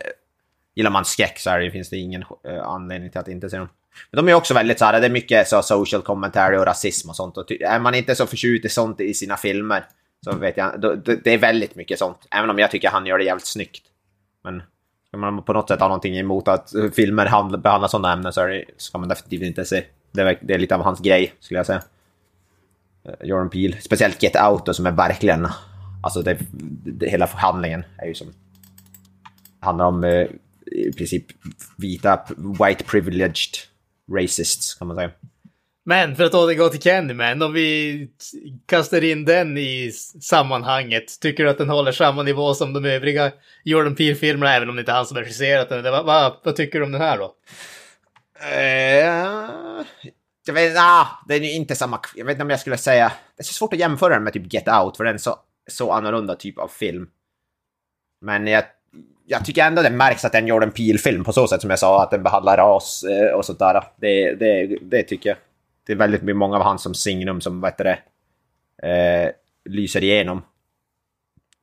gillar 0.74 0.90
man 0.90 1.04
skräck 1.04 1.38
så 1.38 1.50
är 1.50 1.60
det, 1.60 1.70
finns 1.70 1.90
det 1.90 1.96
ingen 1.96 2.24
eh, 2.48 2.64
anledning 2.64 3.10
till 3.10 3.20
att 3.20 3.28
inte 3.28 3.50
se 3.50 3.58
dem. 3.58 3.68
Men 4.10 4.24
de 4.24 4.32
är 4.32 4.34
också 4.34 4.54
väldigt 4.54 4.78
så 4.78 4.84
här, 4.84 5.00
det 5.00 5.06
är 5.06 5.10
mycket 5.10 5.48
så 5.48 5.62
social 5.62 6.02
commentary 6.02 6.56
och 6.56 6.66
rasism 6.66 7.08
och 7.08 7.16
sånt. 7.16 7.36
Och 7.36 7.52
är 7.52 7.78
man 7.78 7.94
inte 7.94 8.14
så 8.14 8.26
förtjust 8.26 8.64
i 8.64 8.68
sånt 8.68 9.00
i 9.00 9.14
sina 9.14 9.36
filmer 9.36 9.84
så 10.24 10.36
vet 10.36 10.56
jag, 10.56 10.80
då, 10.80 10.94
det, 10.94 11.26
är 11.26 11.38
väldigt 11.38 11.74
mycket 11.74 11.98
sånt. 11.98 12.26
Även 12.30 12.50
om 12.50 12.58
jag 12.58 12.70
tycker 12.70 12.88
han 12.88 13.06
gör 13.06 13.18
det 13.18 13.24
jävligt 13.24 13.46
snyggt. 13.46 13.82
Men 14.44 14.62
ska 15.08 15.16
man 15.16 15.42
på 15.42 15.52
något 15.52 15.68
sätt 15.68 15.80
ha 15.80 15.88
någonting 15.88 16.18
emot 16.18 16.48
att 16.48 16.72
filmer 16.94 17.26
handla, 17.26 17.58
behandlar 17.58 17.88
sådana 17.88 18.12
ämnen 18.12 18.32
så 18.32 18.46
det, 18.46 18.64
ska 18.76 18.98
man 18.98 19.08
definitivt 19.08 19.42
inte 19.42 19.64
se. 19.64 19.84
Det 20.12 20.22
är, 20.22 20.38
det 20.42 20.54
är 20.54 20.58
lite 20.58 20.74
av 20.74 20.82
hans 20.82 21.00
grej, 21.00 21.34
skulle 21.40 21.58
jag 21.58 21.66
säga. 21.66 21.82
Jordan 23.22 23.50
Peele. 23.50 23.80
Speciellt 23.80 24.22
Get 24.22 24.36
Out 24.36 24.66
då, 24.66 24.74
som 24.74 24.86
är 24.86 24.92
verkligen... 24.92 25.48
Alltså 26.04 26.22
det, 26.22 26.38
det, 26.84 27.08
hela 27.08 27.26
handlingen 27.26 27.84
är 27.98 28.06
ju 28.06 28.14
som... 28.14 28.32
handlar 29.60 29.84
om 29.84 30.04
eh, 30.04 30.26
i 30.66 30.92
princip 30.96 31.24
vita, 31.76 32.24
white 32.36 32.84
privileged 32.84 33.54
racists 34.12 34.74
kan 34.74 34.88
man 34.88 34.96
säga. 34.96 35.10
Men 35.84 36.16
för 36.16 36.24
att 36.24 36.34
återgå 36.34 36.68
till 36.68 36.80
Candyman, 36.80 37.42
om 37.42 37.52
vi 37.52 38.08
kastar 38.66 39.04
in 39.04 39.24
den 39.24 39.58
i 39.58 39.92
sammanhanget, 40.20 41.20
tycker 41.20 41.44
du 41.44 41.50
att 41.50 41.58
den 41.58 41.70
håller 41.70 41.92
samma 41.92 42.22
nivå 42.22 42.54
som 42.54 42.72
de 42.72 42.84
övriga 42.84 43.32
Jordan 43.64 43.94
Peele-filmerna, 43.94 44.54
även 44.54 44.68
om 44.68 44.76
det 44.76 44.80
inte 44.80 44.92
är 44.92 44.96
han 44.96 45.06
som 45.06 45.16
regisserat 45.16 45.68
den? 45.68 45.82
Vad, 45.82 46.04
vad, 46.04 46.36
vad 46.44 46.56
tycker 46.56 46.78
du 46.78 46.84
om 46.84 46.92
den 46.92 47.00
här 47.00 47.18
då? 47.18 47.34
Eh, 48.40 49.84
jag 50.46 50.54
vet 50.54 50.76
ah, 50.78 51.06
det 51.28 51.34
är 51.34 51.40
ju 51.40 51.52
inte 51.52 51.76
samma... 51.76 52.00
Jag 52.14 52.24
vet 52.24 52.32
inte 52.34 52.42
om 52.42 52.50
jag 52.50 52.60
skulle 52.60 52.76
säga... 52.76 53.12
Det 53.36 53.40
är 53.40 53.44
så 53.44 53.52
svårt 53.52 53.72
att 53.72 53.78
jämföra 53.78 54.14
den 54.14 54.24
med 54.24 54.32
typ 54.32 54.52
Get 54.52 54.68
Out, 54.68 54.96
för 54.96 55.04
den 55.04 55.14
är 55.14 55.18
så, 55.18 55.38
så 55.70 55.92
annorlunda 55.92 56.34
typ 56.34 56.58
av 56.58 56.68
film. 56.68 57.08
Men 58.20 58.46
jag, 58.46 58.64
jag 59.26 59.44
tycker 59.44 59.64
ändå 59.64 59.82
det 59.82 59.90
märks 59.90 60.24
att 60.24 60.32
den 60.32 60.46
gör 60.46 60.60
en 60.60 60.70
pilfilm 60.70 61.24
på 61.24 61.32
så 61.32 61.46
sätt 61.46 61.60
som 61.60 61.70
jag 61.70 61.78
sa, 61.78 62.02
att 62.02 62.10
den 62.10 62.22
behandlar 62.22 62.56
ras 62.56 63.04
eh, 63.04 63.34
och 63.34 63.44
sånt 63.44 63.58
där. 63.58 63.84
Det, 63.96 64.34
det, 64.34 64.78
det 64.82 65.02
tycker 65.02 65.30
jag. 65.30 65.38
Det 65.86 65.92
är 65.92 65.96
väldigt 65.96 66.36
många 66.36 66.56
av 66.56 66.62
hans 66.62 66.82
som 66.82 66.94
signum 66.94 67.40
som, 67.40 67.60
vad 67.60 67.70
heter 67.70 67.84
det, 67.84 67.98
eh, 68.88 69.30
lyser 69.64 70.04
igenom. 70.04 70.42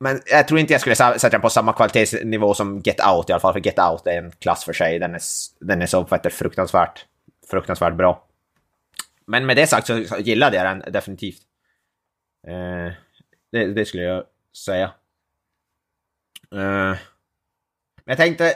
Men 0.00 0.20
jag 0.26 0.48
tror 0.48 0.60
inte 0.60 0.72
jag 0.72 0.80
skulle 0.80 0.96
sätta 0.96 1.28
den 1.28 1.40
på 1.40 1.50
samma 1.50 1.72
kvalitetsnivå 1.72 2.54
som 2.54 2.80
Get 2.84 3.06
Out 3.06 3.30
i 3.30 3.32
alla 3.32 3.40
fall, 3.40 3.52
för 3.52 3.60
Get 3.60 3.78
Out 3.78 4.06
är 4.06 4.18
en 4.18 4.30
klass 4.30 4.64
för 4.64 4.72
sig. 4.72 4.98
Den 4.98 5.14
är, 5.14 5.20
den 5.60 5.82
är 5.82 5.86
så 5.86 6.02
vad 6.02 6.12
heter, 6.12 6.30
fruktansvärt, 6.30 7.06
fruktansvärt 7.50 7.94
bra. 7.94 8.26
Men 9.26 9.46
med 9.46 9.56
det 9.56 9.66
sagt 9.66 9.86
så 9.86 10.04
så 10.04 10.18
gillade 10.18 10.56
jag 10.56 10.66
den 10.66 10.92
definitivt. 10.92 11.42
Eh, 12.46 12.92
det, 13.52 13.66
det 13.66 13.84
skulle 13.84 14.02
jag 14.02 14.24
säga. 14.56 14.92
Eh, 16.52 16.96
men 18.04 18.06
jag 18.06 18.16
tänkte, 18.16 18.54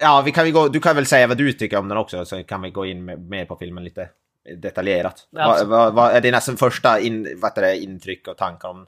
ja, 0.00 0.22
vi 0.24 0.32
kan 0.32 0.46
ju 0.46 0.52
gå, 0.52 0.68
du 0.68 0.80
kan 0.80 0.96
väl 0.96 1.06
säga 1.06 1.26
vad 1.26 1.36
du 1.36 1.52
tycker 1.52 1.78
om 1.78 1.88
den 1.88 1.98
också, 1.98 2.24
så 2.24 2.44
kan 2.44 2.62
vi 2.62 2.70
gå 2.70 2.86
in 2.86 3.04
med, 3.04 3.20
mer 3.20 3.44
på 3.44 3.56
filmen 3.56 3.84
lite 3.84 4.08
detaljerat. 4.56 5.28
Ja, 5.30 5.64
Vad 5.66 5.94
vad 5.94 6.12
är 6.12 6.20
dina 6.20 6.40
första 6.40 7.00
in, 7.00 7.40
vad 7.40 7.54
det, 7.54 7.76
intryck 7.76 8.28
och 8.28 8.36
tankar 8.36 8.68
om, 8.68 8.86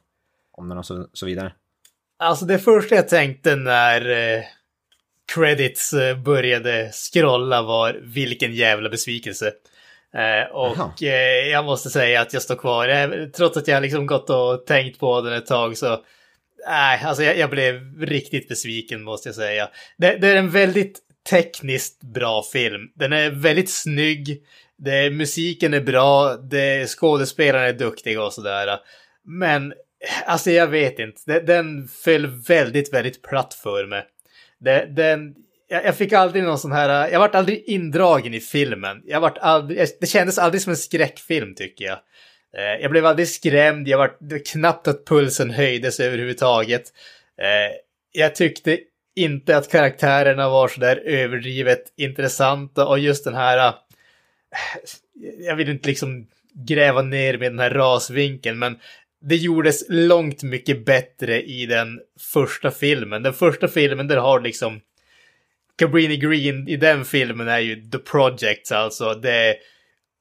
om 0.52 0.68
den 0.68 0.78
och 0.78 0.86
så, 0.86 1.08
så 1.12 1.26
vidare? 1.26 1.52
Alltså 2.16 2.44
det 2.44 2.58
första 2.58 2.94
jag 2.94 3.08
tänkte 3.08 3.56
när 3.56 4.10
eh, 4.10 4.44
credits 5.34 5.92
eh, 5.92 6.18
började 6.18 6.90
scrolla 6.92 7.62
var 7.62 8.00
vilken 8.02 8.54
jävla 8.54 8.88
besvikelse. 8.88 9.52
Eh, 10.14 10.52
och 10.52 11.02
eh, 11.02 11.48
jag 11.48 11.64
måste 11.64 11.90
säga 11.90 12.20
att 12.20 12.32
jag 12.32 12.42
står 12.42 12.56
kvar. 12.56 12.88
Jag, 12.88 13.32
trots 13.32 13.56
att 13.56 13.68
jag 13.68 13.82
liksom 13.82 14.06
gått 14.06 14.30
och 14.30 14.66
tänkt 14.66 15.00
på 15.00 15.20
den 15.20 15.32
ett 15.32 15.46
tag 15.46 15.76
så... 15.76 16.04
Nej, 16.68 17.00
alltså 17.04 17.22
jag, 17.22 17.38
jag 17.38 17.50
blev 17.50 18.00
riktigt 18.00 18.48
besviken 18.48 19.02
måste 19.02 19.28
jag 19.28 19.36
säga. 19.36 19.68
Det, 19.98 20.16
det 20.16 20.28
är 20.28 20.36
en 20.36 20.50
väldigt 20.50 20.98
tekniskt 21.30 22.00
bra 22.00 22.42
film. 22.42 22.80
Den 22.94 23.12
är 23.12 23.30
väldigt 23.30 23.70
snygg. 23.70 24.42
Det, 24.78 25.10
musiken 25.10 25.74
är 25.74 25.80
bra. 25.80 26.36
Det, 26.36 26.86
skådespelarna 26.86 27.64
är 27.64 27.72
duktiga 27.72 28.24
och 28.24 28.32
sådär. 28.32 28.78
Men 29.24 29.72
alltså 30.26 30.50
jag 30.50 30.66
vet 30.66 30.98
inte. 30.98 31.20
Den, 31.26 31.46
den 31.46 31.88
föll 31.88 32.26
väldigt, 32.26 32.94
väldigt 32.94 33.22
platt 33.22 33.54
för 33.54 33.86
mig. 33.86 34.04
Det, 34.58 34.86
den, 34.96 35.34
jag, 35.68 35.84
jag 35.84 35.96
fick 35.96 36.12
aldrig 36.12 36.44
någon 36.44 36.58
sån 36.58 36.72
här, 36.72 37.08
jag 37.08 37.18
vart 37.18 37.34
aldrig 37.34 37.64
indragen 37.66 38.34
i 38.34 38.40
filmen. 38.40 39.02
Jag 39.04 39.20
vart 39.20 39.38
aldrig, 39.38 39.86
det 40.00 40.06
kändes 40.06 40.38
aldrig 40.38 40.62
som 40.62 40.70
en 40.70 40.76
skräckfilm 40.76 41.54
tycker 41.54 41.84
jag. 41.84 41.98
Eh, 42.56 42.82
jag 42.82 42.90
blev 42.90 43.06
aldrig 43.06 43.28
skrämd, 43.28 43.88
jag 43.88 43.98
vart, 43.98 44.16
det 44.20 44.34
var 44.34 44.44
knappt 44.44 44.88
att 44.88 45.06
pulsen 45.06 45.50
höjdes 45.50 46.00
överhuvudtaget. 46.00 46.82
Eh, 47.40 47.76
jag 48.12 48.34
tyckte 48.34 48.78
inte 49.16 49.56
att 49.56 49.70
karaktärerna 49.70 50.48
var 50.48 50.68
så 50.68 50.80
där 50.80 50.96
överdrivet 50.96 51.82
intressanta 51.96 52.86
och 52.86 52.98
just 52.98 53.24
den 53.24 53.34
här... 53.34 53.68
Eh, 53.68 53.74
jag 55.38 55.56
vill 55.56 55.68
inte 55.68 55.88
liksom 55.88 56.26
gräva 56.66 57.02
ner 57.02 57.38
med 57.38 57.52
den 57.52 57.58
här 57.58 57.70
rasvinkeln, 57.70 58.58
men 58.58 58.78
det 59.20 59.36
gjordes 59.36 59.84
långt 59.88 60.42
mycket 60.42 60.84
bättre 60.84 61.42
i 61.42 61.66
den 61.66 62.00
första 62.32 62.70
filmen. 62.70 63.22
Den 63.22 63.32
första 63.32 63.68
filmen 63.68 64.08
där 64.08 64.16
har 64.16 64.40
liksom 64.40 64.80
Cabrini 65.78 66.16
Green 66.16 66.68
i 66.68 66.76
den 66.76 67.04
filmen 67.04 67.48
är 67.48 67.58
ju 67.58 67.90
The 67.90 67.98
Project 67.98 68.72
alltså. 68.72 69.14
Det, 69.14 69.56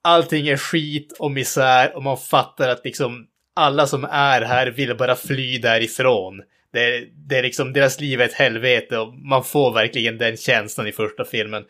allting 0.03 0.47
är 0.47 0.57
skit 0.57 1.15
och 1.19 1.31
misär 1.31 1.95
och 1.95 2.03
man 2.03 2.17
fattar 2.17 2.69
att 2.69 2.85
liksom 2.85 3.27
alla 3.55 3.87
som 3.87 4.03
är 4.03 4.41
här 4.41 4.67
vill 4.67 4.97
bara 4.97 5.15
fly 5.15 5.57
därifrån. 5.57 6.41
Det, 6.73 7.07
det 7.27 7.37
är 7.37 7.43
liksom, 7.43 7.73
deras 7.73 7.99
liv 7.99 8.21
är 8.21 8.25
ett 8.25 8.33
helvete 8.33 8.97
och 8.97 9.13
man 9.13 9.43
får 9.43 9.73
verkligen 9.73 10.17
den 10.17 10.37
känslan 10.37 10.87
i 10.87 10.91
första 10.91 11.25
filmen. 11.25 11.65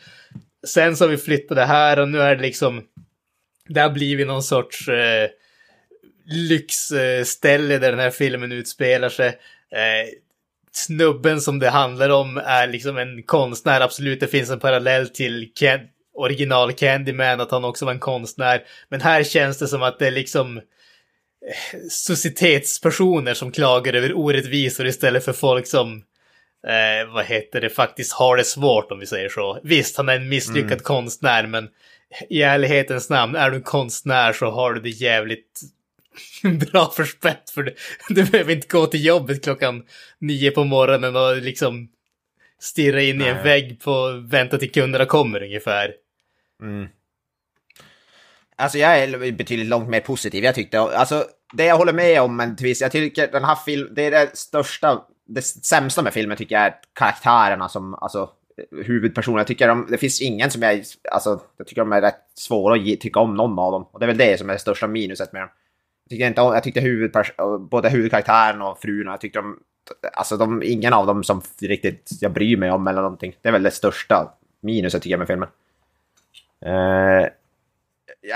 Sen 0.68 0.98
så 0.98 1.04
har 1.04 1.10
vi 1.10 1.18
flyttat 1.18 1.58
det 1.58 1.66
här 1.66 2.00
och 2.00 2.10
nu 2.10 2.22
är 2.22 2.36
det 2.36 2.42
liksom, 2.42 2.84
det 3.68 3.80
har 3.80 3.90
blivit 3.90 4.28
någon 4.28 4.44
sorts 4.44 4.88
eh, 4.88 5.30
lyxställe 6.26 7.78
där 7.78 7.92
den 7.92 8.00
här 8.00 8.12
filmen 8.12 8.52
utspelar 8.52 9.10
sig. 9.10 9.28
Eh, 9.72 10.08
snubben 10.78 11.42
som 11.42 11.60
det 11.60 11.70
handlar 11.70 12.10
om 12.10 12.38
är 12.38 12.68
liksom 12.68 12.98
en 12.98 13.24
konstnär, 13.24 13.82
absolut 13.82 14.20
det 14.20 14.28
finns 14.28 14.50
en 14.50 14.60
parallell 14.60 15.10
till 15.10 15.52
Ken- 15.56 15.88
original 16.14 16.74
Candyman, 16.74 17.42
att 17.42 17.52
han 17.52 17.66
också 17.66 17.86
var 17.86 17.92
en 17.92 18.00
konstnär. 18.00 18.64
Men 18.90 19.02
här 19.02 19.24
känns 19.24 19.58
det 19.58 19.68
som 19.68 19.84
att 19.84 20.00
det 20.00 20.08
är 20.08 20.12
liksom 20.12 20.58
eh, 20.58 20.64
societetspersoner 21.90 23.34
som 23.34 23.52
klagar 23.52 23.94
över 23.94 24.18
orättvisor 24.18 24.88
istället 24.88 25.26
för 25.26 25.34
folk 25.34 25.68
som 25.68 26.04
eh, 26.68 27.14
vad 27.14 27.26
heter 27.26 27.62
det, 27.62 27.70
faktiskt 27.70 28.14
har 28.14 28.38
det 28.38 28.44
svårt 28.44 28.92
om 28.92 29.00
vi 29.00 29.06
säger 29.06 29.30
så. 29.30 29.60
Visst, 29.64 29.98
han 29.98 30.10
är 30.10 30.16
en 30.16 30.30
misslyckad 30.30 30.84
konstnär, 30.84 31.48
men 31.48 31.70
i 32.30 32.42
ärlighetens 32.42 33.10
namn, 33.10 33.36
är 33.36 33.50
du 33.50 33.56
en 33.56 33.64
konstnär 33.64 34.34
så 34.34 34.46
har 34.46 34.74
du 34.74 34.82
det 34.82 34.90
jävligt 34.90 35.62
bra 36.72 36.92
förspänt 36.92 37.50
för 37.50 37.64
det. 37.64 37.74
Du 38.10 38.24
behöver 38.24 38.54
inte 38.54 38.68
gå 38.68 38.86
till 38.86 39.06
jobbet 39.06 39.44
klockan 39.44 39.84
nio 40.20 40.52
på 40.52 40.64
morgonen 40.64 41.16
och 41.16 41.38
liksom 41.38 41.90
stirra 42.60 43.02
in 43.02 43.22
i 43.22 43.26
en 43.26 43.36
Nej. 43.36 43.44
vägg 43.44 43.82
på 43.82 44.12
vänta 44.30 44.58
till 44.58 44.72
kunderna 44.72 45.06
kommer 45.06 45.44
ungefär. 45.44 45.94
Alltså 48.56 48.78
jag 48.78 49.00
är 49.04 49.32
betydligt 49.32 49.68
långt 49.68 49.90
mer 49.90 50.00
positiv. 50.00 50.44
Jag 50.44 50.56
tyckte, 50.56 50.80
alltså 50.80 51.26
det 51.54 51.66
jag 51.66 51.78
håller 51.78 51.94
med 51.94 52.22
om, 52.22 52.38
men 52.38 52.56
viss, 52.56 52.82
jag 52.82 52.92
tycker 52.92 53.32
den 53.32 53.44
här 53.44 53.58
filmen, 53.66 53.94
det 53.94 54.06
är 54.06 54.12
det 54.12 54.38
största, 54.38 55.02
det 55.28 55.42
sämsta 55.42 56.02
med 56.02 56.14
filmen 56.14 56.38
tycker 56.38 56.56
jag 56.56 56.66
är 56.66 56.76
karaktärerna 56.94 57.70
som, 57.70 57.94
alltså 57.94 58.30
huvudpersonerna. 58.72 59.40
Jag 59.40 59.48
tycker 59.48 59.68
de, 59.68 59.88
det 59.90 59.98
finns 59.98 60.22
ingen 60.22 60.52
som 60.52 60.62
jag, 60.62 60.84
alltså 61.12 61.42
jag 61.58 61.68
tycker 61.68 61.82
de 61.82 61.92
är 61.92 62.02
rätt 62.02 62.22
svåra 62.34 62.76
att 62.76 62.82
ge, 62.82 62.96
tycka 62.96 63.20
om 63.20 63.36
någon 63.36 63.60
av 63.60 63.72
dem. 63.72 63.88
Och 63.92 64.00
det 64.00 64.06
är 64.06 64.08
väl 64.08 64.18
det 64.18 64.38
som 64.38 64.50
är 64.50 64.54
det 64.54 64.60
största 64.60 64.88
minuset 64.88 65.34
med 65.34 65.42
dem. 65.42 65.50
Jag 66.08 66.10
tycker 66.10 66.28
inte 66.28 66.42
om, 66.42 66.54
jag 66.54 66.64
tyckte 66.64 66.82
huvudpers- 66.82 67.58
både 67.58 67.90
huvudkaraktären 67.90 68.62
och 68.62 68.80
frun, 68.80 69.08
jag 69.08 69.22
tyckte 69.22 69.40
de, 69.40 69.60
alltså 70.14 70.38
de, 70.38 70.64
ingen 70.64 70.94
av 70.94 71.08
dem 71.08 71.24
som 71.24 71.42
riktigt 71.62 72.12
jag 72.22 72.32
bryr 72.32 72.58
mig 72.58 72.72
om 72.72 72.88
eller 72.88 73.02
någonting. 73.02 73.36
Det 73.42 73.48
är 73.50 73.54
väl 73.54 73.64
det 73.64 73.72
största 73.72 74.34
minuset 74.62 75.04
tycker 75.04 75.14
jag 75.14 75.20
med 75.20 75.28
filmen. 75.28 75.50
Eh, 76.66 77.30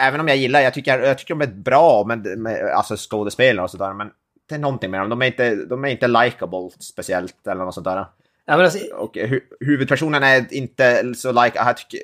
även 0.07 0.19
om 0.19 0.27
jag 0.27 0.37
gillar, 0.37 0.61
jag 0.61 0.73
tycker, 0.73 0.99
jag 0.99 1.17
tycker 1.17 1.35
de 1.35 1.41
är 1.41 1.53
bra, 1.53 2.03
men, 2.07 2.21
med, 2.21 2.65
alltså 2.65 2.95
skådespelare 2.97 3.63
och 3.63 3.71
sådär, 3.71 3.93
men 3.93 4.11
det 4.49 4.55
är 4.55 4.59
någonting 4.59 4.91
med 4.91 4.99
dem. 4.99 5.09
De 5.09 5.21
är 5.21 5.25
inte, 5.25 5.55
de 5.55 5.85
är 5.85 5.89
inte 5.89 6.07
likable 6.07 6.69
speciellt 6.79 7.47
eller 7.47 7.65
något 7.65 7.73
sånt 7.73 7.85
där. 7.85 8.05
Ja, 8.45 8.53
alltså, 8.53 8.95
Och 8.95 9.17
hu 9.17 9.39
huvudpersonen 9.59 10.23
är 10.23 10.53
inte 10.53 11.13
så 11.15 11.43
like, 11.43 11.57
jag 11.57 11.77
tycker... 11.77 11.99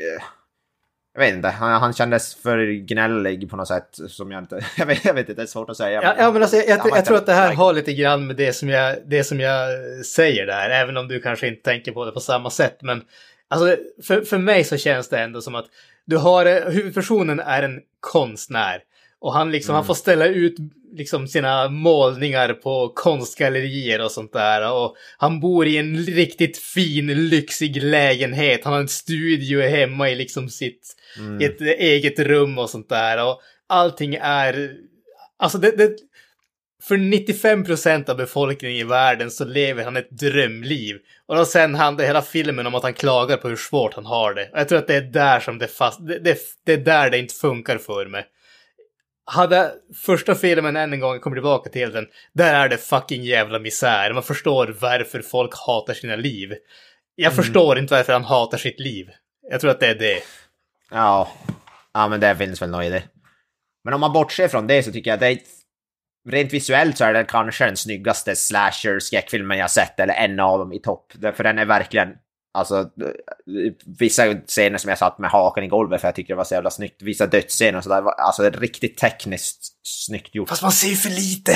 Jag 1.17 1.25
vet 1.25 1.35
inte, 1.35 1.47
han, 1.47 1.81
han 1.81 1.93
kändes 1.93 2.35
för 2.35 2.71
gnällig 2.71 3.49
på 3.49 3.55
något 3.55 3.67
sätt 3.67 3.99
som 4.07 4.31
jag 4.31 4.43
inte... 4.43 4.65
Jag 4.77 4.85
vet, 4.85 5.05
jag 5.05 5.13
vet 5.13 5.29
inte, 5.29 5.41
det 5.41 5.45
är 5.45 5.51
svårt 5.51 5.69
att 5.69 5.77
säga. 5.77 6.03
Ja, 6.03 6.15
ja 6.17 6.31
men 6.31 6.41
alltså, 6.41 6.57
jag, 6.57 6.67
jag, 6.67 6.97
jag 6.97 7.05
tror 7.05 7.17
att 7.17 7.25
det 7.25 7.33
här 7.33 7.53
har 7.53 7.73
lite 7.73 7.93
grann 7.93 8.27
med 8.27 8.35
det 8.35 8.53
som, 8.53 8.69
jag, 8.69 8.95
det 9.05 9.23
som 9.23 9.39
jag 9.39 9.69
säger 10.05 10.45
där, 10.45 10.69
även 10.69 10.97
om 10.97 11.07
du 11.07 11.19
kanske 11.19 11.47
inte 11.47 11.61
tänker 11.61 11.91
på 11.91 12.05
det 12.05 12.11
på 12.11 12.19
samma 12.19 12.49
sätt. 12.49 12.77
Men 12.81 13.01
alltså, 13.47 13.77
för, 14.03 14.21
för 14.21 14.37
mig 14.37 14.63
så 14.63 14.77
känns 14.77 15.09
det 15.09 15.19
ändå 15.19 15.41
som 15.41 15.55
att 15.55 15.65
du 16.05 16.17
har, 16.17 16.71
huvudpersonen 16.71 17.39
är 17.39 17.63
en 17.63 17.81
konstnär. 17.99 18.81
Och 19.19 19.33
han, 19.33 19.51
liksom, 19.51 19.75
han 19.75 19.85
får 19.85 19.93
ställa 19.93 20.25
ut 20.25 20.55
liksom, 20.93 21.27
sina 21.27 21.69
målningar 21.69 22.53
på 22.53 22.91
konstgallerier 22.95 24.03
och 24.03 24.11
sånt 24.11 24.33
där. 24.33 24.73
Och 24.73 24.95
han 25.17 25.39
bor 25.39 25.67
i 25.67 25.77
en 25.77 25.97
riktigt 25.97 26.57
fin, 26.57 27.29
lyxig 27.29 27.83
lägenhet. 27.83 28.63
Han 28.63 28.73
har 28.73 28.79
en 28.79 28.87
studio 28.87 29.61
hemma 29.61 30.09
i 30.09 30.15
liksom 30.15 30.49
sitt 30.49 30.95
i 31.41 31.45
ett 31.45 31.61
eget 31.61 32.19
rum 32.19 32.57
och 32.57 32.69
sånt 32.69 32.89
där. 32.89 33.25
Och 33.25 33.41
allting 33.67 34.17
är... 34.21 34.71
Alltså 35.37 35.57
det... 35.57 35.71
det 35.71 35.97
för 36.83 36.97
95 36.97 37.63
procent 37.63 38.09
av 38.09 38.17
befolkningen 38.17 38.77
i 38.77 38.83
världen 38.83 39.31
så 39.31 39.45
lever 39.45 39.83
han 39.83 39.97
ett 39.97 40.09
drömliv. 40.09 40.95
Och 41.25 41.35
då 41.35 41.45
sen 41.45 41.75
handlar 41.75 42.05
hela 42.05 42.21
filmen 42.21 42.67
om 42.67 42.75
att 42.75 42.83
han 42.83 42.93
klagar 42.93 43.37
på 43.37 43.49
hur 43.49 43.55
svårt 43.55 43.93
han 43.93 44.05
har 44.05 44.33
det. 44.33 44.49
Och 44.53 44.59
jag 44.59 44.69
tror 44.69 44.79
att 44.79 44.87
det 44.87 44.95
är 44.95 45.01
där 45.01 45.39
som 45.39 45.57
det 45.57 45.67
fast... 45.67 46.07
Det, 46.07 46.19
det, 46.19 46.37
det 46.65 46.73
är 46.73 46.77
där 46.77 47.09
det 47.09 47.17
inte 47.17 47.35
funkar 47.35 47.77
för 47.77 48.05
mig. 48.05 48.25
Hade 49.29 49.71
första 50.05 50.35
filmen 50.35 50.75
än 50.75 50.93
en 50.93 50.99
gång, 50.99 51.13
jag 51.13 51.21
kommer 51.21 51.35
tillbaka 51.35 51.69
till 51.69 51.91
den, 51.91 52.07
där 52.33 52.53
är 52.53 52.69
det 52.69 52.77
fucking 52.77 53.23
jävla 53.23 53.59
misär. 53.59 54.13
Man 54.13 54.23
förstår 54.23 54.75
varför 54.81 55.21
folk 55.21 55.51
hatar 55.67 55.93
sina 55.93 56.15
liv. 56.15 56.53
Jag 57.15 57.35
förstår 57.35 57.79
inte 57.79 57.93
varför 57.93 58.13
han 58.13 58.23
hatar 58.23 58.57
sitt 58.57 58.79
liv. 58.79 59.09
Jag 59.49 59.61
tror 59.61 59.71
att 59.71 59.79
det 59.79 59.87
är 59.87 59.95
det. 59.95 60.23
Ja. 60.91 61.31
ja, 61.93 62.07
men 62.07 62.19
det 62.19 62.35
finns 62.35 62.61
väl 62.61 62.69
något 62.69 62.85
i 62.85 62.89
det. 62.89 63.03
Men 63.83 63.93
om 63.93 64.01
man 64.01 64.13
bortser 64.13 64.47
från 64.47 64.67
det 64.67 64.83
så 64.83 64.91
tycker 64.91 65.09
jag 65.09 65.15
att 65.15 65.19
det 65.19 65.27
är... 65.27 65.39
Rent 66.29 66.53
visuellt 66.53 66.97
så 66.97 67.05
är 67.05 67.13
det 67.13 67.23
kanske 67.23 67.65
den 67.65 67.77
snyggaste 67.77 68.35
slasher-skräckfilmen 68.35 69.57
jag 69.57 69.71
sett, 69.71 69.99
eller 69.99 70.13
en 70.13 70.39
av 70.39 70.59
dem 70.59 70.73
i 70.73 70.79
topp. 70.79 71.13
För 71.33 71.43
den 71.43 71.59
är 71.59 71.65
verkligen... 71.65 72.09
Alltså, 72.57 72.89
vissa 73.99 74.33
scener 74.33 74.77
som 74.77 74.89
jag 74.89 74.97
satt 74.97 75.19
med 75.19 75.29
hakan 75.29 75.63
i 75.63 75.67
golvet 75.67 76.01
för 76.01 76.07
jag 76.07 76.15
tyckte 76.15 76.33
det 76.33 76.37
var 76.37 76.43
så 76.43 76.53
jävla 76.53 76.69
snyggt. 76.69 77.01
Vissa 77.01 77.27
dödsscener 77.27 77.77
och 77.77 77.83
sådär. 77.83 78.01
Alltså, 78.01 78.41
det 78.41 78.47
är 78.47 78.59
riktigt 78.59 78.97
tekniskt 78.97 79.59
snyggt 79.83 80.35
gjort. 80.35 80.49
Fast 80.49 80.61
man 80.61 80.71
ser 80.71 80.95
för 80.95 81.09
lite! 81.09 81.51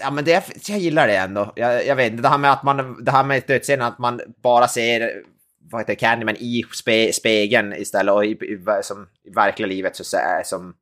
Ja, 0.00 0.10
men 0.10 0.24
det, 0.24 0.68
jag 0.68 0.78
gillar 0.78 1.06
det 1.06 1.16
ändå. 1.16 1.52
Jag, 1.56 1.86
jag 1.86 1.96
vet 1.96 2.10
inte, 2.12 2.22
det 2.22 2.28
här 2.28 2.38
med 2.38 2.52
att 2.52 2.62
man, 2.62 3.04
det 3.04 3.10
här 3.10 3.24
med 3.24 3.42
dödsscenen, 3.46 3.86
att 3.86 3.98
man 3.98 4.20
bara 4.42 4.68
ser 4.68 5.22
vad 5.70 5.80
heter 5.80 5.94
Candyman 5.94 6.36
i 6.36 6.64
spe, 6.74 7.12
spegeln 7.12 7.72
istället 7.72 8.14
och 8.14 8.24
i, 8.24 8.28
i, 8.28 8.64
som, 8.82 9.08
i 9.24 9.30
verkliga 9.30 9.66
livet 9.66 9.96
så, 9.96 10.04
så 10.04 10.18
som 10.44 10.74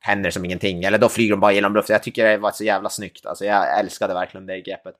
händer 0.00 0.30
som 0.30 0.44
ingenting. 0.44 0.84
Eller 0.84 0.98
då 0.98 1.08
flyger 1.08 1.30
de 1.30 1.40
bara 1.40 1.52
genom 1.52 1.74
luften. 1.74 1.94
Jag 1.94 2.02
tycker 2.02 2.24
det 2.24 2.36
var 2.36 2.50
så 2.50 2.64
jävla 2.64 2.88
snyggt. 2.88 3.26
Alltså 3.26 3.44
jag 3.44 3.78
älskade 3.78 4.14
verkligen 4.14 4.46
det 4.46 4.60
greppet. 4.60 4.94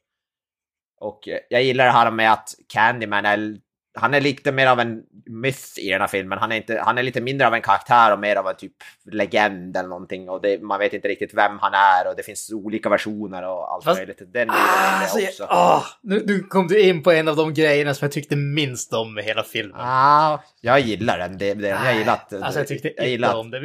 Och 1.04 1.28
eh, 1.28 1.38
jag 1.48 1.62
gillar 1.62 1.84
det 1.84 1.90
här 1.90 2.10
med 2.10 2.32
att 2.32 2.48
Candyman 2.68 3.24
är, 3.26 3.56
han 3.98 4.14
är 4.14 4.20
lite 4.20 4.52
mer 4.52 4.66
av 4.66 4.80
en 4.80 5.02
myth 5.26 5.78
i 5.78 5.90
den 5.90 6.00
här 6.00 6.08
filmen. 6.08 6.38
Han 6.38 6.52
är, 6.52 6.56
inte, 6.56 6.80
han 6.84 6.98
är 6.98 7.02
lite 7.02 7.20
mindre 7.20 7.46
av 7.46 7.54
en 7.54 7.62
karaktär 7.62 8.12
och 8.12 8.18
mer 8.18 8.36
av 8.36 8.48
en 8.48 8.56
typ 8.56 8.72
legend 9.12 9.76
eller 9.76 9.88
någonting. 9.88 10.28
Och 10.28 10.42
det, 10.42 10.62
man 10.62 10.78
vet 10.78 10.92
inte 10.92 11.08
riktigt 11.08 11.34
vem 11.34 11.58
han 11.58 11.74
är 11.74 12.08
och 12.08 12.16
det 12.16 12.22
finns 12.22 12.52
olika 12.52 12.88
versioner 12.88 13.42
och 13.42 13.72
allt 13.72 13.84
Fast- 13.84 13.98
möjligt. 13.98 14.22
Den 14.32 14.50
Ah, 14.50 14.54
alltså, 15.00 15.18
också. 15.18 15.44
ah, 15.44 15.82
nu, 16.02 16.22
nu 16.26 16.40
kom 16.40 16.66
du 16.66 16.80
in 16.80 17.02
på 17.02 17.12
en 17.12 17.28
av 17.28 17.36
de 17.36 17.54
grejerna 17.54 17.94
som 17.94 18.06
jag 18.06 18.12
tyckte 18.12 18.36
minst 18.36 18.92
om 18.92 19.14
med 19.14 19.24
hela 19.24 19.42
filmen. 19.42 19.80
Ah, 19.80 20.38
jag 20.60 20.80
gillar 20.80 21.18
den. 21.18 21.38
Det, 21.38 21.54
det, 21.54 21.68
jag 21.68 21.96
gillar 21.98 22.12
att... 22.12 22.32
Alltså 22.32 22.60
jag 22.60 22.68
tyckte 22.68 22.88
jag 22.88 22.92
inte 22.92 23.10
gillar 23.10 23.28
att, 23.28 23.34
om 23.34 23.50
det. 23.50 23.60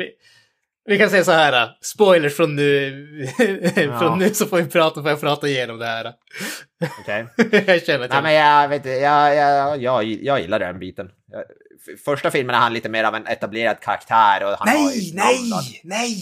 Vi, 0.90 0.98
kan 0.98 1.10
säga 1.10 1.24
så 1.24 1.32
här, 1.32 1.70
spoilers 1.82 2.36
från 2.36 2.56
nu. 2.56 3.28
Ja. 3.76 4.00
från 4.00 4.20
nu 4.20 4.34
så 4.34 4.46
får 4.46 4.58
vi 4.58 4.66
prata, 4.66 5.02
får 5.02 5.10
jag 5.10 5.22
prata 5.22 5.48
igenom 5.48 5.80
det 5.80 5.86
här. 5.86 6.14
Okej. 7.02 7.28
jag 7.68 7.84
känner 7.84 8.06
att 8.06 8.12
Nej 8.12 8.22
men 8.22 8.34
jag 8.34 8.68
vet 8.68 8.76
inte, 8.76 8.90
jag, 8.90 9.36
jag, 9.36 9.82
jag, 9.82 10.04
jag 10.04 10.42
gillar 10.42 10.60
den 10.60 10.80
biten. 10.80 11.10
Jag, 11.32 11.44
första 12.06 12.32
filmen 12.32 12.56
är 12.56 12.60
han 12.60 12.74
lite 12.74 12.90
mer 12.90 13.04
av 13.04 13.16
en 13.16 13.28
etablerad 13.28 13.80
karaktär 13.80 14.44
och 14.44 14.58
han 14.60 14.68
nej, 14.76 15.12
nej, 15.14 15.82
nej! 15.84 16.16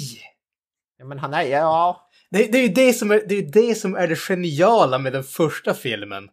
Ja, 1.00 1.06
men 1.06 1.20
han 1.20 1.34
är, 1.34 1.42
ja... 1.42 2.10
Det, 2.32 2.52
det 2.52 2.58
är 2.58 2.62
ju 2.62 2.74
det 2.74 2.94
som 2.94 3.12
är, 3.12 3.22
det, 3.28 3.36
är 3.36 3.52
det 3.52 3.76
som 3.76 3.96
är 3.96 4.08
det 4.08 4.16
geniala 4.16 4.98
med 4.98 5.14
den 5.14 5.24
första 5.24 5.74
filmen. 5.74 6.30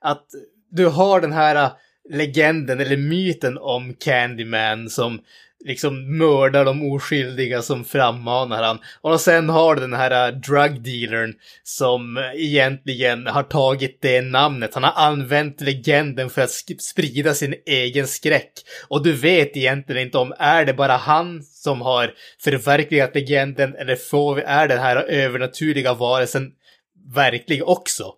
Att 0.00 0.26
du 0.70 0.86
har 0.86 1.20
den 1.20 1.32
här 1.32 1.56
äh, 1.56 1.70
legenden 2.10 2.80
eller 2.80 2.96
myten 2.96 3.58
om 3.58 3.94
Candyman 3.94 4.90
som 4.90 5.20
liksom 5.64 6.18
mördar 6.18 6.64
de 6.64 6.92
oskyldiga 6.92 7.62
som 7.62 7.84
frammanar 7.84 8.62
han. 8.62 8.78
Och 9.00 9.20
sen 9.20 9.48
har 9.48 9.74
du 9.74 9.80
den 9.80 9.92
här 9.92 10.32
drugdealern 10.32 10.54
drug 10.54 10.82
dealern 10.82 11.34
som 11.62 12.16
äh, 12.16 12.24
egentligen 12.36 13.26
har 13.26 13.42
tagit 13.42 13.98
det 14.02 14.20
namnet. 14.20 14.74
Han 14.74 14.84
har 14.84 14.92
använt 14.96 15.60
legenden 15.60 16.30
för 16.30 16.42
att 16.42 16.50
sprida 16.78 17.34
sin 17.34 17.54
egen 17.66 18.06
skräck. 18.06 18.52
Och 18.88 19.02
du 19.02 19.12
vet 19.12 19.56
egentligen 19.56 20.02
inte 20.02 20.18
om 20.18 20.34
är 20.38 20.64
det 20.64 20.74
bara 20.74 20.96
han 20.96 21.42
som 21.42 21.80
har 21.80 22.14
förverkligat 22.40 23.14
legenden 23.14 23.74
eller 23.74 23.96
får 23.96 24.34
vi, 24.34 24.42
är 24.42 24.68
den 24.68 24.78
här 24.78 24.96
övernaturliga 24.96 25.94
varelsen 25.94 26.52
verklig 27.14 27.68
också? 27.68 28.12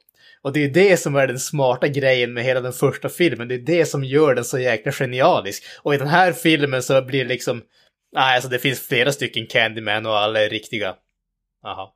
Och 0.46 0.52
det 0.52 0.64
är 0.64 0.68
det 0.68 0.96
som 0.96 1.16
är 1.16 1.26
den 1.26 1.38
smarta 1.38 1.88
grejen 1.88 2.32
med 2.32 2.44
hela 2.44 2.60
den 2.60 2.72
första 2.72 3.08
filmen. 3.08 3.48
Det 3.48 3.54
är 3.54 3.58
det 3.58 3.86
som 3.86 4.04
gör 4.04 4.34
den 4.34 4.44
så 4.44 4.58
jäkla 4.58 4.92
genialisk. 4.92 5.64
Och 5.82 5.94
i 5.94 5.98
den 5.98 6.08
här 6.08 6.32
filmen 6.32 6.82
så 6.82 7.02
blir 7.02 7.24
det 7.24 7.28
liksom... 7.28 7.62
Nej, 8.14 8.34
alltså 8.34 8.50
det 8.50 8.58
finns 8.58 8.88
flera 8.88 9.12
stycken 9.12 9.46
Candyman 9.46 10.06
och 10.06 10.18
alla 10.18 10.44
är 10.44 10.48
riktiga. 10.48 10.94
Aha. 11.66 11.94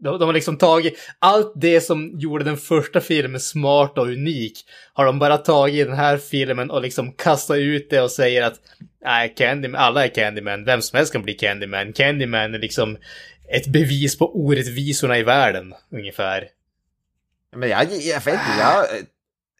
De, 0.00 0.18
de 0.18 0.24
har 0.24 0.32
liksom 0.32 0.58
tagit 0.58 0.98
allt 1.18 1.52
det 1.56 1.80
som 1.80 2.18
gjorde 2.18 2.44
den 2.44 2.56
första 2.56 3.00
filmen 3.00 3.40
smart 3.40 3.98
och 3.98 4.06
unik. 4.06 4.58
Har 4.92 5.04
de 5.04 5.18
bara 5.18 5.36
tagit 5.36 5.74
i 5.74 5.84
den 5.84 5.96
här 5.96 6.18
filmen 6.18 6.70
och 6.70 6.82
liksom 6.82 7.12
kastat 7.12 7.58
ut 7.58 7.90
det 7.90 8.00
och 8.00 8.10
säger 8.10 8.42
att 8.42 8.60
nej, 9.04 9.34
Candyman, 9.36 9.80
alla 9.80 10.04
är 10.04 10.08
Candyman. 10.08 10.64
Vem 10.64 10.82
som 10.82 10.96
helst 10.96 11.12
kan 11.12 11.22
bli 11.22 11.34
Candyman. 11.34 11.92
Candyman 11.92 12.54
är 12.54 12.58
liksom 12.58 12.96
ett 13.48 13.66
bevis 13.66 14.18
på 14.18 14.36
orättvisorna 14.36 15.18
i 15.18 15.22
världen, 15.22 15.74
ungefär. 15.92 16.57
Men 17.56 17.68
jag, 17.68 17.84
jag 17.84 18.24
vet 18.24 18.34
inte, 18.34 18.58
jag, 18.58 18.86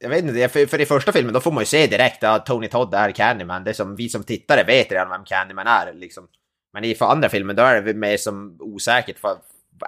jag 0.00 0.08
vet 0.08 0.24
inte, 0.24 0.48
för, 0.48 0.66
för 0.66 0.80
i 0.80 0.86
första 0.86 1.12
filmen 1.12 1.34
då 1.34 1.40
får 1.40 1.52
man 1.52 1.62
ju 1.62 1.66
se 1.66 1.86
direkt 1.86 2.24
att 2.24 2.46
Tony 2.46 2.68
Todd 2.68 2.94
är 2.94 3.10
Candyman. 3.10 3.64
Det 3.64 3.70
är 3.70 3.74
som 3.74 3.96
vi 3.96 4.08
som 4.08 4.24
tittare 4.24 4.64
vet 4.64 4.92
redan 4.92 5.10
vem 5.10 5.24
Candyman 5.24 5.66
är 5.66 5.92
liksom. 5.92 6.28
Men 6.72 6.84
i 6.84 6.94
för 6.94 7.06
andra 7.06 7.28
filmen 7.28 7.56
då 7.56 7.62
är 7.62 7.82
det 7.82 7.94
mer 7.94 8.16
som 8.16 8.56
osäkert. 8.60 9.18
För, 9.18 9.38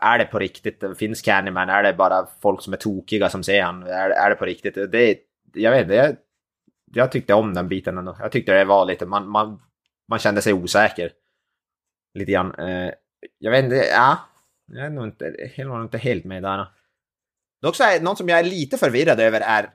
är 0.00 0.18
det 0.18 0.24
på 0.24 0.38
riktigt? 0.38 0.84
Finns 0.98 1.22
Candyman? 1.22 1.68
Är 1.68 1.82
det 1.82 1.92
bara 1.92 2.26
folk 2.42 2.62
som 2.62 2.72
är 2.72 2.76
tokiga 2.76 3.28
som 3.28 3.42
ser 3.42 3.62
han? 3.62 3.82
Är, 3.82 4.10
är 4.10 4.30
det 4.30 4.36
på 4.36 4.44
riktigt? 4.44 4.74
Det, 4.74 5.18
jag 5.54 5.70
vet 5.70 5.82
inte, 5.82 5.94
jag, 5.94 6.16
jag 6.94 7.12
tyckte 7.12 7.34
om 7.34 7.54
den 7.54 7.68
biten 7.68 7.98
ändå. 7.98 8.16
Jag 8.20 8.32
tyckte 8.32 8.52
det 8.52 8.64
var 8.64 8.84
lite, 8.84 9.06
man, 9.06 9.28
man, 9.28 9.62
man 10.08 10.18
kände 10.18 10.42
sig 10.42 10.52
osäker. 10.52 11.12
Lite 12.14 12.32
grann. 12.32 12.54
Eh, 12.54 12.92
jag 13.38 13.50
vet 13.50 13.64
inte, 13.64 13.76
ja. 13.76 14.18
Jag 14.72 14.86
är 14.86 14.90
nog 14.90 15.04
inte, 15.04 15.24
jag 15.24 15.58
är 15.58 15.64
nog 15.64 15.82
inte 15.82 15.98
helt 15.98 16.24
med 16.24 16.42
där. 16.42 16.66
Dock 17.62 17.76
så 17.76 17.84
är 17.84 18.00
något 18.00 18.18
som 18.18 18.28
jag 18.28 18.38
är 18.38 18.44
lite 18.44 18.78
förvirrad 18.78 19.20
över 19.20 19.40
är 19.40 19.70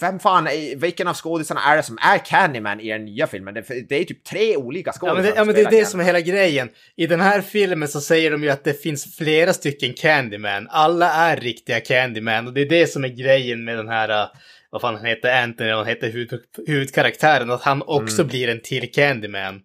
vem 0.00 0.18
fan, 0.18 0.46
är- 0.46 0.76
vilken 0.76 1.08
av 1.08 1.14
skådisarna 1.14 1.60
är 1.60 1.76
det 1.76 1.82
som 1.82 1.98
är 2.02 2.18
Candyman 2.18 2.80
i 2.80 2.88
den 2.88 3.04
nya 3.04 3.26
filmen? 3.26 3.54
Det, 3.54 3.88
det 3.88 3.96
är 3.96 4.04
typ 4.04 4.24
tre 4.24 4.56
olika 4.56 4.90
Ja 4.90 4.92
skådisar 4.92 5.14
men, 5.14 5.24
det, 5.24 5.32
ja, 5.36 5.44
men 5.44 5.54
det 5.54 5.60
är 5.62 5.70
det 5.70 5.84
som 5.84 6.00
är 6.00 6.04
hela 6.04 6.20
grejen. 6.20 6.68
I 6.96 7.06
den 7.06 7.20
här 7.20 7.40
filmen 7.40 7.88
så 7.88 8.00
säger 8.00 8.30
de 8.30 8.42
ju 8.42 8.50
att 8.50 8.64
det 8.64 8.82
finns 8.82 9.16
flera 9.16 9.52
stycken 9.52 9.94
Candyman. 9.94 10.68
Alla 10.70 11.12
är 11.12 11.36
riktiga 11.36 11.80
Candyman 11.80 12.46
och 12.46 12.52
det 12.52 12.60
är 12.60 12.68
det 12.68 12.86
som 12.86 13.04
är 13.04 13.08
grejen 13.08 13.64
med 13.64 13.76
den 13.76 13.88
här, 13.88 14.10
uh, 14.22 14.30
vad 14.70 14.80
fan 14.80 14.94
han 14.94 15.04
heter, 15.04 15.42
Anthony, 15.42 15.70
han 15.70 15.86
heter 15.86 16.10
huvud, 16.10 16.40
huvudkaraktären, 16.66 17.50
att 17.50 17.62
han 17.62 17.82
också 17.86 18.24
blir 18.24 18.48
en 18.48 18.60
till 18.60 18.92
Candyman. 18.92 19.60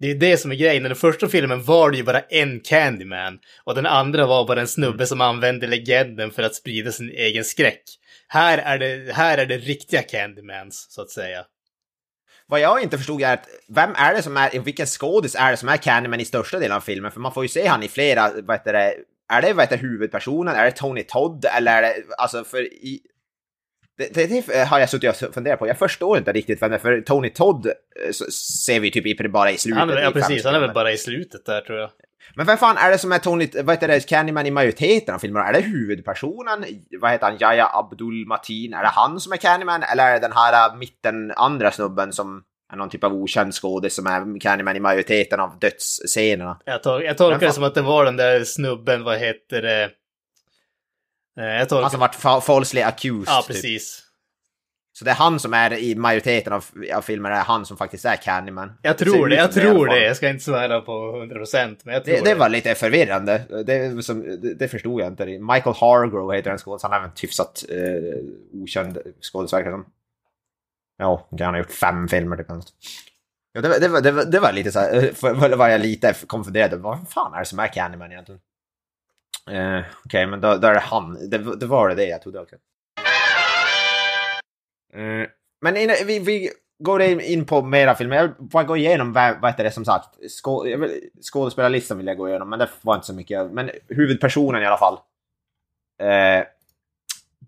Det 0.00 0.10
är 0.10 0.14
det 0.14 0.36
som 0.36 0.52
är 0.52 0.56
grejen. 0.56 0.84
I 0.84 0.88
den 0.88 0.96
första 0.96 1.28
filmen 1.28 1.62
var 1.62 1.90
det 1.90 1.96
ju 1.96 2.02
bara 2.02 2.20
en 2.20 2.60
Candyman. 2.60 3.38
Och 3.64 3.74
den 3.74 3.86
andra 3.86 4.26
var 4.26 4.46
bara 4.46 4.60
en 4.60 4.68
snubbe 4.68 5.06
som 5.06 5.20
använde 5.20 5.66
legenden 5.66 6.30
för 6.30 6.42
att 6.42 6.54
sprida 6.54 6.92
sin 6.92 7.10
egen 7.10 7.44
skräck. 7.44 7.82
Här 8.28 8.58
är 8.58 8.78
det, 8.78 9.12
här 9.12 9.38
är 9.38 9.46
det 9.46 9.58
riktiga 9.58 10.02
Candymans, 10.02 10.86
så 10.90 11.02
att 11.02 11.10
säga. 11.10 11.44
Vad 12.46 12.60
jag 12.60 12.82
inte 12.82 12.98
förstod 12.98 13.22
är 13.22 13.34
att 13.34 13.48
vem 13.68 13.94
är 13.94 14.14
det 14.14 14.22
som 14.22 14.36
är, 14.36 14.60
vilken 14.60 14.86
skådis 14.86 15.34
är 15.34 15.50
det 15.50 15.56
som 15.56 15.68
är 15.68 15.76
Candyman 15.76 16.20
i 16.20 16.24
största 16.24 16.58
delen 16.58 16.76
av 16.76 16.80
filmen? 16.80 17.12
För 17.12 17.20
man 17.20 17.34
får 17.34 17.44
ju 17.44 17.48
se 17.48 17.66
han 17.66 17.82
i 17.82 17.88
flera, 17.88 18.30
vad 18.42 18.56
heter 18.56 18.72
det, 18.72 18.94
är 19.32 19.42
det 19.42 19.52
vad 19.52 19.64
heter 19.64 19.78
huvudpersonen? 19.78 20.54
Är 20.54 20.64
det 20.64 20.70
Tony 20.70 21.02
Todd? 21.02 21.44
Eller 21.56 21.76
är 21.76 21.82
det, 21.82 21.94
alltså 22.18 22.44
för 22.44 22.62
i... 22.62 23.00
Det, 24.00 24.28
det, 24.28 24.46
det 24.46 24.64
har 24.64 24.80
jag 24.80 24.90
suttit 24.90 25.22
och 25.22 25.34
funderat 25.34 25.58
på. 25.58 25.68
Jag 25.68 25.78
förstår 25.78 26.18
inte 26.18 26.32
riktigt 26.32 26.62
vem 26.62 26.70
det 26.70 26.76
är, 26.76 26.80
för 26.80 27.00
Tony 27.00 27.30
Todd 27.30 27.66
eh, 27.66 27.72
ser 28.64 28.80
vi 28.80 28.90
typ 28.90 29.32
bara 29.32 29.50
i 29.50 29.58
slutet. 29.58 29.80
Han, 29.80 30.02
ja, 30.02 30.10
precis. 30.10 30.44
Han 30.44 30.54
är 30.54 30.60
väl 30.60 30.72
bara 30.72 30.92
i 30.92 30.98
slutet 30.98 31.46
där, 31.46 31.60
tror 31.60 31.78
jag. 31.78 31.90
Men 32.34 32.46
vem 32.46 32.56
fan 32.56 32.76
är 32.76 32.90
det 32.90 32.98
som 32.98 33.12
är 33.12 33.18
Tony, 33.18 33.48
vad 33.54 33.74
heter 33.74 33.88
det, 33.88 34.08
Candyman 34.08 34.46
i 34.46 34.50
majoriteten 34.50 35.14
av 35.14 35.18
filmerna? 35.18 35.46
Är 35.46 35.52
det 35.52 35.60
huvudpersonen? 35.60 36.64
Vad 37.00 37.10
heter 37.10 37.26
han? 37.26 37.36
Yahya 37.40 37.68
Abdul 37.72 38.26
Mateen? 38.26 38.74
Är 38.74 38.82
det 38.82 38.88
han 38.88 39.20
som 39.20 39.32
är 39.32 39.36
Candyman? 39.36 39.82
Eller 39.82 40.04
är 40.08 40.12
det 40.12 40.18
den 40.20 40.32
här 40.32 40.68
äh, 40.68 40.76
mitten 40.76 41.32
andra 41.36 41.70
snubben 41.70 42.12
som 42.12 42.42
är 42.72 42.76
någon 42.76 42.90
typ 42.90 43.04
av 43.04 43.12
okänd 43.14 43.54
skådis 43.54 43.94
som 43.94 44.06
är 44.06 44.40
Candyman 44.40 44.76
i 44.76 44.80
majoriteten 44.80 45.40
av 45.40 45.58
dödsscenerna? 45.58 46.58
Jag, 46.64 46.80
tol- 46.82 47.02
jag 47.02 47.18
tolkar 47.18 47.46
det 47.46 47.52
som 47.52 47.64
att 47.64 47.74
det 47.74 47.82
var 47.82 48.04
den 48.04 48.16
där 48.16 48.44
snubben, 48.44 49.04
vad 49.04 49.18
heter 49.18 49.62
det? 49.62 49.90
Eh, 51.40 51.64
tolkar... 51.66 51.82
Han 51.82 51.90
som 51.90 52.00
varit 52.00 52.14
fa- 52.16 52.40
falsely 52.40 52.82
accused. 52.82 53.34
ja, 53.34 53.40
typ. 53.42 53.46
precis. 53.46 54.06
Så 54.92 55.04
det 55.04 55.10
är 55.10 55.14
han 55.14 55.40
som 55.40 55.54
är 55.54 55.72
i 55.72 55.94
majoriteten 55.94 56.52
av, 56.52 56.64
av 56.94 57.02
filmerna, 57.02 57.36
är 57.36 57.44
han 57.44 57.66
som 57.66 57.76
faktiskt 57.76 58.04
är 58.04 58.16
Candyman. 58.16 58.72
Jag 58.82 58.98
tror 58.98 59.26
ut 59.26 59.30
det, 59.30 59.36
jag 59.36 59.52
tror 59.52 59.86
det. 59.86 60.04
Jag 60.06 60.16
ska 60.16 60.28
inte 60.28 60.44
svära 60.44 60.80
på 60.80 60.92
100% 60.92 61.76
men 61.84 61.94
jag 61.94 62.04
tror 62.04 62.14
Det, 62.16 62.20
det 62.24 62.34
var 62.34 62.48
lite 62.48 62.74
förvirrande. 62.74 63.42
Det, 63.66 64.04
som, 64.04 64.20
det, 64.42 64.54
det 64.54 64.68
förstod 64.68 65.00
jag 65.00 65.08
inte. 65.08 65.26
Michael 65.26 65.76
Hargrove 65.76 66.36
heter 66.36 66.50
den 66.50 66.58
skådis. 66.58 66.82
Han 66.82 66.92
är 66.92 67.00
en 67.04 67.10
hyfsat 67.22 67.64
eh, 67.68 68.60
okänd 68.62 68.98
skådis 69.32 69.52
verkar 69.52 69.70
det 69.70 69.74
som. 69.76 69.86
Ja, 70.98 71.28
han 71.30 71.40
har 71.54 71.58
gjort 71.58 71.70
fem 71.70 72.08
filmer 72.08 72.36
det 72.36 72.44
kanske. 72.44 72.70
Ja, 73.52 73.60
det, 73.60 73.68
var- 73.68 73.78
det, 73.80 73.88
var- 73.88 74.00
det, 74.00 74.10
var- 74.12 74.24
det 74.24 74.52
lite 74.52 74.72
så 74.72 74.78
här, 74.78 75.56
var 75.56 75.68
jag 75.68 75.80
lite 75.80 76.14
konfunderad. 76.26 76.80
Vad 76.80 77.08
fan 77.10 77.34
är 77.34 77.38
det 77.38 77.44
som 77.44 77.58
är 77.58 77.66
Candyman 77.66 78.12
egentligen? 78.12 78.40
Eh, 79.50 79.82
Okej, 80.04 80.26
men 80.26 80.40
då, 80.40 80.56
då 80.56 80.66
är 80.68 80.74
det 80.74 80.80
han. 80.80 81.30
Det, 81.30 81.56
det 81.56 81.66
var 81.66 81.94
det 81.94 82.04
jag 82.06 82.22
trodde 82.22 82.40
också. 82.40 82.56
Eh, 84.92 85.28
men 85.60 85.76
innan, 85.76 85.96
vi, 86.06 86.18
vi 86.18 86.50
går 86.78 87.02
in, 87.02 87.44
på 87.46 87.62
mera 87.62 87.94
filmer. 87.94 88.16
Jag 88.16 88.22
vill 88.22 88.32
bara 88.38 88.64
gå 88.64 88.76
igenom 88.76 89.12
vad, 89.12 89.40
vad 89.40 89.50
heter 89.50 89.64
det 89.64 89.70
som 89.70 89.84
sagt. 89.84 90.30
Skå, 90.30 90.62
vill- 90.64 91.00
skådespelarlistan 91.32 91.98
vill 91.98 92.06
jag 92.06 92.16
gå 92.16 92.28
igenom, 92.28 92.50
men 92.50 92.58
det 92.58 92.68
var 92.82 92.94
inte 92.94 93.06
så 93.06 93.14
mycket. 93.14 93.50
Men 93.52 93.70
huvudpersonen 93.88 94.62
i 94.62 94.66
alla 94.66 94.78
fall. 94.78 94.94
Eh, 96.00 96.44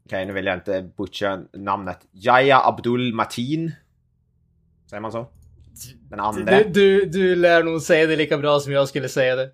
Okej, 0.06 0.26
nu 0.26 0.32
vill 0.32 0.46
jag 0.46 0.56
inte 0.56 0.90
butcha 0.96 1.40
namnet. 1.52 1.98
Yahya 2.12 2.60
Abdul 2.64 3.14
Mateen. 3.14 3.72
Säger 4.90 5.00
man 5.00 5.12
så? 5.12 5.26
Den 6.10 6.20
andra. 6.20 6.58
Du, 6.58 6.64
du, 6.64 7.04
du 7.06 7.36
lär 7.36 7.62
nog 7.62 7.82
säga 7.82 8.06
det 8.06 8.16
lika 8.16 8.38
bra 8.38 8.60
som 8.60 8.72
jag 8.72 8.88
skulle 8.88 9.08
säga 9.08 9.36
det. 9.36 9.50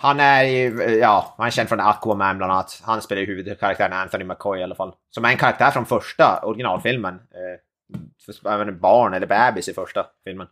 Han 0.00 0.20
är 0.20 0.42
ju, 0.42 0.82
ja, 0.82 1.34
han 1.38 1.46
är 1.46 1.50
känd 1.50 1.68
från 1.68 1.80
Aquaman 1.80 2.38
bland 2.38 2.52
annat. 2.52 2.80
Han 2.84 3.02
spelar 3.02 3.20
ju 3.20 3.26
huvudkaraktären 3.26 3.92
Anthony 3.92 4.24
McCoy 4.24 4.60
i 4.60 4.62
alla 4.62 4.74
fall. 4.74 4.94
Som 5.10 5.24
är 5.24 5.28
en 5.28 5.36
karaktär 5.36 5.70
från 5.70 5.86
första 5.86 6.40
originalfilmen. 6.42 7.14
Eh, 7.14 8.52
även 8.52 8.68
en 8.68 8.80
barn 8.80 9.14
eller 9.14 9.26
bebis 9.26 9.68
i 9.68 9.74
första 9.74 10.06
filmen. 10.24 10.46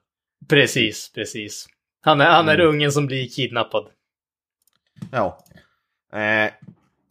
Precis, 0.49 1.13
precis. 1.13 1.67
Han 2.05 2.21
är, 2.21 2.31
han 2.31 2.49
är 2.49 2.55
Mm. 2.55 2.67
ungen 2.67 2.93
som 2.93 3.07
blir 3.07 3.29
kidnappad. 3.29 3.87
Ja. 5.13 5.39
Eh, 6.13 6.53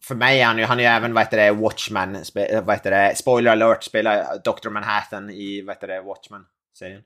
för 0.04 0.14
mig 0.14 0.40
är 0.40 0.46
han 0.46 0.58
ju, 0.58 0.64
han 0.64 0.78
är 0.78 0.82
ju 0.82 0.88
även, 0.88 1.14
vad 1.14 1.22
heter 1.24 1.36
det, 1.36 1.50
Watchmen, 1.52 2.24
spe, 2.24 2.44
eh, 2.46 2.64
vad 2.64 2.74
heter 2.76 2.90
det, 2.90 3.16
spoiler 3.16 3.52
alert, 3.52 3.82
spelar 3.82 4.38
Dr. 4.44 4.70
Manhattan 4.70 5.30
i, 5.30 5.62
vad 5.62 5.76
heter 5.76 5.88
det, 5.88 6.00
Watchmen-serien. 6.00 7.02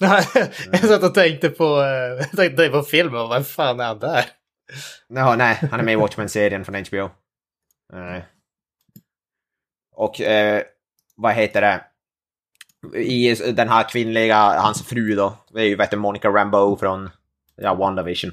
jag 0.72 0.80
satt 0.80 1.02
och 1.02 1.14
tänkte 1.14 1.48
på, 1.48 1.64
eh, 1.64 2.26
jag 2.30 2.30
tänkte 2.30 2.68
på 2.68 2.82
filmen 2.82 3.28
vad 3.28 3.46
fan 3.46 3.80
är 3.80 3.84
han 3.84 3.98
där? 3.98 4.24
No, 5.08 5.34
nej, 5.36 5.58
han 5.70 5.80
är 5.80 5.84
med 5.84 5.92
i 5.92 5.96
Watchmen-serien 5.96 6.64
från 6.64 6.74
HBO. 6.74 7.10
Eh, 7.92 8.22
och 9.92 10.20
eh, 10.20 10.62
vad 11.16 11.34
heter 11.34 11.60
det? 11.60 11.84
I 12.98 13.34
den 13.34 13.68
här 13.68 13.88
kvinnliga, 13.88 14.36
hans 14.36 14.82
fru 14.86 15.14
då, 15.14 15.36
det 15.50 15.60
är 15.60 15.64
ju 15.64 15.76
vet 15.76 15.90
du, 15.90 15.96
Monica 15.96 16.28
Rambeau 16.28 16.76
från 16.76 17.10
ja, 17.56 17.74
WandaVision. 17.74 18.32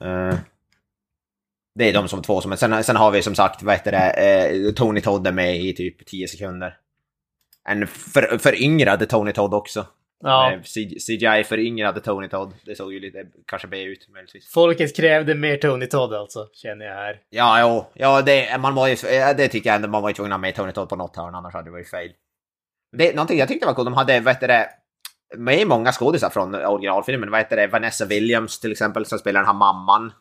Eh, 0.00 0.38
det 1.74 1.88
är 1.88 1.92
de 1.92 2.08
som 2.08 2.22
två 2.22 2.40
som, 2.40 2.56
sen, 2.56 2.84
sen 2.84 2.96
har 2.96 3.10
vi 3.10 3.22
som 3.22 3.34
sagt, 3.34 3.62
vad 3.62 3.74
heter 3.74 3.92
det, 3.92 4.10
eh, 4.10 4.72
Tony 4.72 5.00
Todd 5.00 5.26
är 5.26 5.32
med 5.32 5.56
i 5.56 5.74
typ 5.74 6.06
10 6.06 6.28
sekunder. 6.28 6.78
En 7.68 7.86
för, 7.86 8.38
föryngrad 8.38 9.08
Tony 9.08 9.32
Todd 9.32 9.54
också. 9.54 9.86
Ja, 10.24 10.52
Eh, 10.52 10.60
CGI 11.06 11.44
föryngrade 11.44 12.00
Tony 12.00 12.28
Todd. 12.28 12.52
Det 12.64 12.74
såg 12.74 12.92
ju 12.92 13.00
lite 13.00 13.26
kanske 13.46 13.68
B 13.68 13.82
ut 13.82 14.08
möjligtvis. 14.08 14.52
folket 14.52 14.96
krävde 14.96 15.34
mer 15.34 15.56
Tony 15.56 15.86
Todd 15.86 16.14
alltså, 16.14 16.48
känner 16.52 16.86
jag 16.86 16.94
här. 16.94 17.20
Ja, 17.30 17.60
jo. 17.60 17.84
Ja, 17.94 18.22
det, 18.22 18.58
man 18.58 18.74
var 18.74 18.88
ju, 18.88 18.96
ja, 19.10 19.34
det 19.34 19.48
tycker 19.48 19.70
jag 19.70 19.76
ändå 19.76 19.88
man 19.88 20.02
var 20.02 20.10
ju 20.10 20.14
tvungen 20.14 20.32
att 20.32 20.36
ha 20.36 20.40
med 20.40 20.54
Tony 20.54 20.72
Todd 20.72 20.88
på 20.88 20.96
något 20.96 21.16
hörn, 21.16 21.34
annars 21.34 21.54
hade 21.54 21.64
det 21.66 21.70
varit 21.72 21.90
fel. 21.90 22.10
Det, 22.96 23.14
någonting 23.14 23.38
jag 23.38 23.48
tyckte 23.48 23.66
var 23.66 23.74
coolt, 23.74 23.86
de 23.86 23.94
hade, 23.94 24.20
vad 24.20 24.34
heter 24.34 24.48
det, 24.48 24.68
med 25.36 25.66
många 25.66 25.92
skådisar 25.92 26.30
från 26.30 26.54
originalfilmen. 26.54 27.30
Vad 27.30 27.40
heter 27.40 27.56
det, 27.56 27.66
Vanessa 27.66 28.04
Williams 28.04 28.60
till 28.60 28.72
exempel, 28.72 29.06
som 29.06 29.18
spelar 29.18 29.40
den 29.40 29.46
här 29.46 29.54
mamman. 29.54 30.12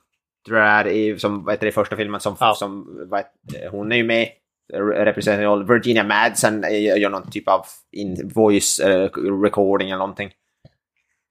Tror 0.47 0.59
jag 0.59 0.67
är 0.69 0.87
i, 0.87 1.19
som, 1.19 1.43
vad 1.43 1.53
heter 1.53 1.65
det, 1.65 1.69
i 1.69 1.73
första 1.73 1.95
filmen, 1.95 2.19
som, 2.19 2.35
Ja. 2.39 2.53
som 2.55 2.97
vad 3.09 3.19
heter, 3.19 3.69
hon 3.69 3.91
är 3.91 3.95
ju 3.95 4.03
med 4.03 4.27
representerar 4.73 5.43
roll. 5.43 5.67
Virginia 5.67 6.03
Madsen 6.03 6.65
gör 6.71 7.09
någon 7.09 7.31
typ 7.31 7.47
av 7.47 7.65
in, 7.91 8.31
voice 8.33 8.79
eh, 8.79 9.09
recording 9.43 9.89
eller 9.89 9.97
någonting. 9.97 10.31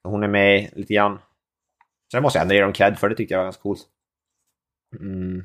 Hon 0.04 0.22
är 0.22 0.28
med 0.28 0.70
lite 0.72 0.94
grann. 0.94 1.18
Så 2.10 2.16
det 2.16 2.20
måste 2.20 2.38
jag 2.38 2.42
ändå 2.42 2.54
ge 2.54 2.60
dem 2.60 2.72
cred 2.72 2.98
för, 2.98 3.08
det 3.08 3.14
tyckte 3.14 3.34
jag 3.34 3.38
var 3.38 3.44
ganska 3.44 3.62
coolt. 3.62 3.82
Mm. 5.00 5.44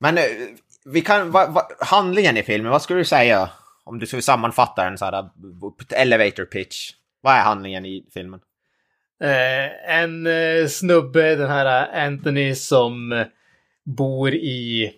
Men 0.00 0.18
eh, 0.18 0.24
vi 0.84 1.00
kan, 1.00 1.30
va, 1.30 1.46
va, 1.50 1.68
handlingen 1.80 2.36
i 2.36 2.42
filmen, 2.42 2.72
vad 2.72 2.82
skulle 2.82 3.00
du 3.00 3.04
säga? 3.04 3.50
Om 3.84 3.98
du 3.98 4.06
skulle 4.06 4.22
sammanfatta 4.22 4.84
den 4.84 4.98
så 4.98 5.04
här, 5.04 5.30
elevator 5.94 6.44
pitch. 6.44 6.90
Vad 7.20 7.34
är 7.34 7.42
handlingen 7.42 7.86
i 7.86 8.06
filmen? 8.14 8.40
Eh, 9.22 9.98
en 10.00 10.26
eh, 10.26 10.66
snubbe, 10.66 11.36
den 11.36 11.50
här 11.50 11.96
eh, 11.96 12.06
Anthony, 12.06 12.54
som 12.54 13.24
bor 13.84 14.34
i 14.34 14.92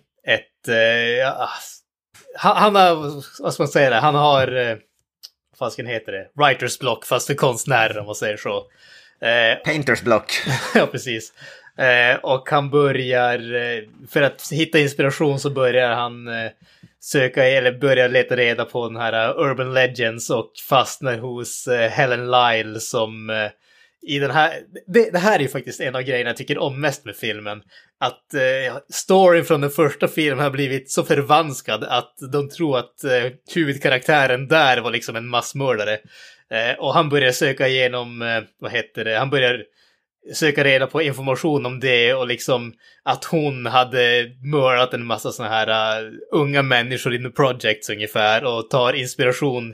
ja, 1.21 1.49
han, 2.35 2.57
han 2.57 2.75
har, 2.75 2.95
vad 3.43 3.53
ska 3.53 3.63
man 3.63 3.67
säga, 3.67 3.89
det? 3.89 3.95
han 3.95 4.15
har... 4.15 4.55
Eh, 4.55 4.77
vad 5.59 5.69
fasken 5.69 5.87
heter 5.87 6.11
det? 6.11 6.27
Writers 6.35 6.79
block, 6.79 7.05
fast 7.05 7.27
för 7.27 7.33
konstnärer 7.33 7.99
om 7.99 8.05
man 8.05 8.15
säger 8.15 8.37
så. 8.37 8.57
Eh, 9.21 9.63
Painters 9.65 10.01
block. 10.01 10.31
ja, 10.75 10.85
precis. 10.85 11.33
Eh, 11.77 12.15
och 12.15 12.49
han 12.49 12.69
börjar, 12.69 13.55
eh, 13.55 13.83
för 14.09 14.21
att 14.21 14.51
hitta 14.51 14.79
inspiration 14.79 15.39
så 15.39 15.49
börjar 15.49 15.95
han 15.95 16.27
eh, 16.27 16.51
söka, 16.99 17.45
eller 17.45 17.71
börjar 17.71 18.09
leta 18.09 18.35
reda 18.35 18.65
på 18.65 18.87
den 18.87 18.97
här 18.97 19.29
eh, 19.29 19.37
Urban 19.37 19.73
Legends 19.73 20.29
och 20.29 20.51
fastnar 20.69 21.17
hos 21.17 21.67
eh, 21.67 21.89
Helen 21.89 22.31
Lyle 22.31 22.79
som 22.79 23.29
eh, 23.29 23.49
i 24.07 24.19
den 24.19 24.31
här, 24.31 24.53
det, 24.87 25.09
det 25.11 25.19
här 25.19 25.35
är 25.35 25.43
ju 25.43 25.47
faktiskt 25.47 25.81
en 25.81 25.95
av 25.95 26.01
grejerna 26.01 26.29
jag 26.29 26.37
tycker 26.37 26.57
om 26.57 26.81
mest 26.81 27.05
med 27.05 27.15
filmen. 27.15 27.61
Att 27.99 28.33
eh, 28.33 28.77
storyn 28.89 29.45
från 29.45 29.61
den 29.61 29.69
första 29.69 30.07
filmen 30.07 30.43
har 30.43 30.51
blivit 30.51 30.91
så 30.91 31.03
förvanskad 31.03 31.83
att 31.83 32.13
de 32.31 32.49
tror 32.49 32.77
att 32.77 33.03
eh, 33.03 33.31
huvudkaraktären 33.55 34.47
där 34.47 34.81
var 34.81 34.91
liksom 34.91 35.15
en 35.15 35.27
massmördare. 35.27 35.93
Eh, 36.51 36.79
och 36.79 36.93
han 36.93 37.09
börjar 37.09 37.31
söka 37.31 37.67
igenom, 37.67 38.21
eh, 38.21 38.41
vad 38.59 38.71
heter 38.71 39.05
det, 39.05 39.17
han 39.17 39.29
börjar 39.29 39.63
söka 40.33 40.63
reda 40.63 40.87
på 40.87 41.01
information 41.01 41.65
om 41.65 41.79
det 41.79 42.13
och 42.13 42.27
liksom 42.27 42.73
att 43.03 43.23
hon 43.23 43.65
hade 43.65 44.31
mördat 44.51 44.93
en 44.93 45.05
massa 45.05 45.31
såna 45.31 45.49
här 45.49 46.01
uh, 46.01 46.11
unga 46.31 46.61
människor 46.61 47.15
in 47.15 47.23
the 47.23 47.29
projects 47.29 47.89
ungefär 47.89 48.43
och 48.43 48.69
tar 48.69 48.93
inspiration 48.93 49.69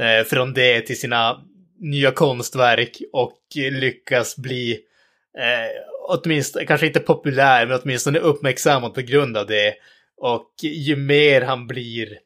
uh, 0.00 0.24
från 0.26 0.52
det 0.52 0.80
till 0.80 1.00
sina 1.00 1.40
nya 1.82 2.12
konstverk 2.12 3.02
och 3.12 3.38
lyckas 3.54 4.36
bli 4.36 4.72
uh, 5.38 5.82
åtminstone, 6.08 6.66
kanske 6.66 6.86
inte 6.86 7.00
populär, 7.00 7.66
men 7.66 7.80
åtminstone 7.82 8.18
uppmärksammad 8.18 8.94
på 8.94 9.00
grund 9.00 9.36
av 9.36 9.46
det. 9.46 9.74
Och 10.16 10.50
ju 10.62 10.96
mer 10.96 11.42
han 11.42 11.66
blir, 11.66 12.18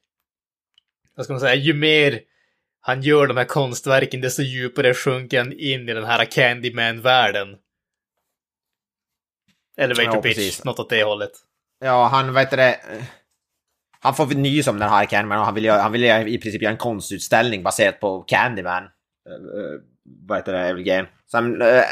vad 1.17 1.25
ska 1.25 1.33
man 1.33 1.41
säga, 1.41 1.55
ju 1.55 1.75
mer 1.75 2.21
han 2.81 3.03
gör 3.03 3.27
de 3.27 3.37
här 3.37 3.45
konstverken, 3.45 4.21
desto 4.21 4.43
djupare 4.43 4.95
sjunker 4.95 5.39
han 5.39 5.53
in 5.53 5.89
i 5.89 5.95
den 5.95 6.05
här 6.05 6.25
Candyman-världen. 6.25 7.57
Elevator 9.77 10.15
Ja, 10.15 10.23
pitch, 10.23 10.37
precis. 10.37 10.65
något 10.65 10.79
åt 10.79 10.91
det 10.91 11.05
hållet. 11.05 11.33
Ja, 11.81 12.07
han 12.07 12.35
vet 12.35 12.51
det. 12.51 12.81
Han 14.01 14.15
får 14.15 14.27
nys 14.27 14.69
om 14.69 14.79
den 14.79 14.89
här 14.89 15.05
Candyman 15.05 15.39
och 15.39 15.45
han 15.45 15.55
vill, 15.55 15.65
göra, 15.65 15.83
han 15.83 15.93
vill 15.93 16.05
i 16.05 16.39
princip 16.39 16.63
göra 16.63 16.73
en 16.73 16.79
konstutställning 16.79 17.63
baserat 17.63 18.01
på 18.01 18.21
Candyman. 18.23 18.89
Uh, 19.27 19.81
vad 20.27 20.39
heter 20.39 20.53
det? 20.53 20.59
Evil. 20.59 21.07
Sen 21.31 21.63
eh, 21.63 21.83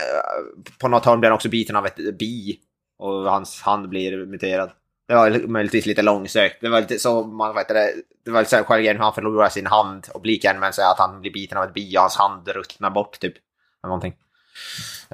på 0.80 0.88
något 0.88 1.04
hörn 1.04 1.20
blir 1.20 1.30
han 1.30 1.34
också 1.34 1.48
biten 1.48 1.76
av 1.76 1.86
ett 1.86 2.18
bi. 2.18 2.58
Och 2.98 3.12
hans 3.30 3.62
hand 3.62 3.88
blir 3.88 4.26
muterad. 4.26 4.70
Det 5.08 5.14
var 5.14 5.46
möjligtvis 5.48 5.86
lite 5.86 6.02
långsökt. 6.02 6.60
Det 6.60 6.68
var 6.68 6.80
lite 6.80 6.98
så, 6.98 7.24
man 7.24 7.54
vet 7.54 7.68
det, 7.68 7.92
det 8.24 8.30
var 8.30 8.40
lite 8.40 8.64
så 8.66 8.74
grejen 8.74 8.96
hur 8.96 9.04
han 9.04 9.14
förlorar 9.14 9.48
sin 9.48 9.66
hand 9.66 10.06
och 10.14 10.20
blir 10.20 10.40
Candyman 10.40 10.72
så 10.72 10.82
att 10.82 10.98
han 10.98 11.20
blir 11.20 11.32
biten 11.32 11.58
av 11.58 11.64
ett 11.64 11.74
bi 11.74 11.96
och 11.96 12.00
hans 12.00 12.16
hand 12.16 12.48
ruttnar 12.48 12.90
bort 12.90 13.20
typ. 13.20 13.34
Eller 13.82 13.88
någonting. 13.88 14.14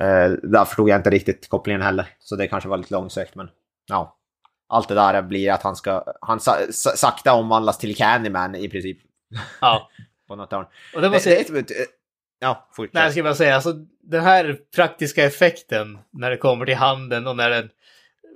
Uh, 0.00 0.36
där 0.42 0.64
förstod 0.64 0.88
jag 0.88 0.98
inte 0.98 1.10
riktigt 1.10 1.48
kopplingen 1.48 1.82
heller. 1.82 2.08
Så 2.18 2.36
det 2.36 2.46
kanske 2.48 2.68
var 2.68 2.76
lite 2.76 2.94
långsökt 2.94 3.34
men 3.34 3.48
ja. 3.86 4.16
Allt 4.68 4.88
det 4.88 4.94
där 4.94 5.22
blir 5.22 5.52
att 5.52 5.62
han 5.62 5.76
ska, 5.76 6.04
han 6.20 6.40
sa, 6.40 6.56
sa, 6.70 6.90
sakta 6.90 7.32
omvandlas 7.34 7.78
till 7.78 7.96
Candyman 7.96 8.54
i 8.54 8.68
princip. 8.68 8.98
Ja. 9.60 9.90
På 10.28 10.36
något 10.36 10.52
hörn. 10.52 10.66
Och 10.94 11.00
det. 11.00 11.08
Det- 11.08 11.48
det- 11.48 11.68
det- 11.68 11.86
Ja, 12.40 12.68
fortsätt. 12.72 12.94
Nej, 12.94 13.02
jag 13.02 13.12
ska 13.12 13.22
bara 13.22 13.34
säga, 13.34 13.54
alltså 13.54 13.72
den 14.02 14.24
här 14.24 14.58
praktiska 14.74 15.24
effekten 15.24 15.98
när 16.12 16.30
det 16.30 16.36
kommer 16.36 16.66
till 16.66 16.74
handen 16.74 17.26
och 17.26 17.36
när 17.36 17.50
den 17.50 17.70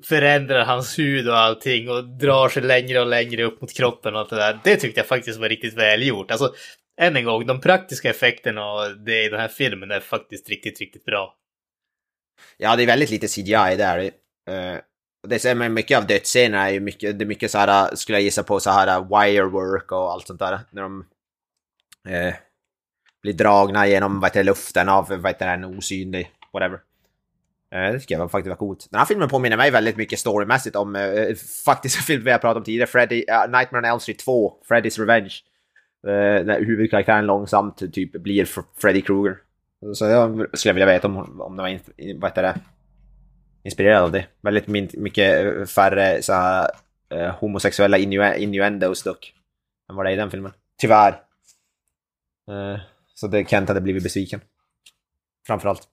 förändrar 0.04 0.64
hans 0.64 0.98
hud 0.98 1.28
och 1.28 1.38
allting 1.38 1.90
och 1.90 2.04
drar 2.04 2.48
sig 2.48 2.62
längre 2.62 3.00
och 3.00 3.06
längre 3.06 3.44
upp 3.44 3.60
mot 3.60 3.72
kroppen 3.72 4.14
och 4.14 4.20
allt 4.20 4.30
det 4.30 4.36
där. 4.36 4.58
Det 4.64 4.76
tyckte 4.76 5.00
jag 5.00 5.06
faktiskt 5.06 5.40
var 5.40 5.48
riktigt 5.48 5.74
välgjort. 5.74 6.30
Alltså, 6.30 6.54
än 7.00 7.16
en 7.16 7.24
gång, 7.24 7.46
de 7.46 7.60
praktiska 7.60 8.10
effekterna 8.10 8.72
och 8.72 8.98
det 8.98 9.24
i 9.24 9.28
den 9.28 9.40
här 9.40 9.48
filmen 9.48 9.90
är 9.90 10.00
faktiskt 10.00 10.48
riktigt, 10.48 10.80
riktigt 10.80 11.04
bra. 11.04 11.34
Ja, 12.56 12.76
det 12.76 12.82
är 12.82 12.86
väldigt 12.86 13.10
lite 13.10 13.28
CGI 13.28 13.76
där. 13.76 13.98
Uh, 14.04 14.80
det 15.28 15.44
är 15.44 15.54
men 15.54 15.74
mycket 15.74 15.98
av 15.98 16.06
dödsscenerna 16.06 16.68
är 16.68 16.72
ju 16.72 16.80
mycket, 16.80 17.18
det 17.18 17.24
är 17.24 17.26
mycket 17.26 17.50
så 17.50 17.58
här, 17.58 17.94
skulle 17.94 18.18
jag 18.18 18.22
gissa 18.22 18.42
på, 18.42 18.60
så 18.60 18.70
här 18.70 19.00
wirework 19.00 19.92
och 19.92 20.12
allt 20.12 20.26
sånt 20.26 20.40
där. 20.40 20.58
När 20.70 20.82
de 20.82 21.06
eh, 22.08 22.34
blir 23.24 23.32
dragna 23.32 23.86
genom 23.86 24.20
vad 24.20 24.30
heter, 24.30 24.40
det, 24.40 24.44
luften 24.44 24.88
av 24.88 25.08
vad 25.08 25.26
heter, 25.26 25.46
det, 25.46 25.52
en 25.52 25.64
osynlig, 25.64 26.30
whatever. 26.52 26.78
Eh, 27.74 27.92
det 27.92 28.00
tycker 28.00 28.18
jag 28.18 28.30
faktiskt 28.30 28.48
var 28.48 28.56
coolt. 28.56 28.86
Den 28.90 28.98
här 28.98 29.06
filmen 29.06 29.28
påminner 29.28 29.56
mig 29.56 29.70
väldigt 29.70 29.96
mycket 29.96 30.18
storymässigt 30.18 30.76
om 30.76 30.96
eh, 30.96 31.02
eh 31.02 31.34
faktiskt 31.64 31.96
en 31.98 32.02
film 32.02 32.24
vi 32.24 32.30
har 32.30 32.38
pratat 32.38 32.56
om 32.56 32.64
tidigare, 32.64 32.86
Freddy, 32.86 33.16
uh, 33.16 33.58
Nightmare 33.58 33.78
on 33.78 33.84
Elm 33.84 34.00
Street 34.00 34.18
2, 34.18 34.54
Freddy's 34.68 34.98
Revenge. 35.00 35.34
Eh, 36.06 36.44
när 36.44 36.64
huvudkaraktären 36.64 37.26
långsamt 37.26 37.92
typ 37.92 38.12
blir 38.12 38.48
Freddy 38.80 39.02
Krueger. 39.02 39.36
Så 39.94 40.04
jag 40.04 40.46
skulle 40.58 40.72
vilja 40.74 40.86
veta 40.86 41.08
om, 41.08 41.40
om 41.40 41.56
det 41.56 41.62
var 41.62 41.68
in, 41.68 41.80
vad 42.20 42.30
heter 42.30 42.42
det, 42.42 42.54
inspirerad 43.64 44.02
av 44.02 44.12
det. 44.12 44.26
Väldigt 44.40 44.66
min, 44.66 44.90
mycket 44.94 45.70
färre 45.70 46.22
så 46.22 46.32
här, 46.32 46.70
eh, 47.10 47.34
homosexuella 47.34 47.98
innu 47.98 48.36
innuendos 48.36 49.02
dock. 49.02 49.34
Än 49.90 49.96
vad 49.96 50.06
det 50.06 50.10
är 50.10 50.12
i 50.12 50.16
den 50.16 50.30
filmen. 50.30 50.52
Tyvärr. 50.80 51.20
Eh, 52.50 52.80
så 53.14 53.26
det 53.26 53.48
Kent 53.50 53.68
hade 53.68 53.80
blivit 53.80 54.02
besviken. 54.02 54.40
Framförallt. 55.46 55.82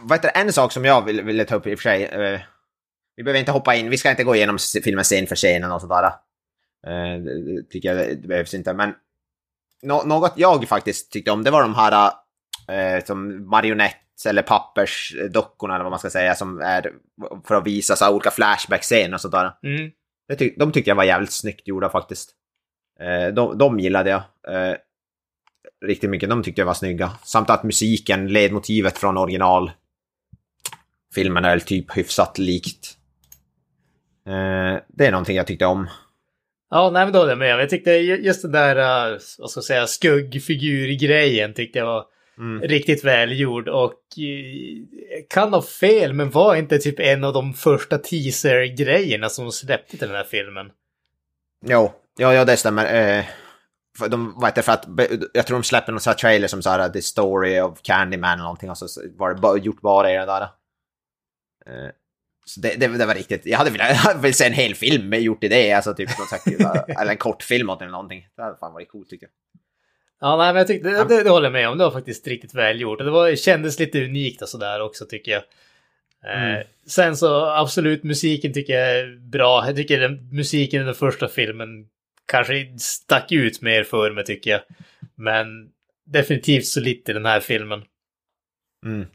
vad 0.00 0.18
heter 0.18 0.28
det, 0.34 0.40
en 0.40 0.52
sak 0.52 0.72
som 0.72 0.84
jag 0.84 1.04
ville, 1.04 1.22
ville 1.22 1.44
ta 1.44 1.54
upp 1.54 1.66
i 1.66 1.74
och 1.74 1.78
för 1.78 1.82
sig. 1.82 2.04
Eh, 2.04 2.40
vi 3.16 3.22
behöver 3.22 3.40
inte 3.40 3.52
hoppa 3.52 3.74
in, 3.74 3.90
vi 3.90 3.98
ska 3.98 4.10
inte 4.10 4.24
gå 4.24 4.36
igenom 4.36 4.58
filmen 4.84 5.04
scen 5.04 5.26
för 5.26 5.36
scenen 5.36 5.72
och 5.72 5.80
sådär. 5.80 6.04
Eh, 6.86 7.20
det, 7.24 7.54
det 7.56 7.62
tycker 7.70 7.94
jag 7.94 8.08
det 8.22 8.28
behövs 8.28 8.54
inte, 8.54 8.72
men 8.74 8.94
nå- 9.82 10.02
något 10.04 10.32
jag 10.36 10.68
faktiskt 10.68 11.12
tyckte 11.12 11.30
om, 11.30 11.44
det 11.44 11.50
var 11.50 11.62
de 11.62 11.74
här 11.74 12.10
eh, 12.68 13.04
som 13.04 13.48
marionett 13.48 13.96
eller 14.26 14.42
pappersdockorna 14.42 15.74
eller 15.74 15.84
vad 15.84 15.92
man 15.92 15.98
ska 15.98 16.10
säga 16.10 16.34
som 16.34 16.60
är 16.60 16.92
för 17.46 17.54
att 17.54 17.66
visa 17.66 17.96
så 17.96 18.04
här 18.04 18.12
olika 18.12 18.30
flashback-scener 18.30 19.14
och 19.14 19.20
sådär. 19.20 19.52
Mm. 19.62 19.90
Tyck- 20.32 20.54
de 20.58 20.72
tyckte 20.72 20.90
jag 20.90 20.94
var 20.96 21.04
jävligt 21.04 21.32
snyggt 21.32 21.68
gjorda 21.68 21.88
faktiskt. 21.90 22.30
Eh, 23.02 23.28
de, 23.34 23.58
de 23.58 23.80
gillade 23.80 24.10
jag 24.10 24.22
eh, 24.48 24.76
riktigt 25.84 26.10
mycket. 26.10 26.28
De 26.30 26.42
tyckte 26.42 26.60
jag 26.60 26.66
var 26.66 26.74
snygga. 26.74 27.10
Samt 27.24 27.50
att 27.50 27.62
musiken, 27.64 28.28
ledmotivet 28.28 28.98
från 28.98 29.18
originalfilmen 29.18 29.74
är 31.44 31.50
väl 31.50 31.60
typ 31.60 31.96
hyfsat 31.96 32.38
likt. 32.38 32.96
Eh, 34.26 34.80
det 34.88 35.06
är 35.06 35.10
någonting 35.10 35.36
jag 35.36 35.46
tyckte 35.46 35.66
om. 35.66 35.88
Ja, 36.70 36.90
nej 36.90 37.04
men 37.04 37.12
då 37.12 37.18
håller 37.18 37.32
jag 37.32 37.38
med. 37.38 37.60
Jag 37.60 37.70
tyckte 37.70 37.90
ju- 37.90 38.22
just 38.24 38.42
den 38.42 38.52
där, 38.52 38.76
vad 39.38 39.50
ska 39.50 39.58
jag 39.58 39.64
säga, 39.64 39.86
skuggfigur-grejen 39.86 41.54
tyckte 41.54 41.78
jag 41.78 41.86
var 41.86 42.04
Mm. 42.38 42.62
riktigt 42.62 43.04
välgjord 43.04 43.68
och 43.68 43.94
kan 45.30 45.52
ha 45.52 45.62
fel, 45.62 46.12
men 46.12 46.30
var 46.30 46.54
inte 46.56 46.78
typ 46.78 47.00
en 47.00 47.24
av 47.24 47.32
de 47.32 47.54
första 47.54 47.98
teaser-grejerna 47.98 49.28
som 49.28 49.52
släppte 49.52 49.96
till 49.98 50.08
den 50.08 50.16
här 50.16 50.24
filmen? 50.24 50.70
Jo, 51.66 51.92
ja, 52.18 52.34
ja 52.34 52.44
det 52.44 52.56
stämmer. 52.56 53.18
Eh, 53.18 53.24
för 53.98 54.08
de, 54.08 54.34
vad 54.36 54.44
heter 54.44 54.56
det, 54.56 54.62
för 54.62 54.72
att, 54.72 54.88
jag 55.34 55.46
tror 55.46 55.58
de 55.58 55.64
släppte 55.64 55.92
någon 55.92 56.00
sån 56.00 56.10
här 56.10 56.18
trailer 56.18 56.48
som 56.48 56.62
så 56.62 56.70
här 56.70 56.88
The 56.88 57.02
Story 57.02 57.60
of 57.60 57.82
Candyman 57.82 58.32
eller 58.32 58.42
någonting 58.42 58.70
och 58.70 58.78
så 58.78 58.86
var 59.16 59.34
det 59.34 59.40
bara, 59.40 59.58
gjort 59.58 59.80
bara 59.80 60.12
i 60.12 60.16
det 60.16 60.26
där. 60.26 60.42
Eh, 61.66 61.90
så 62.44 62.60
det, 62.60 62.74
det, 62.74 62.86
det 62.88 63.06
var 63.06 63.14
riktigt, 63.14 63.46
jag 63.46 63.58
hade 63.58 63.70
velat, 63.70 64.16
velat 64.22 64.36
se 64.36 64.46
en 64.46 64.52
hel 64.52 64.74
film 64.74 65.12
gjort 65.14 65.44
i 65.44 65.48
det, 65.48 65.72
alltså 65.72 65.94
typ 65.94 66.10
sagt, 66.10 66.46
eller 67.00 67.10
en 67.10 67.16
kortfilm 67.16 67.70
eller 67.70 67.86
någonting. 67.86 68.26
Det 68.36 68.42
hade 68.42 68.56
fan 68.56 68.72
varit 68.72 68.90
coolt 68.90 69.10
tycker 69.10 69.26
jag. 69.26 69.32
Ja, 70.20 70.36
nej, 70.36 70.46
men 70.52 70.56
jag 70.56 70.66
tyckte, 70.66 70.88
det, 70.88 71.04
det, 71.04 71.22
det 71.22 71.30
håller 71.30 71.46
jag 71.46 71.52
med 71.52 71.68
om. 71.68 71.78
Det 71.78 71.84
var 71.84 71.90
faktiskt 71.90 72.26
riktigt 72.26 72.54
välgjort. 72.54 72.98
Det 72.98 73.10
var, 73.10 73.36
kändes 73.36 73.78
lite 73.78 74.04
unikt 74.04 74.42
och 74.42 74.48
sådär 74.48 74.80
också 74.80 75.04
tycker 75.04 75.32
jag. 75.32 75.42
Eh, 75.42 76.52
Mm. 76.52 76.66
sen 76.86 77.16
så 77.16 77.46
absolut, 77.46 78.02
musiken 78.02 78.52
tycker 78.52 78.72
jag 78.72 78.98
är 78.98 79.16
bra. 79.30 79.66
Jag 79.66 79.76
tycker 79.76 80.00
den, 80.00 80.28
musiken 80.32 80.82
i 80.82 80.84
den 80.84 80.94
första 80.94 81.28
filmen 81.28 81.86
kanske 82.32 82.78
stack 82.78 83.32
ut 83.32 83.62
mer 83.62 83.84
för 83.84 84.10
mig 84.10 84.24
tycker 84.24 84.50
jag. 84.50 84.60
Men 85.14 85.46
definitivt 86.04 86.66
så 86.66 86.80
lite 86.80 87.10
i 87.10 87.14
den 87.14 87.26
här 87.26 87.40
filmen. 87.40 87.84
Mm. 88.86 89.06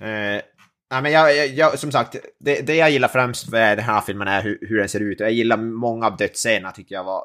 Eh, 0.00 0.42
Nej, 0.90 1.02
men 1.02 1.12
jag, 1.12 1.36
jag, 1.36 1.46
jag, 1.46 1.78
som 1.78 1.92
sagt, 1.92 2.16
det, 2.40 2.66
det 2.66 2.74
jag 2.74 2.90
gillar 2.90 3.08
främst 3.08 3.50
med 3.50 3.78
den 3.78 3.84
här 3.84 4.00
filmen 4.00 4.28
är 4.28 4.42
hur, 4.42 4.58
hur 4.60 4.78
den 4.78 4.88
ser 4.88 5.00
ut. 5.00 5.20
Jag 5.20 5.32
gillar 5.32 5.56
många 5.56 6.06
av 6.06 6.16
dödsscenerna 6.16 6.72
tycker 6.72 6.94
jag 6.94 7.04
var... 7.04 7.24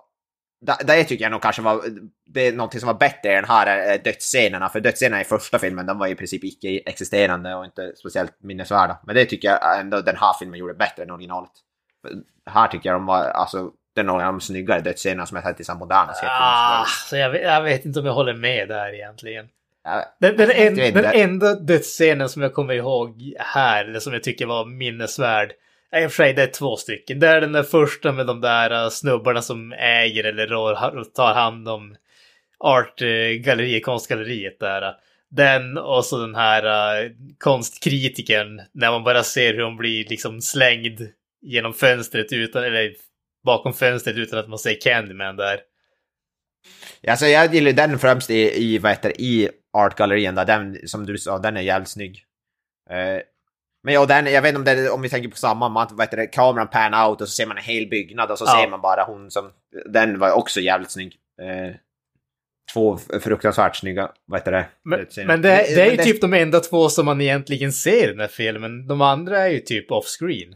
Det, 0.65 0.77
det 0.87 1.03
tycker 1.03 1.25
jag 1.25 1.31
nog 1.31 1.41
kanske 1.41 1.61
var... 1.61 1.83
Det 2.25 2.47
är 2.47 2.53
någonting 2.53 2.79
som 2.79 2.87
var 2.87 2.93
bättre 2.93 3.31
i 3.31 3.35
den 3.35 3.45
här 3.45 3.91
eh, 3.91 4.01
dödsscenerna. 4.03 4.69
För 4.69 4.79
dödsscenerna 4.79 5.21
i 5.21 5.25
första 5.25 5.59
filmen, 5.59 5.85
de 5.85 5.99
var 5.99 6.07
i 6.07 6.15
princip 6.15 6.43
icke-existerande 6.43 7.55
och 7.55 7.65
inte 7.65 7.93
speciellt 7.95 8.43
minnesvärda. 8.43 8.99
Men 9.05 9.15
det 9.15 9.25
tycker 9.25 9.47
jag 9.47 9.79
ändå 9.79 10.01
den 10.01 10.17
här 10.17 10.33
filmen 10.39 10.59
gjorde 10.59 10.73
bättre 10.73 11.03
än 11.03 11.11
originalet. 11.11 11.51
Här 12.45 12.67
tycker 12.67 12.89
jag 12.89 12.95
de 12.95 13.05
var, 13.05 13.23
alltså, 13.23 13.71
några 13.95 14.27
av 14.27 14.33
de 14.33 14.41
snyggare 14.41 14.81
dödsscenerna 14.81 15.25
som 15.25 15.35
jag 15.35 15.43
sett 15.43 15.59
i 15.59 15.63
så 15.63 15.75
moderna 15.75 16.13
Ah, 16.23 16.85
så 17.09 17.17
jag, 17.17 17.29
vet, 17.29 17.41
jag 17.41 17.61
vet 17.61 17.85
inte 17.85 17.99
om 17.99 18.05
jag 18.05 18.13
håller 18.13 18.33
med 18.33 18.67
där 18.67 18.93
egentligen. 18.93 19.49
Ja, 19.83 20.15
Den, 20.19 20.37
den, 20.37 20.51
en, 20.51 20.75
den 20.75 21.05
enda 21.05 21.55
dödsscenen 21.55 22.29
som 22.29 22.41
jag 22.41 22.53
kommer 22.53 22.73
ihåg 22.73 23.33
här, 23.39 23.85
eller 23.85 23.99
som 23.99 24.13
jag 24.13 24.23
tycker 24.23 24.45
var 24.45 24.65
minnesvärd, 24.65 25.53
är 25.91 26.01
i 26.03 26.07
och 26.07 26.11
för 26.11 26.23
sig 26.23 26.33
det 26.33 26.43
är 26.43 26.47
två 26.47 26.75
stycken. 26.75 27.19
Det 27.19 27.27
är 27.27 27.41
den 27.41 27.51
där 27.51 27.63
första 27.63 28.11
med 28.11 28.27
de 28.27 28.41
där 28.41 28.83
uh, 28.83 28.89
snubbarna 28.89 29.41
som 29.41 29.73
äger 29.73 30.23
eller 30.23 31.03
tar 31.03 31.33
hand 31.33 31.69
om 31.69 31.95
artgalleriet, 32.59 33.85
konstgalleriet 33.85 34.59
där. 34.59 34.95
Den 35.29 35.77
och 35.77 36.05
så 36.05 36.17
den 36.17 36.35
här 36.35 36.65
uh, 37.03 37.11
konstkritikern 37.37 38.61
när 38.71 38.91
man 38.91 39.03
bara 39.03 39.23
ser 39.23 39.53
hur 39.53 39.63
hon 39.63 39.77
blir 39.77 40.05
liksom 40.09 40.41
slängd 40.41 41.01
genom 41.41 41.73
fönstret 41.73 42.33
utan, 42.33 42.63
eller 42.63 42.93
bakom 43.45 43.73
fönstret 43.73 44.17
utan 44.17 44.39
att 44.39 44.49
man 44.49 44.59
ser 44.59 44.81
Candyman 44.81 45.35
där. 45.35 45.59
Alltså 47.07 47.25
jag 47.25 47.53
gillar 47.53 47.71
den 47.71 47.99
främst 47.99 48.29
i, 48.29 48.63
i, 48.63 48.77
vad 48.77 48.91
heter, 48.91 49.09
det, 49.09 49.23
i 49.23 49.49
Art-gallerien 49.77 50.35
där, 50.35 50.45
den 50.45 50.87
som 50.87 51.05
du 51.05 51.17
sa, 51.17 51.37
den 51.37 51.57
är 51.57 51.61
jävligt 51.61 51.89
snygg. 51.89 52.25
Eh, 52.89 53.21
men 53.83 53.93
ja, 53.93 54.05
den, 54.05 54.25
jag 54.25 54.41
vet 54.41 54.55
inte 54.55 54.71
om, 54.71 54.77
det, 54.77 54.89
om 54.89 55.01
vi 55.01 55.09
tänker 55.09 55.29
på 55.29 55.35
samma, 55.35 55.69
man, 55.69 55.87
vad 55.91 56.07
heter 56.07 56.17
det, 56.17 56.27
kameran 56.27 56.67
pan 56.67 56.93
out 56.93 57.21
och 57.21 57.27
så 57.27 57.33
ser 57.33 57.45
man 57.45 57.57
en 57.57 57.63
hel 57.63 57.89
byggnad 57.89 58.31
och 58.31 58.37
så 58.37 58.45
Ja. 58.47 58.61
ser 58.61 58.69
man 58.69 58.81
bara 58.81 59.03
hon 59.03 59.31
som, 59.31 59.51
den 59.85 60.19
var 60.19 60.31
också 60.31 60.59
jävligt 60.59 60.91
snygg. 60.91 61.15
Eh, 61.41 61.75
två 62.73 62.97
fruktansvärt 62.97 63.75
snygga, 63.75 64.11
vad 64.25 64.39
heter 64.39 64.51
det? 64.51 64.67
Men, 64.83 65.07
men 65.27 65.41
det, 65.41 65.49
det 65.49 65.81
är 65.81 65.91
ju 65.91 65.97
men 65.97 66.05
typ 66.05 66.21
de 66.21 66.33
enda 66.33 66.59
två 66.59 66.89
som 66.89 67.05
man 67.05 67.21
egentligen 67.21 67.71
ser 67.71 68.03
i 68.03 68.11
den 68.11 68.19
här 68.19 68.27
filmen. 68.27 68.87
De 68.87 69.01
andra 69.01 69.39
är 69.39 69.49
ju 69.49 69.59
typ 69.59 69.91
off-screen. 69.91 70.55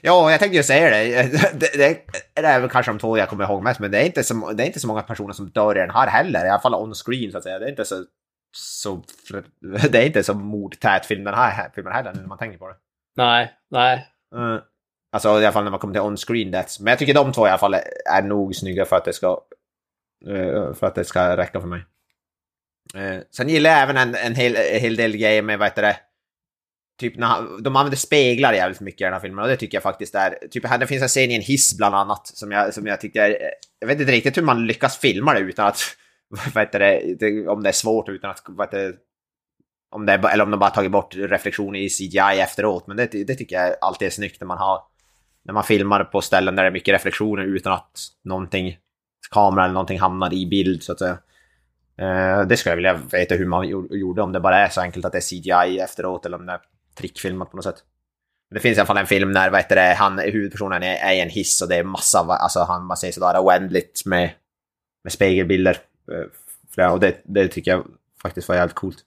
Ja, 0.00 0.30
jag 0.30 0.40
tänkte 0.40 0.56
ju 0.56 0.62
säga 0.62 0.90
det. 0.90 1.22
Det, 1.54 1.76
det, 1.78 2.00
det 2.34 2.46
är 2.46 2.60
väl 2.60 2.70
kanske 2.70 2.92
de 2.92 2.98
två 2.98 3.18
jag 3.18 3.28
kommer 3.28 3.44
ihåg 3.44 3.62
mest, 3.62 3.80
men 3.80 3.90
det 3.90 3.98
är, 3.98 4.06
inte 4.06 4.24
så, 4.24 4.52
det 4.52 4.62
är 4.62 4.66
inte 4.66 4.80
så 4.80 4.86
många 4.86 5.02
personer 5.02 5.32
som 5.32 5.50
dör 5.50 5.76
i 5.76 5.80
den 5.80 5.90
här 5.90 6.06
heller. 6.06 6.46
I 6.46 6.48
alla 6.48 6.60
fall 6.60 6.74
on 6.74 6.94
screen 6.94 7.32
så 7.32 7.38
att 7.38 7.44
säga. 7.44 7.58
Det 7.58 7.64
är 7.66 7.70
inte 7.70 7.84
så... 7.84 8.04
så 8.56 9.02
det 9.90 9.98
är 10.02 10.06
inte 10.06 10.22
så 10.22 10.34
mordtät 10.34 11.06
film 11.06 11.24
den 11.24 11.34
här 11.34 11.70
filmen 11.74 11.92
heller, 11.92 12.12
när 12.14 12.26
man 12.26 12.38
tänker 12.38 12.58
på 12.58 12.68
det. 12.68 12.76
Nej, 13.16 13.52
nej. 13.70 14.06
Mm. 14.36 14.60
Alltså 15.12 15.28
i 15.28 15.44
alla 15.44 15.52
fall 15.52 15.64
när 15.64 15.70
man 15.70 15.80
kommer 15.80 15.94
till 15.94 16.02
on-screen 16.02 16.50
deaths. 16.50 16.80
Men 16.80 16.90
jag 16.90 16.98
tycker 16.98 17.14
de 17.14 17.32
två 17.32 17.46
i 17.46 17.50
alla 17.50 17.58
fall 17.58 17.74
är 18.10 18.22
nog 18.22 18.54
snygga 18.56 18.84
för 18.84 18.96
att 18.96 19.04
det 19.04 19.12
ska... 19.12 19.40
eh, 20.28 20.72
För 20.74 20.86
att 20.86 20.94
det 20.94 21.04
ska 21.04 21.36
räcka 21.36 21.60
för 21.60 21.68
mig. 21.68 21.84
Eh, 22.94 23.20
Sen 23.30 23.48
gillar 23.48 23.70
jag 23.70 23.82
även 23.82 23.96
en, 23.96 24.14
en, 24.14 24.34
hel, 24.34 24.56
en 24.56 24.80
hel 24.80 24.96
del 24.96 25.16
grejer 25.16 25.42
med, 25.42 25.58
vad 25.58 25.68
heter 25.68 25.82
det? 25.82 25.96
Typ 27.00 27.16
när 27.16 27.26
han, 27.26 27.62
de 27.62 27.76
använder 27.76 27.96
speglar 27.96 28.52
jävligt 28.52 28.80
mycket 28.80 29.00
i 29.00 29.04
den 29.04 29.12
här 29.12 29.20
filmen 29.20 29.44
och 29.44 29.48
det 29.48 29.56
tycker 29.56 29.76
jag 29.76 29.82
faktiskt 29.82 30.14
är... 30.14 30.38
Typ 30.50 30.66
här, 30.66 30.78
det 30.78 30.86
finns 30.86 31.02
en 31.02 31.08
scen 31.08 31.30
i 31.30 31.34
en 31.34 31.42
hiss 31.42 31.76
bland 31.76 31.94
annat 31.94 32.26
som 32.26 32.52
jag, 32.52 32.74
som 32.74 32.86
jag 32.86 33.00
tycker 33.00 33.20
är... 33.20 33.36
Jag 33.78 33.88
vet 33.88 34.00
inte 34.00 34.12
riktigt 34.12 34.36
hur 34.36 34.42
man 34.42 34.66
lyckas 34.66 34.98
filma 34.98 35.34
det 35.34 35.40
utan 35.40 35.66
att... 35.66 35.80
Vad 36.54 36.64
heter 36.64 36.78
det? 36.78 37.14
det 37.20 37.48
om 37.48 37.62
det 37.62 37.68
är 37.68 37.72
svårt 37.72 38.08
utan 38.08 38.30
att... 38.30 38.42
Vad 38.48 38.66
heter 38.66 38.78
det, 38.78 38.94
om 39.90 40.06
det 40.06 40.12
är, 40.12 40.32
eller 40.32 40.44
om 40.44 40.50
de 40.50 40.60
bara 40.60 40.70
tagit 40.70 40.90
bort 40.90 41.14
reflektioner 41.16 41.78
i 41.78 41.88
CGI 41.88 42.40
efteråt. 42.40 42.86
Men 42.86 42.96
det, 42.96 43.06
det 43.06 43.34
tycker 43.34 43.56
jag 43.56 43.76
alltid 43.80 44.06
är 44.06 44.10
snyggt 44.10 44.40
när 44.40 44.46
man 44.46 44.58
har... 44.58 44.80
När 45.44 45.54
man 45.54 45.64
filmar 45.64 46.04
på 46.04 46.20
ställen 46.20 46.56
där 46.56 46.62
det 46.62 46.68
är 46.68 46.72
mycket 46.72 46.94
reflektioner 46.94 47.42
utan 47.42 47.72
att 47.72 47.98
någonting... 48.24 48.76
Kamera 49.30 49.64
eller 49.64 49.74
någonting 49.74 50.00
hamnar 50.00 50.34
i 50.34 50.46
bild 50.46 50.82
så 50.82 50.92
att 50.92 50.98
säga. 50.98 51.18
Eh, 51.98 52.46
det 52.46 52.56
skulle 52.56 52.70
jag 52.70 52.76
vilja 52.76 53.00
veta 53.12 53.34
hur 53.34 53.46
man 53.46 53.68
gjorde, 53.68 54.22
om 54.22 54.32
det 54.32 54.40
bara 54.40 54.58
är 54.58 54.68
så 54.68 54.80
enkelt 54.80 55.04
att 55.04 55.12
det 55.12 55.18
är 55.18 55.66
CGI 55.66 55.78
efteråt 55.78 56.26
eller 56.26 56.38
om 56.38 56.46
det 56.46 56.52
är 56.52 56.60
trickfilmat 56.94 57.50
på 57.50 57.56
något 57.56 57.64
sätt. 57.64 57.82
Det 58.50 58.60
finns 58.60 58.76
i 58.76 58.80
alla 58.80 58.86
fall 58.86 58.96
en 58.96 59.06
film 59.06 59.30
när 59.32 59.50
vad 59.50 59.60
heter 59.60 59.76
det, 59.76 59.94
han, 59.94 60.18
huvudpersonen 60.18 60.82
är, 60.82 60.96
är 60.96 61.12
i 61.12 61.20
en 61.20 61.28
hiss 61.30 61.62
och 61.62 61.68
det 61.68 61.76
är 61.76 61.82
massa, 61.82 62.18
alltså 62.18 62.60
han, 62.60 62.84
man 62.86 62.96
säger 62.96 63.12
sådär 63.12 63.44
oändligt 63.44 64.02
med, 64.06 64.30
med 65.04 65.12
spegelbilder. 65.12 65.78
Eh, 66.78 66.92
Och 66.92 67.00
det, 67.00 67.20
det 67.24 67.48
tycker 67.48 67.70
jag 67.70 67.86
faktiskt 68.22 68.48
var 68.48 68.56
jävligt 68.56 68.74
coolt. 68.74 68.98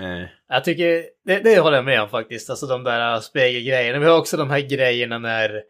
Eh, 0.00 0.28
Jag 0.48 0.64
tycker, 0.64 1.04
det, 1.24 1.40
det 1.40 1.58
håller 1.58 1.76
jag 1.76 1.84
med 1.84 2.02
om 2.02 2.08
faktiskt. 2.08 2.50
Alltså 2.50 2.66
de 2.66 2.84
där 2.84 3.20
spegelgrejerna. 3.20 3.98
Vi 3.98 4.06
har 4.06 4.18
också 4.18 4.36
de 4.36 4.50
här 4.50 4.60
grejerna 4.60 5.18
när 5.18 5.62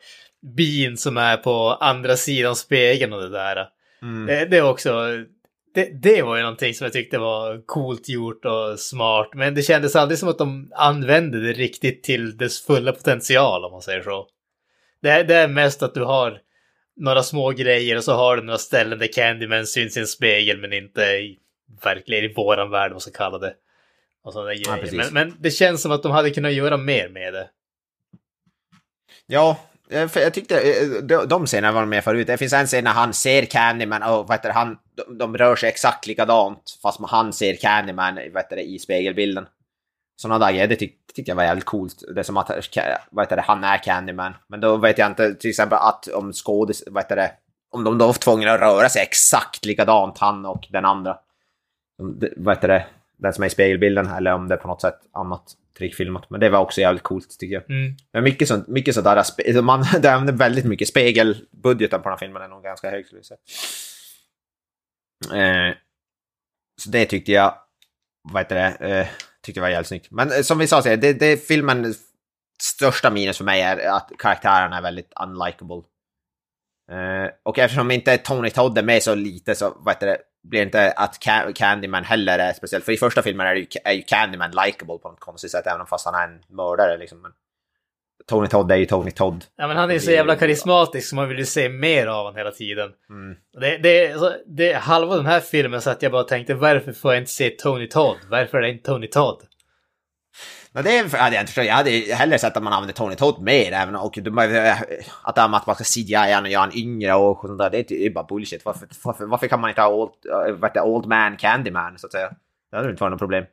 bin 0.56 0.96
som 0.96 1.16
är 1.16 1.36
på 1.36 1.70
andra 1.80 2.16
sidan 2.16 2.56
spegeln 2.56 3.12
och 3.12 3.20
det 3.20 3.28
där. 3.30 3.68
mm. 4.02 4.26
Det, 4.26 4.44
det 4.44 4.56
är 4.56 4.70
också, 4.70 4.90
det, 5.76 5.90
det 6.02 6.22
var 6.22 6.36
ju 6.36 6.42
någonting 6.42 6.74
som 6.74 6.84
jag 6.84 6.92
tyckte 6.92 7.18
var 7.18 7.66
coolt 7.66 8.08
gjort 8.08 8.44
och 8.44 8.80
smart. 8.80 9.28
Men 9.34 9.54
det 9.54 9.62
kändes 9.62 9.96
aldrig 9.96 10.18
som 10.18 10.28
att 10.28 10.38
de 10.38 10.72
använde 10.74 11.40
det 11.40 11.52
riktigt 11.52 12.02
till 12.02 12.36
dess 12.36 12.66
fulla 12.66 12.92
potential 12.92 13.64
om 13.64 13.72
man 13.72 13.82
säger 13.82 14.02
så. 14.02 14.28
Det, 15.02 15.22
det 15.22 15.34
är 15.34 15.48
mest 15.48 15.82
att 15.82 15.94
du 15.94 16.04
har 16.04 16.40
några 16.96 17.22
små 17.22 17.50
grejer 17.50 17.96
och 17.96 18.04
så 18.04 18.12
har 18.12 18.36
du 18.36 18.42
några 18.42 18.58
ställen 18.58 18.98
där 18.98 19.12
Candyman 19.12 19.66
syns 19.66 19.96
i 19.96 20.00
en 20.00 20.06
spegel 20.06 20.60
men 20.60 20.72
inte 20.72 21.02
i, 21.02 21.38
verkligen 21.82 22.24
i 22.24 22.34
våran 22.34 22.70
värld, 22.70 22.90
vad 22.90 22.94
man 22.94 23.00
ska 23.00 23.10
kalla 23.10 23.38
det. 23.38 23.54
Och 24.24 24.32
sådana 24.32 24.54
grejer. 24.54 24.76
precis. 24.76 24.96
men, 24.96 25.12
men 25.12 25.36
det 25.40 25.50
känns 25.50 25.82
som 25.82 25.92
att 25.92 26.02
de 26.02 26.12
hade 26.12 26.30
kunnat 26.30 26.52
göra 26.52 26.76
mer 26.76 27.08
med 27.08 27.32
det. 27.32 27.48
Ja, 29.26 29.60
Eh, 29.90 30.08
jag 30.14 30.34
tyckte 30.34 30.60
eh, 30.60 30.88
de, 31.02 31.28
de 31.28 31.46
scenerna 31.46 31.72
var 31.72 31.86
med 31.86 32.04
förut. 32.04 32.26
Det 32.26 32.36
finns 32.36 32.52
en 32.52 32.66
scen 32.66 32.84
när 32.84 32.90
han 32.90 33.14
ser 33.14 33.44
Candyman 33.44 34.02
och 34.02 34.28
vad 34.28 34.32
heter 34.32 34.48
det, 34.48 34.54
han, 34.54 34.78
de, 34.96 35.18
de 35.18 35.36
rör 35.36 35.56
sig 35.56 35.68
exakt 35.68 36.06
likadant 36.06 36.78
fast 36.82 37.00
han 37.00 37.32
ser 37.32 37.56
Candyman 37.56 38.14
vad 38.14 38.42
heter 38.42 38.56
det, 38.56 38.62
i 38.62 38.78
spegelbilden. 38.78 39.46
Sådana 40.16 40.46
där 40.46 40.52
grejer, 40.52 40.68
det 40.68 40.76
tyck, 40.76 40.94
tyckte 41.14 41.30
jag 41.30 41.36
var 41.36 41.44
jävligt 41.44 41.64
coolt. 41.64 42.02
Det 42.14 42.20
är 42.20 42.24
som 42.24 42.36
att 42.36 42.50
eh, 42.50 42.56
vad 43.10 43.24
heter 43.24 43.36
det, 43.36 43.42
han 43.42 43.64
är 43.64 43.78
Candyman. 43.78 44.34
Men 44.48 44.60
då 44.60 44.76
vet 44.76 44.98
jag 44.98 45.10
inte 45.10 45.34
till 45.34 45.50
exempel 45.50 45.78
att 45.78 46.08
om 46.08 46.32
skådis, 46.32 46.84
vad 46.86 47.02
heter 47.02 47.16
det, 47.16 47.32
om 47.70 47.84
de 47.84 47.98
då 47.98 48.06
var 48.06 48.12
tvungna 48.12 48.52
att 48.52 48.60
röra 48.60 48.88
sig 48.88 49.02
exakt 49.02 49.64
likadant, 49.64 50.18
han 50.18 50.46
och 50.46 50.66
den 50.70 50.84
andra. 50.84 51.16
Vad 52.36 52.56
heter 52.56 52.68
det, 52.68 52.86
den 53.16 53.32
som 53.32 53.44
är 53.44 53.46
i 53.46 53.50
spegelbilden, 53.50 54.06
eller 54.06 54.32
om 54.32 54.48
det 54.48 54.54
är 54.54 54.58
på 54.58 54.68
något 54.68 54.80
sätt 54.80 54.98
annat 55.12 55.54
trickfilmat. 55.78 56.30
Men 56.30 56.40
det 56.40 56.48
var 56.48 56.58
också 56.58 56.80
jävligt 56.80 57.02
coolt 57.02 57.38
tycker 57.38 57.54
jag. 57.54 57.70
Mm. 57.70 57.96
Men 58.12 58.24
mycket 58.24 58.48
sånt, 58.48 58.68
mycket 58.68 58.94
sådär, 58.94 59.16
spe- 59.16 59.62
man, 59.62 59.84
det 60.00 60.12
använder 60.12 60.32
väldigt 60.32 60.64
mycket 60.64 60.88
spegelbudgeten 60.88 62.02
på 62.02 62.08
den 62.08 62.12
här 62.12 62.26
filmen 62.26 62.42
är 62.42 62.48
nog 62.48 62.62
ganska 62.62 62.90
hög 62.90 63.06
skulle 63.06 63.18
jag 63.18 63.26
säga. 63.26 63.38
Eh, 65.68 65.74
så 66.82 66.90
det 66.90 67.06
tyckte 67.06 67.32
jag, 67.32 67.54
vad 68.32 68.42
heter 68.42 68.54
det, 68.54 68.98
eh, 68.98 69.06
tyckte 69.42 69.58
jag 69.58 69.62
var 69.62 69.70
jävligt 69.70 69.88
snyggt. 69.88 70.10
Men 70.10 70.32
eh, 70.32 70.42
som 70.42 70.58
vi 70.58 70.66
sa, 70.66 70.82
så 70.82 70.88
det, 70.88 71.12
det 71.12 71.26
är 71.26 71.36
filmens 71.36 71.98
största 72.62 73.10
minus 73.10 73.36
för 73.36 73.44
mig 73.44 73.62
är 73.62 73.88
att 73.88 74.12
karaktärerna 74.18 74.76
är 74.76 74.82
väldigt 74.82 75.12
unlikable. 75.22 75.82
Eh, 76.92 77.30
och 77.42 77.58
eftersom 77.58 77.90
inte 77.90 78.18
Tony 78.18 78.50
Todd 78.50 78.78
är 78.78 78.82
med 78.82 79.02
så 79.02 79.14
lite 79.14 79.54
så 79.54 79.76
vad 79.78 79.94
heter 79.94 80.06
det, 80.06 80.18
blir 80.48 80.62
inte 80.62 80.90
att 80.90 81.18
Ca- 81.20 81.52
Candyman 81.52 82.04
heller 82.04 82.38
är 82.38 82.52
speciellt. 82.52 82.84
För 82.84 82.92
i 82.92 82.96
första 82.96 83.22
filmen 83.22 83.46
är, 83.46 83.54
ju, 83.54 83.66
är 83.84 83.92
ju 83.92 84.02
Candyman 84.02 84.50
likable 84.50 84.98
på 84.98 85.08
något 85.08 85.20
konstigt 85.20 85.50
sätt, 85.50 85.66
även 85.66 85.86
fast 85.86 86.06
han 86.06 86.14
är 86.14 86.24
en 86.24 86.40
mördare. 86.56 86.96
Liksom. 86.96 87.22
Men 87.22 87.32
Tony 88.28 88.48
Todd 88.48 88.72
är 88.72 88.76
ju 88.76 88.86
Tony 88.86 89.10
Todd. 89.10 89.44
Ja, 89.56 89.66
men 89.68 89.76
han 89.76 89.90
är 89.90 89.98
så 89.98 90.10
jävla 90.10 90.36
karismatisk 90.36 91.08
så 91.08 91.16
man 91.16 91.28
vill 91.28 91.38
ju 91.38 91.44
se 91.44 91.68
mer 91.68 92.06
av 92.06 92.16
honom 92.16 92.36
hela 92.36 92.50
tiden. 92.50 92.90
Mm. 93.10 93.36
Det, 93.60 93.78
det, 93.78 94.12
alltså, 94.12 94.36
det, 94.46 94.72
halva 94.72 95.16
den 95.16 95.26
här 95.26 95.40
filmen 95.40 95.80
så 95.80 95.90
att 95.90 96.02
jag 96.02 96.12
bara 96.12 96.24
tänkte 96.24 96.54
varför 96.54 96.92
får 96.92 97.12
jag 97.12 97.22
inte 97.22 97.30
se 97.30 97.50
Tony 97.50 97.88
Todd? 97.88 98.16
Varför 98.30 98.58
är 98.58 98.62
det 98.62 98.70
inte 98.70 98.90
Tony 98.90 99.06
Todd? 99.06 99.42
Men 100.76 100.84
det 100.84 101.18
hade 101.18 101.36
jag 101.36 101.42
inte 101.42 101.52
förstått. 101.52 101.66
Jag 101.66 101.74
hade 101.74 101.90
hellre 101.90 102.38
sett 102.38 102.56
att 102.56 102.62
man 102.62 102.72
använder 102.72 102.94
Tony 102.94 103.14
Todd 103.14 103.42
mer. 103.42 103.72
Även, 103.72 103.96
och 103.96 104.18
de, 104.22 104.38
att, 104.38 105.34
det 105.34 105.40
här 105.40 105.48
med 105.48 105.56
att 105.56 105.66
man 105.66 105.74
ska 105.74 105.84
CGI 105.84 106.14
och 106.14 106.48
göra 106.48 106.60
honom 106.60 106.78
yngre 106.78 107.14
och 107.14 107.40
sånt 107.40 107.58
där, 107.58 107.70
det 107.70 107.78
är, 107.78 107.84
det 107.88 108.06
är 108.06 108.10
bara 108.10 108.24
bullshit. 108.24 108.64
Varför, 108.64 108.88
varför, 109.04 109.26
varför 109.26 109.46
kan 109.46 109.60
man 109.60 109.70
inte 109.70 109.82
ha 109.82 109.88
old, 109.88 110.10
äh, 110.24 110.52
vad 110.54 110.70
heter 110.70 110.80
det, 110.80 110.86
old 110.86 111.06
man 111.06 111.36
Candyman, 111.36 111.98
så 111.98 112.06
att 112.06 112.12
säga? 112.12 112.30
Det 112.70 112.76
hade 112.76 112.90
inte 112.90 113.00
varit 113.00 113.10
något 113.10 113.18
problem. 113.18 113.44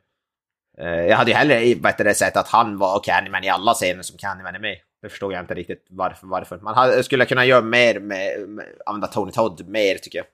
Eh, 0.78 0.86
jag 0.86 1.16
hade 1.16 1.30
ju 1.30 1.36
hellre 1.36 1.74
vet 1.74 1.98
det, 1.98 2.14
sett 2.14 2.36
att 2.36 2.48
han 2.48 2.78
var 2.78 3.00
Candyman 3.04 3.44
i 3.44 3.48
alla 3.48 3.74
scener 3.74 4.02
som 4.02 4.18
Candyman 4.18 4.54
är 4.54 4.60
med. 4.60 4.76
Det 5.02 5.08
förstår 5.08 5.32
jag 5.32 5.42
inte 5.42 5.54
riktigt 5.54 5.86
varför. 5.90 6.26
varför. 6.26 6.58
Man 6.58 6.74
hade, 6.74 7.02
skulle 7.02 7.24
kunna 7.26 7.44
göra 7.44 7.62
mer 7.62 8.00
med, 8.00 8.48
med 8.48 8.66
använda 8.86 9.06
Tony 9.06 9.32
Todd 9.32 9.68
mer, 9.68 9.94
tycker 9.94 10.18
jag. 10.18 10.26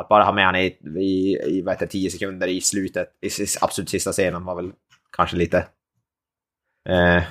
Att 0.00 0.08
bara 0.08 0.24
ha 0.24 0.32
med 0.32 0.46
honom 0.46 0.60
i, 0.60 0.78
i, 1.00 1.38
i 1.46 1.62
vet 1.62 1.78
det, 1.78 1.86
10 1.86 2.10
sekunder 2.10 2.46
i 2.46 2.60
slutet, 2.60 3.08
i 3.20 3.26
i 3.26 3.46
absolut 3.60 3.90
sista 3.90 4.12
scenen 4.12 4.44
var 4.44 4.54
väl 4.54 4.72
kanske 5.16 5.36
lite... 5.36 5.66
Eh, 6.88 7.22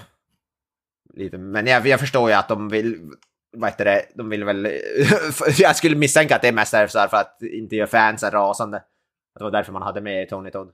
lite 1.13 1.37
men 1.37 1.67
jag, 1.67 1.87
jag 1.87 1.99
förstår 1.99 2.29
ju 2.29 2.35
att 2.35 2.47
de 2.47 2.69
vill... 2.69 3.11
Vad 3.57 3.69
heter 3.69 3.85
det? 3.85 4.05
De 4.15 4.29
vill 4.29 4.43
väl... 4.43 4.65
jag 5.57 5.75
skulle 5.75 5.95
misstänka 5.95 6.35
att 6.35 6.41
det 6.41 6.47
är 6.47 6.53
mest 6.53 6.73
är 6.73 6.97
här 6.97 7.07
för 7.07 7.17
att 7.17 7.41
inte 7.41 7.75
göra 7.75 7.87
fansen 7.87 8.31
rasande. 8.31 8.77
Att 8.77 9.39
det 9.39 9.43
var 9.43 9.51
därför 9.51 9.71
man 9.71 9.81
hade 9.81 10.01
med 10.01 10.29
Tony 10.29 10.51
Todd. 10.51 10.71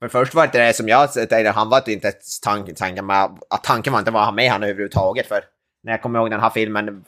Men 0.00 0.10
först 0.10 0.34
var 0.34 0.46
det 0.46 0.66
det 0.66 0.76
som 0.76 0.88
jag 0.88 1.12
tänkte, 1.12 1.50
han 1.50 1.68
var 1.68 1.88
inte 1.88 2.12
tanken, 2.42 2.74
tanken 2.74 3.06
med, 3.06 3.38
att 3.50 3.64
tanken 3.64 3.92
var 3.92 3.98
inte 3.98 4.10
att 4.10 4.24
ha 4.24 4.32
med 4.32 4.50
han 4.50 4.62
överhuvudtaget. 4.62 5.26
För 5.26 5.44
när 5.82 5.92
jag 5.92 6.02
kommer 6.02 6.18
ihåg 6.18 6.30
den 6.30 6.40
här 6.40 6.50
filmen, 6.50 7.04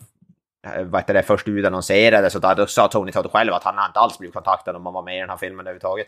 eh, 0.67 0.83
vad 0.83 1.01
heter 1.01 1.15
det, 1.15 1.23
först 1.23 1.49
utannonserades, 1.49 2.33
så 2.33 2.39
då 2.39 2.67
sa 2.67 2.89
Tony 2.89 3.13
Todd 3.13 3.31
själv 3.31 3.53
att 3.53 3.65
han 3.65 3.87
inte 3.89 4.01
alls 4.01 4.19
blivit 4.19 4.35
kontaktad 4.35 4.77
om 4.77 4.83
man 4.83 4.95
var 4.95 5.03
med 5.03 5.17
i 5.17 5.21
den 5.21 5.31
här 5.31 5.37
filmen 5.37 5.61
överhuvudtaget. 5.61 6.07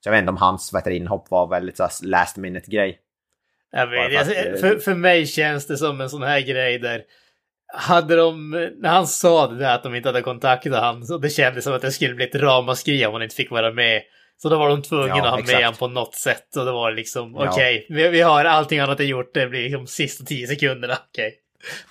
Så 0.00 0.08
jag 0.08 0.12
vet 0.12 0.18
inte 0.18 0.30
om 0.30 0.36
hans 0.36 0.72
vad 0.72 0.82
heter 0.82 0.90
det, 0.90 0.96
inhopp 0.96 1.30
var 1.30 1.46
väldigt 1.46 1.76
så 1.76 1.88
last 2.02 2.36
minute 2.36 2.70
grej. 2.70 3.00
Jag 3.72 3.86
vet, 3.86 4.12
jag, 4.12 4.26
för, 4.60 4.78
för 4.78 4.94
mig 4.94 5.26
känns 5.26 5.66
det 5.66 5.76
som 5.76 6.00
en 6.00 6.10
sån 6.10 6.22
här 6.22 6.40
grej 6.40 6.78
där 6.78 7.02
hade 7.74 8.16
de, 8.16 8.50
när 8.78 8.88
han 8.88 9.06
sa 9.06 9.46
det 9.46 9.58
där 9.58 9.74
att 9.74 9.82
de 9.82 9.94
inte 9.94 10.08
hade 10.08 10.22
kontaktat 10.22 10.82
han, 10.82 11.06
så 11.06 11.18
det 11.18 11.30
kändes 11.30 11.64
som 11.64 11.72
att 11.74 11.82
det 11.82 11.92
skulle 11.92 12.14
bli 12.14 12.24
ett 12.24 12.34
ramaskri 12.34 13.06
om 13.06 13.12
han 13.12 13.22
inte 13.22 13.34
fick 13.34 13.50
vara 13.50 13.72
med. 13.72 14.02
Så 14.42 14.48
då 14.48 14.58
var 14.58 14.68
de 14.68 14.82
tvungna 14.82 15.16
Ja, 15.16 15.24
att 15.24 15.30
ha 15.30 15.38
exakt. 15.38 15.56
med 15.58 15.64
honom 15.64 15.78
på 15.78 15.88
något 15.88 16.14
sätt. 16.14 16.56
Och 16.56 16.64
det 16.64 16.72
var 16.72 16.92
liksom, 16.92 17.34
Ja. 17.34 17.50
okej, 17.50 17.86
vi, 17.88 18.08
vi 18.08 18.20
har 18.20 18.44
allting 18.44 18.78
annat 18.78 19.00
är 19.00 19.04
gjort, 19.04 19.34
det 19.34 19.46
blir 19.46 19.62
liksom 19.62 19.86
sista 19.86 20.24
tio 20.24 20.46
sekunderna, 20.46 20.98
okej. 21.10 21.34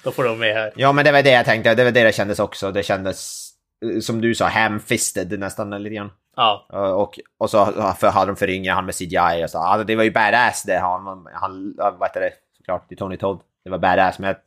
Då 0.03 0.11
får 0.11 0.23
de 0.23 0.39
med 0.39 0.53
här. 0.53 0.73
Ja, 0.75 0.91
men 0.91 1.05
det 1.05 1.11
var 1.11 1.23
det 1.23 1.32
jag 1.32 1.45
tänkte, 1.45 1.75
det 1.75 1.84
var 1.84 1.91
det 1.91 2.03
det 2.03 2.15
kändes 2.15 2.39
också. 2.39 2.71
Det 2.71 2.84
kändes, 2.84 3.49
eh, 3.95 3.99
som 3.99 4.21
du 4.21 4.36
sa, 4.36 4.47
ham-fisted 4.47 5.39
nästan 5.39 5.84
lite 5.84 5.95
grann. 5.95 6.09
Ja, 6.40 6.68
eh, 6.74 6.80
Och, 6.80 7.20
och 7.38 7.50
så 7.50 7.66
för 8.00 8.08
hade 8.08 8.32
de 8.32 8.36
föryngrat 8.36 8.76
han 8.76 8.86
med 8.86 8.96
CGI 8.96 9.46
och 9.46 9.50
så. 9.50 9.58
Alltså, 9.58 9.84
det 9.84 9.96
var 9.96 10.04
ju 10.04 10.12
badass 10.12 10.64
det. 10.64 10.78
Han, 10.78 11.28
han 11.34 11.80
eh, 11.80 11.98
vad 11.98 12.10
heter 12.10 12.22
det? 12.22 12.34
Såklart, 12.58 12.86
det 12.90 12.96
är 12.96 12.98
Tony 12.98 13.18
Todd. 13.18 13.40
Det 13.64 13.70
var 13.70 13.78
badass, 13.78 14.20
men 14.20 14.28
jag 14.28 14.38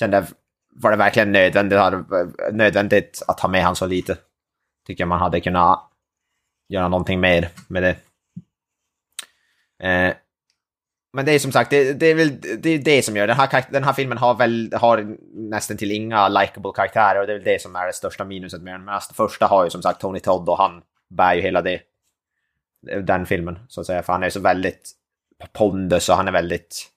kände, 0.00 0.26
var 0.74 0.90
det 0.90 0.96
verkligen 0.96 1.32
nödvändigt, 1.32 1.78
nödvändigt 2.52 3.22
att 3.28 3.40
ha 3.40 3.48
med 3.48 3.62
han 3.62 3.76
så 3.76 3.86
lite? 3.86 4.16
Tycker 4.86 5.06
man 5.06 5.20
hade 5.20 5.40
kunnat 5.40 5.90
göra 6.68 6.88
någonting 6.88 7.20
mer 7.20 7.48
med 7.68 7.82
det. 7.82 7.96
Eh, 9.88 10.14
men 11.12 11.24
det 11.24 11.32
är 11.32 11.38
som 11.38 11.52
sagt, 11.52 11.70
det, 11.70 11.92
det 11.92 12.06
är 12.06 12.14
väl 12.14 12.40
det, 12.40 12.70
är 12.70 12.78
det 12.78 13.02
som 13.02 13.16
gör 13.16 13.26
den 13.26 13.36
här, 13.36 13.64
den 13.70 13.84
här 13.84 13.92
filmen 13.92 14.18
har 14.18 14.34
väl 14.34 14.72
har 14.72 15.16
nästan 15.34 15.76
till 15.76 15.92
inga 15.92 16.28
likable 16.28 16.72
karaktärer 16.74 17.20
och 17.20 17.26
det 17.26 17.32
är 17.32 17.38
väl 17.38 17.44
det 17.44 17.62
som 17.62 17.76
är 17.76 17.86
det 17.86 17.92
största 17.92 18.24
minuset 18.24 18.62
med 18.62 18.74
den. 18.74 18.84
Men 18.84 18.94
alltså, 18.94 19.14
första 19.14 19.46
har 19.46 19.64
ju 19.64 19.70
som 19.70 19.82
sagt 19.82 20.00
Tony 20.00 20.20
Todd 20.20 20.48
och 20.48 20.58
han 20.58 20.82
bär 21.10 21.34
ju 21.34 21.40
hela 21.40 21.62
det. 21.62 21.80
Den 23.02 23.26
filmen, 23.26 23.58
så 23.68 23.80
att 23.80 23.86
säga. 23.86 24.02
För 24.02 24.12
han 24.12 24.22
är 24.22 24.30
så 24.30 24.40
väldigt 24.40 24.90
pondus 25.52 26.08
och 26.08 26.16
han 26.16 26.28
är 26.28 26.32
väldigt 26.32 26.88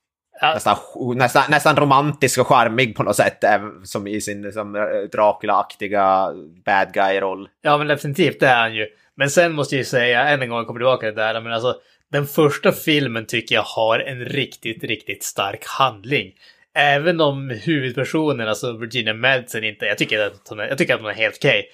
Ja. 0.43 0.53
nästan, 0.53 0.77
nästan, 1.15 1.43
nästan 1.49 1.75
romantisk 1.75 2.39
och 2.39 2.47
charmig 2.47 2.95
på 2.95 3.03
något 3.03 3.15
sätt. 3.15 3.43
Som 3.83 4.07
i 4.07 4.21
sin 4.21 4.51
som 4.51 4.75
eh, 4.75 4.81
Dracula-aktiga 5.11 6.27
bad 6.65 6.93
guy-roll. 6.93 7.49
ja 7.61 7.77
men 7.77 7.87
definitivt 7.87 8.39
det 8.39 8.47
är 8.47 8.61
han 8.61 8.75
ju. 8.75 8.87
Men 9.15 9.29
sen 9.29 9.51
måste 9.51 9.75
jag 9.75 9.79
ju 9.79 9.85
säga, 9.85 10.23
än 10.23 10.41
en 10.41 10.49
gång 10.49 10.57
jag 10.57 10.67
kommer 10.67 10.79
tillbaka 10.79 11.07
till 11.07 11.15
det 11.15 11.21
där, 11.21 11.41
men 11.41 11.53
alltså 11.53 11.75
den 12.11 12.27
första 12.27 12.71
filmen 12.71 13.25
tycker 13.25 13.55
jag 13.55 13.63
har 13.63 13.99
en 13.99 14.25
riktigt, 14.25 14.83
riktigt 14.83 15.23
stark 15.23 15.65
handling. 15.65 16.31
Även 16.75 17.21
om 17.21 17.49
huvudpersonen, 17.49 18.47
alltså 18.47 18.77
Virginia 18.77 19.13
Madsen 19.13 19.63
inte, 19.63 19.85
jag 19.85 19.97
tycker 19.97 20.25
att 20.27 20.47
hon 20.49 20.59
är, 20.59 20.67
jag 20.67 20.77
tycker 20.77 20.93
att 20.95 21.01
hon 21.01 21.09
är 21.09 21.13
helt 21.15 21.37
okej. 21.37 21.65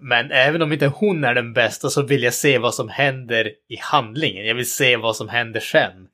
Men 0.00 0.30
även 0.30 0.62
om 0.62 0.72
inte 0.72 0.86
hon 0.86 1.24
är 1.24 1.34
den 1.34 1.52
bästa 1.52 1.90
så 1.90 2.02
vill 2.02 2.22
jag 2.22 2.34
se 2.34 2.58
vad 2.58 2.74
som 2.74 2.88
händer 2.88 3.52
i 3.68 3.76
handlingen. 3.80 4.46
Jag 4.46 4.54
vill 4.54 4.70
se 4.70 4.96
vad 4.96 5.16
som 5.16 5.28
händer 5.28 5.60
sen. 5.60 6.08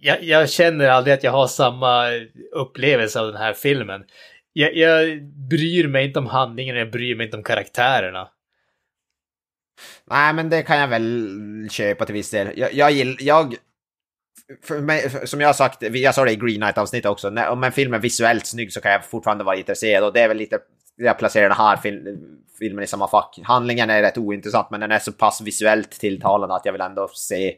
Jag, 0.00 0.22
jag 0.22 0.50
känner 0.50 0.88
aldrig 0.88 1.14
att 1.14 1.24
jag 1.24 1.32
har 1.32 1.46
samma 1.46 2.10
upplevelse 2.52 3.20
av 3.20 3.26
den 3.26 3.36
här 3.36 3.52
filmen. 3.52 4.04
Jag, 4.52 4.76
jag 4.76 5.22
bryr 5.48 5.88
mig 5.88 6.06
inte 6.06 6.18
om 6.18 6.26
handlingen, 6.26 6.76
jag 6.76 6.90
bryr 6.90 7.14
mig 7.14 7.24
inte 7.24 7.36
om 7.36 7.42
karaktärerna. 7.42 8.28
Nej, 10.10 10.32
men 10.32 10.50
det 10.50 10.62
kan 10.62 10.78
jag 10.78 10.88
väl 10.88 11.68
köpa 11.70 12.04
till 12.04 12.14
viss 12.14 12.30
del. 12.30 12.48
Jag, 12.56 12.74
jag 12.74 12.90
gillar... 12.92 13.16
Jag, 13.20 13.54
för 14.62 14.80
mig, 14.80 15.10
för, 15.10 15.26
som 15.26 15.40
jag 15.40 15.48
har 15.48 15.54
sagt, 15.54 15.82
jag 15.82 16.14
sa 16.14 16.24
det 16.24 16.32
i 16.32 16.36
Green 16.36 16.60
Knight-avsnittet 16.60 17.10
också, 17.10 17.30
när, 17.30 17.48
om 17.48 17.64
en 17.64 17.72
film 17.72 17.94
är 17.94 17.98
visuellt 17.98 18.46
snygg 18.46 18.72
så 18.72 18.80
kan 18.80 18.92
jag 18.92 19.04
fortfarande 19.04 19.44
vara 19.44 19.56
intresserad 19.56 20.04
och 20.04 20.12
det 20.12 20.20
är 20.20 20.28
väl 20.28 20.36
lite... 20.36 20.58
Jag 20.96 21.18
placerar 21.18 21.48
den 21.48 21.58
här 21.58 21.76
fil, 21.76 22.18
filmen 22.58 22.84
i 22.84 22.86
samma 22.86 23.08
fack. 23.08 23.40
Handlingen 23.44 23.90
är 23.90 24.02
rätt 24.02 24.18
ointressant 24.18 24.70
men 24.70 24.80
den 24.80 24.92
är 24.92 24.98
så 24.98 25.12
pass 25.12 25.40
visuellt 25.40 25.90
tilltalande 25.90 26.54
att 26.54 26.64
jag 26.64 26.72
vill 26.72 26.80
ändå 26.82 27.08
se 27.08 27.54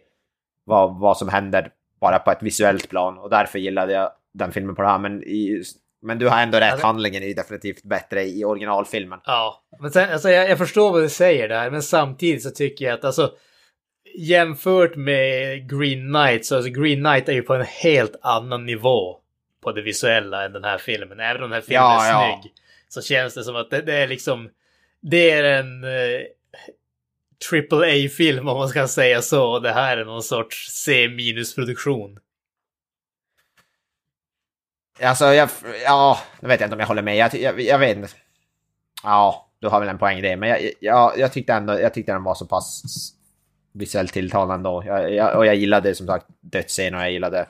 vad, 0.65 0.99
vad 1.01 1.17
som 1.19 1.29
händer 1.29 1.71
bara 2.01 2.19
på 2.19 2.31
ett 2.31 2.43
visuellt 2.43 2.89
plan 2.89 3.19
och 3.19 3.31
därför 3.31 3.59
gillade 3.59 3.93
jag 3.93 4.11
den 4.35 4.53
filmen 4.53 4.75
på 4.75 4.83
det 4.83 4.89
här. 4.89 4.99
Men, 4.99 5.23
i, 5.23 5.63
men 6.03 6.19
du 6.19 6.29
har 6.29 6.43
ändå 6.43 6.59
rätt, 6.59 6.77
det- 6.77 6.83
handlingen 6.83 7.23
är 7.23 7.35
definitivt 7.35 7.83
bättre 7.83 8.25
i 8.25 8.45
originalfilmen. 8.45 9.21
Ja, 9.25 9.63
men 9.81 9.91
sen, 9.91 10.13
alltså 10.13 10.31
jag, 10.31 10.51
jag 10.51 10.59
förstår 10.59 10.93
vad 10.93 11.03
du 11.03 11.09
säger 11.09 11.49
där, 11.49 11.71
men 11.71 11.83
samtidigt 11.83 12.43
så 12.43 12.51
tycker 12.51 12.85
jag 12.85 12.95
att 12.95 13.05
alltså 13.05 13.31
jämfört 14.19 14.97
med 14.97 15.71
Green 15.71 16.13
Knight 16.15 16.47
så 16.47 16.57
alltså 16.57 16.71
Green 16.71 17.05
Knight 17.05 17.29
är 17.29 17.33
ju 17.33 17.43
på 17.43 17.55
en 17.55 17.65
helt 17.83 18.17
annan 18.23 18.67
nivå 18.67 19.17
på 19.63 19.73
det 19.73 19.83
visuella 19.83 20.45
än 20.45 20.53
den 20.53 20.65
här 20.65 20.79
filmen. 20.79 21.21
Även 21.21 21.43
om 21.43 21.51
den 21.51 21.53
här 21.53 21.61
filmen 21.61 21.83
Ja, 21.83 22.07
är 22.07 22.11
ja 22.13 22.43
så 22.89 23.03
känns 23.03 23.35
det 23.35 23.45
som 23.45 23.57
att 23.57 23.71
det, 23.71 23.83
det 23.83 23.95
är 23.95 24.09
liksom 24.09 24.51
det 25.01 25.31
är 25.31 25.45
en 25.45 25.85
eh, 25.85 26.21
A-film 27.73 28.49
om 28.49 28.59
man 28.59 28.69
ska 28.69 28.89
säga 28.89 29.23
så. 29.23 29.53
Och 29.53 29.63
det 29.63 29.73
här 29.73 29.97
är 29.97 30.05
någon 30.05 30.23
sorts 30.23 30.85
C-minus-produktion. 30.85 32.19
Alltså, 35.03 35.25
jag, 35.25 35.49
ja, 35.85 36.19
jag 36.41 36.49
vet 36.49 36.61
inte 36.61 36.75
om 36.75 36.81
jag 36.81 36.87
håller 36.87 37.03
med. 37.03 37.17
Jag, 37.17 37.35
jag, 37.35 37.61
jag 37.61 37.79
vet 37.79 37.97
inte. 37.97 38.09
Ja, 39.03 39.51
du 39.59 39.69
har 39.69 39.81
väl 39.81 39.89
en 39.89 39.99
poäng 39.99 40.19
i 40.19 40.23
det. 40.23 40.37
Men 40.37 40.49
jag, 40.49 40.73
jag, 40.81 41.19
jag 41.19 41.33
tyckte 41.33 41.53
ändå 41.53 41.81
jag 41.81 41.95
tyckte 41.95 42.13
den 42.13 42.25
var 42.25 42.35
så 42.35 42.47
pass 42.47 42.83
visuellt 43.73 44.13
tilltalande 44.13 44.55
ändå. 44.55 44.83
Jag, 44.87 45.15
jag, 45.15 45.37
och 45.37 45.47
jag 45.47 45.55
gillade 45.55 45.95
som 45.95 46.07
sagt 46.07 46.27
dödsscenen 46.41 46.95
och 46.95 47.01
jag 47.01 47.13
gillade 47.13 47.49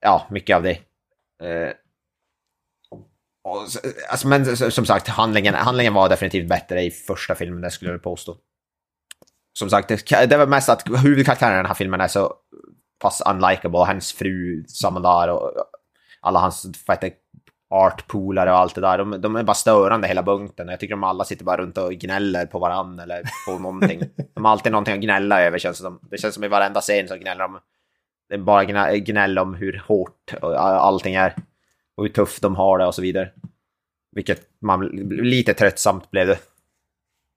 ja, 0.00 0.26
mycket 0.30 0.56
av 0.56 0.62
det. 0.62 0.78
Eh, 1.42 1.72
och, 3.44 3.68
så- 3.68 3.78
alltså, 4.10 4.28
men 4.28 4.56
som 4.56 4.86
sagt, 4.86 5.08
handlingen, 5.08 5.54
handlingen 5.54 5.94
var 5.94 6.08
definitivt 6.08 6.48
bättre 6.48 6.82
i 6.82 6.90
första 6.90 7.34
filmen, 7.34 7.60
det 7.60 7.70
skulle 7.70 7.90
jag 7.90 8.02
påstå. 8.02 8.36
Som 9.58 9.70
sagt, 9.70 9.88
det, 9.88 10.26
det 10.26 10.36
var 10.36 10.46
mest 10.46 10.68
att 10.68 10.82
huvudkaraktären 11.04 11.52
i 11.52 11.56
den 11.56 11.66
här 11.66 11.74
filmen 11.74 12.00
är 12.00 12.08
så 12.08 12.34
pass 13.02 13.22
unlikable. 13.26 13.78
Hans 13.78 14.12
fru, 14.12 14.64
samma 14.68 15.00
där 15.00 15.30
och 15.30 15.52
alla 16.20 16.38
hans 16.40 16.66
artpolare 17.74 18.50
och 18.52 18.58
allt 18.58 18.74
det 18.74 18.80
där. 18.80 18.98
De, 18.98 19.20
de 19.20 19.36
är 19.36 19.42
bara 19.42 19.54
störande 19.54 20.08
hela 20.08 20.22
bunten. 20.22 20.68
Jag 20.68 20.80
tycker 20.80 20.94
de 20.94 21.04
alla 21.04 21.24
sitter 21.24 21.44
bara 21.44 21.56
runt 21.62 21.78
och 21.78 21.92
gnäller 21.92 22.46
på 22.46 22.58
varandra 22.58 23.02
eller 23.02 23.22
på 23.46 23.58
någonting. 23.58 24.00
De 24.34 24.44
har 24.44 24.52
alltid 24.52 24.72
någonting 24.72 24.94
att 24.94 25.00
gnälla 25.00 25.42
över 25.42 25.58
känns 25.58 25.78
det 25.78 25.82
som. 25.82 26.00
Det 26.10 26.18
känns 26.18 26.34
som 26.34 26.44
i 26.44 26.48
varenda 26.48 26.80
scen 26.80 27.08
så 27.08 27.16
gnäller 27.16 27.42
de. 27.42 27.58
Det 28.28 28.34
är 28.34 28.38
bara 28.38 28.64
gnä- 28.64 28.96
gnäll 28.96 29.38
om 29.38 29.54
hur 29.54 29.82
hårt 29.88 30.34
allting 30.42 31.14
är. 31.14 31.34
Och 32.00 32.06
hur 32.06 32.12
tufft 32.12 32.42
de 32.42 32.56
har 32.56 32.78
det 32.78 32.86
och 32.86 32.94
så 32.94 33.02
vidare. 33.02 33.30
Vilket 34.12 34.40
man, 34.60 34.86
lite 35.10 35.54
tröttsamt 35.54 36.10
blev 36.10 36.26
det. 36.26 36.38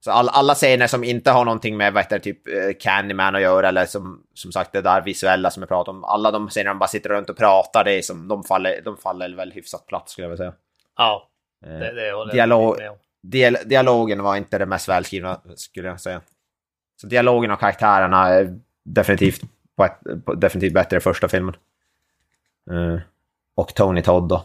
Så 0.03 0.11
all, 0.11 0.29
alla 0.29 0.55
scener 0.55 0.87
som 0.87 1.03
inte 1.03 1.31
har 1.31 1.45
någonting 1.45 1.77
med 1.77 1.93
vad 1.93 2.03
heter, 2.03 2.17
det, 2.17 2.23
typ 2.23 2.47
eh, 2.47 2.73
Candyman 2.79 3.35
att 3.35 3.41
göra 3.41 3.67
eller 3.67 3.85
som, 3.85 4.23
som 4.33 4.51
sagt 4.51 4.71
det 4.71 4.81
där 4.81 5.01
visuella 5.01 5.49
som 5.51 5.61
jag 5.61 5.69
pratade 5.69 5.97
om. 5.97 6.03
Alla 6.03 6.31
de 6.31 6.49
scener 6.49 6.69
de 6.69 6.79
bara 6.79 6.87
sitter 6.87 7.09
runt 7.09 7.29
och 7.29 7.37
pratar, 7.37 7.83
det 7.83 7.91
är 7.91 8.01
som, 8.01 8.27
de, 8.27 8.43
faller, 8.43 8.81
de 8.85 8.97
faller 8.97 9.35
väl 9.35 9.51
hyfsat 9.51 9.87
platt 9.87 10.09
skulle 10.09 10.25
jag 10.25 10.29
vilja 10.29 10.37
säga. 10.37 10.53
Ja, 10.97 11.29
Eh, 11.65 11.79
det, 11.79 11.91
det 11.91 12.11
håller 12.11 12.33
Dialog- 12.33 12.77
med 12.77 12.89
om. 12.89 12.97
Dial 13.21 13.57
dialogen 13.65 14.23
var 14.23 14.35
inte 14.35 14.57
det 14.57 14.65
mest 14.65 14.89
välskrivna 14.89 15.41
skulle 15.55 15.87
jag 15.87 16.01
säga. 16.01 16.21
Så 17.01 17.07
dialogen 17.07 17.51
och 17.51 17.59
karaktärerna 17.59 18.27
är 18.29 18.59
definitivt, 18.83 19.41
på 19.75 19.85
ett, 19.85 20.25
på, 20.25 20.33
definitivt 20.33 20.73
bättre 20.73 20.97
i 20.97 20.99
första 20.99 21.27
filmen. 21.27 21.55
Eh, 22.71 23.01
och 23.55 23.75
Tony 23.75 24.01
Todd 24.01 24.29
då. 24.29 24.43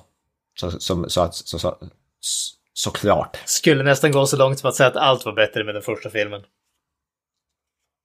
Så, 0.61 0.70
som, 0.70 1.11
så, 1.11 1.20
att- 1.20 1.34
så, 1.34 1.59
så, 1.59 1.78
så, 2.20 2.56
såklart. 2.72 3.36
Skulle 3.44 3.82
nästan 3.82 4.12
gå 4.12 4.26
så 4.26 4.36
långt 4.36 4.59
som 4.59 4.68
att 4.68 4.74
säga 4.76 4.88
att 4.88 4.96
allt 4.96 5.24
var 5.24 5.32
bättre 5.32 5.64
med 5.64 5.74
den 5.74 5.82
första 5.82 6.11
filmen. 6.11 6.42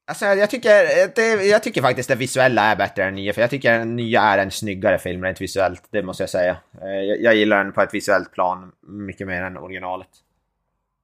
Alltså, 0.07 0.25
jag, 0.25 0.49
tycker, 0.49 0.71
det, 1.15 1.45
jag 1.45 1.63
tycker 1.63 1.81
faktiskt 1.81 2.09
det 2.09 2.15
visuella 2.15 2.61
är 2.61 2.75
bättre 2.75 3.03
än 3.05 3.15
nya, 3.15 3.33
för 3.33 3.41
jag 3.41 3.49
tycker 3.49 3.79
den 3.79 3.95
nya 3.95 4.21
är 4.21 4.37
en 4.37 4.51
snyggare 4.51 4.99
film 4.99 5.23
rent 5.23 5.41
visuellt, 5.41 5.83
det 5.89 6.03
måste 6.03 6.23
jag 6.23 6.29
säga. 6.29 6.57
Eh, 6.81 6.87
Jag, 6.89 7.21
jag 7.21 7.35
gillar 7.35 7.63
den 7.63 7.73
på 7.73 7.81
ett 7.81 7.93
visuellt 7.93 8.31
plan 8.31 8.71
mycket 8.87 9.27
mer 9.27 9.41
än 9.43 9.57
originalet. 9.57 10.07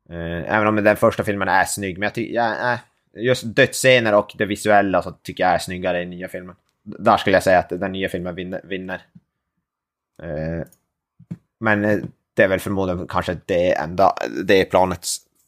Eh, 0.09 0.55
Även 0.55 0.67
om 0.67 0.75
den 0.75 0.97
första 0.97 1.23
filmen 1.23 1.47
är 1.47 1.65
snygg, 1.65 1.97
men 1.97 2.03
jag 2.05 2.13
tycker, 2.13 2.71
äh, 2.73 2.79
just 3.13 3.43
dödsscener 3.55 4.13
och 4.15 4.31
det 4.37 4.45
visuella 4.45 5.01
så 5.01 5.11
tycker 5.11 5.43
jag 5.43 5.53
är 5.53 5.59
snyggare 5.59 6.01
i 6.01 6.05
nya 6.05 6.27
filmen. 6.27 6.55
Där 6.83 7.17
skulle 7.17 7.35
jag 7.35 7.43
säga 7.43 7.59
att 7.59 7.69
den 7.69 7.91
nya 7.91 8.09
filmen 8.09 8.35
vinner. 8.63 9.01
Men 11.59 11.85
eh, 11.85 11.97
det 12.33 12.43
är 12.43 12.47
väl 12.47 12.59
förmodligen 12.59 13.07
kanske 13.07 13.37
det 13.45 13.73
enda, 13.75 14.13
det 14.45 14.65
planet 14.65 15.07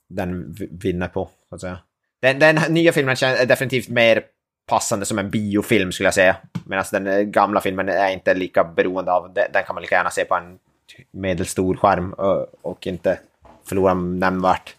den 0.09 0.55
vinner 0.71 1.07
på, 1.07 1.29
så 1.49 1.55
att 1.55 1.61
säga. 1.61 1.77
Den, 2.21 2.39
den 2.39 2.55
nya 2.73 2.91
filmen 2.91 3.15
är 3.23 3.45
definitivt 3.45 3.89
mer 3.89 4.23
passande 4.67 5.05
som 5.05 5.19
en 5.19 5.29
biofilm 5.29 5.91
skulle 5.91 6.07
jag 6.07 6.13
säga. 6.13 6.35
Medan 6.65 6.85
den 6.91 7.07
eh, 7.07 7.19
gamla 7.19 7.61
filmen 7.61 7.89
är 7.89 8.09
inte 8.13 8.33
lika 8.33 8.63
beroende 8.63 9.11
av, 9.11 9.33
den, 9.33 9.63
kan 9.65 9.75
man 9.75 9.81
lika 9.81 9.95
gärna 9.95 10.09
se 10.09 10.25
på 10.25 10.35
en 10.35 10.59
medelstor 11.11 11.75
skärm 11.75 12.13
och, 12.61 12.87
inte 12.87 13.19
förlora 13.65 13.93
nämnvärt. 13.93 14.75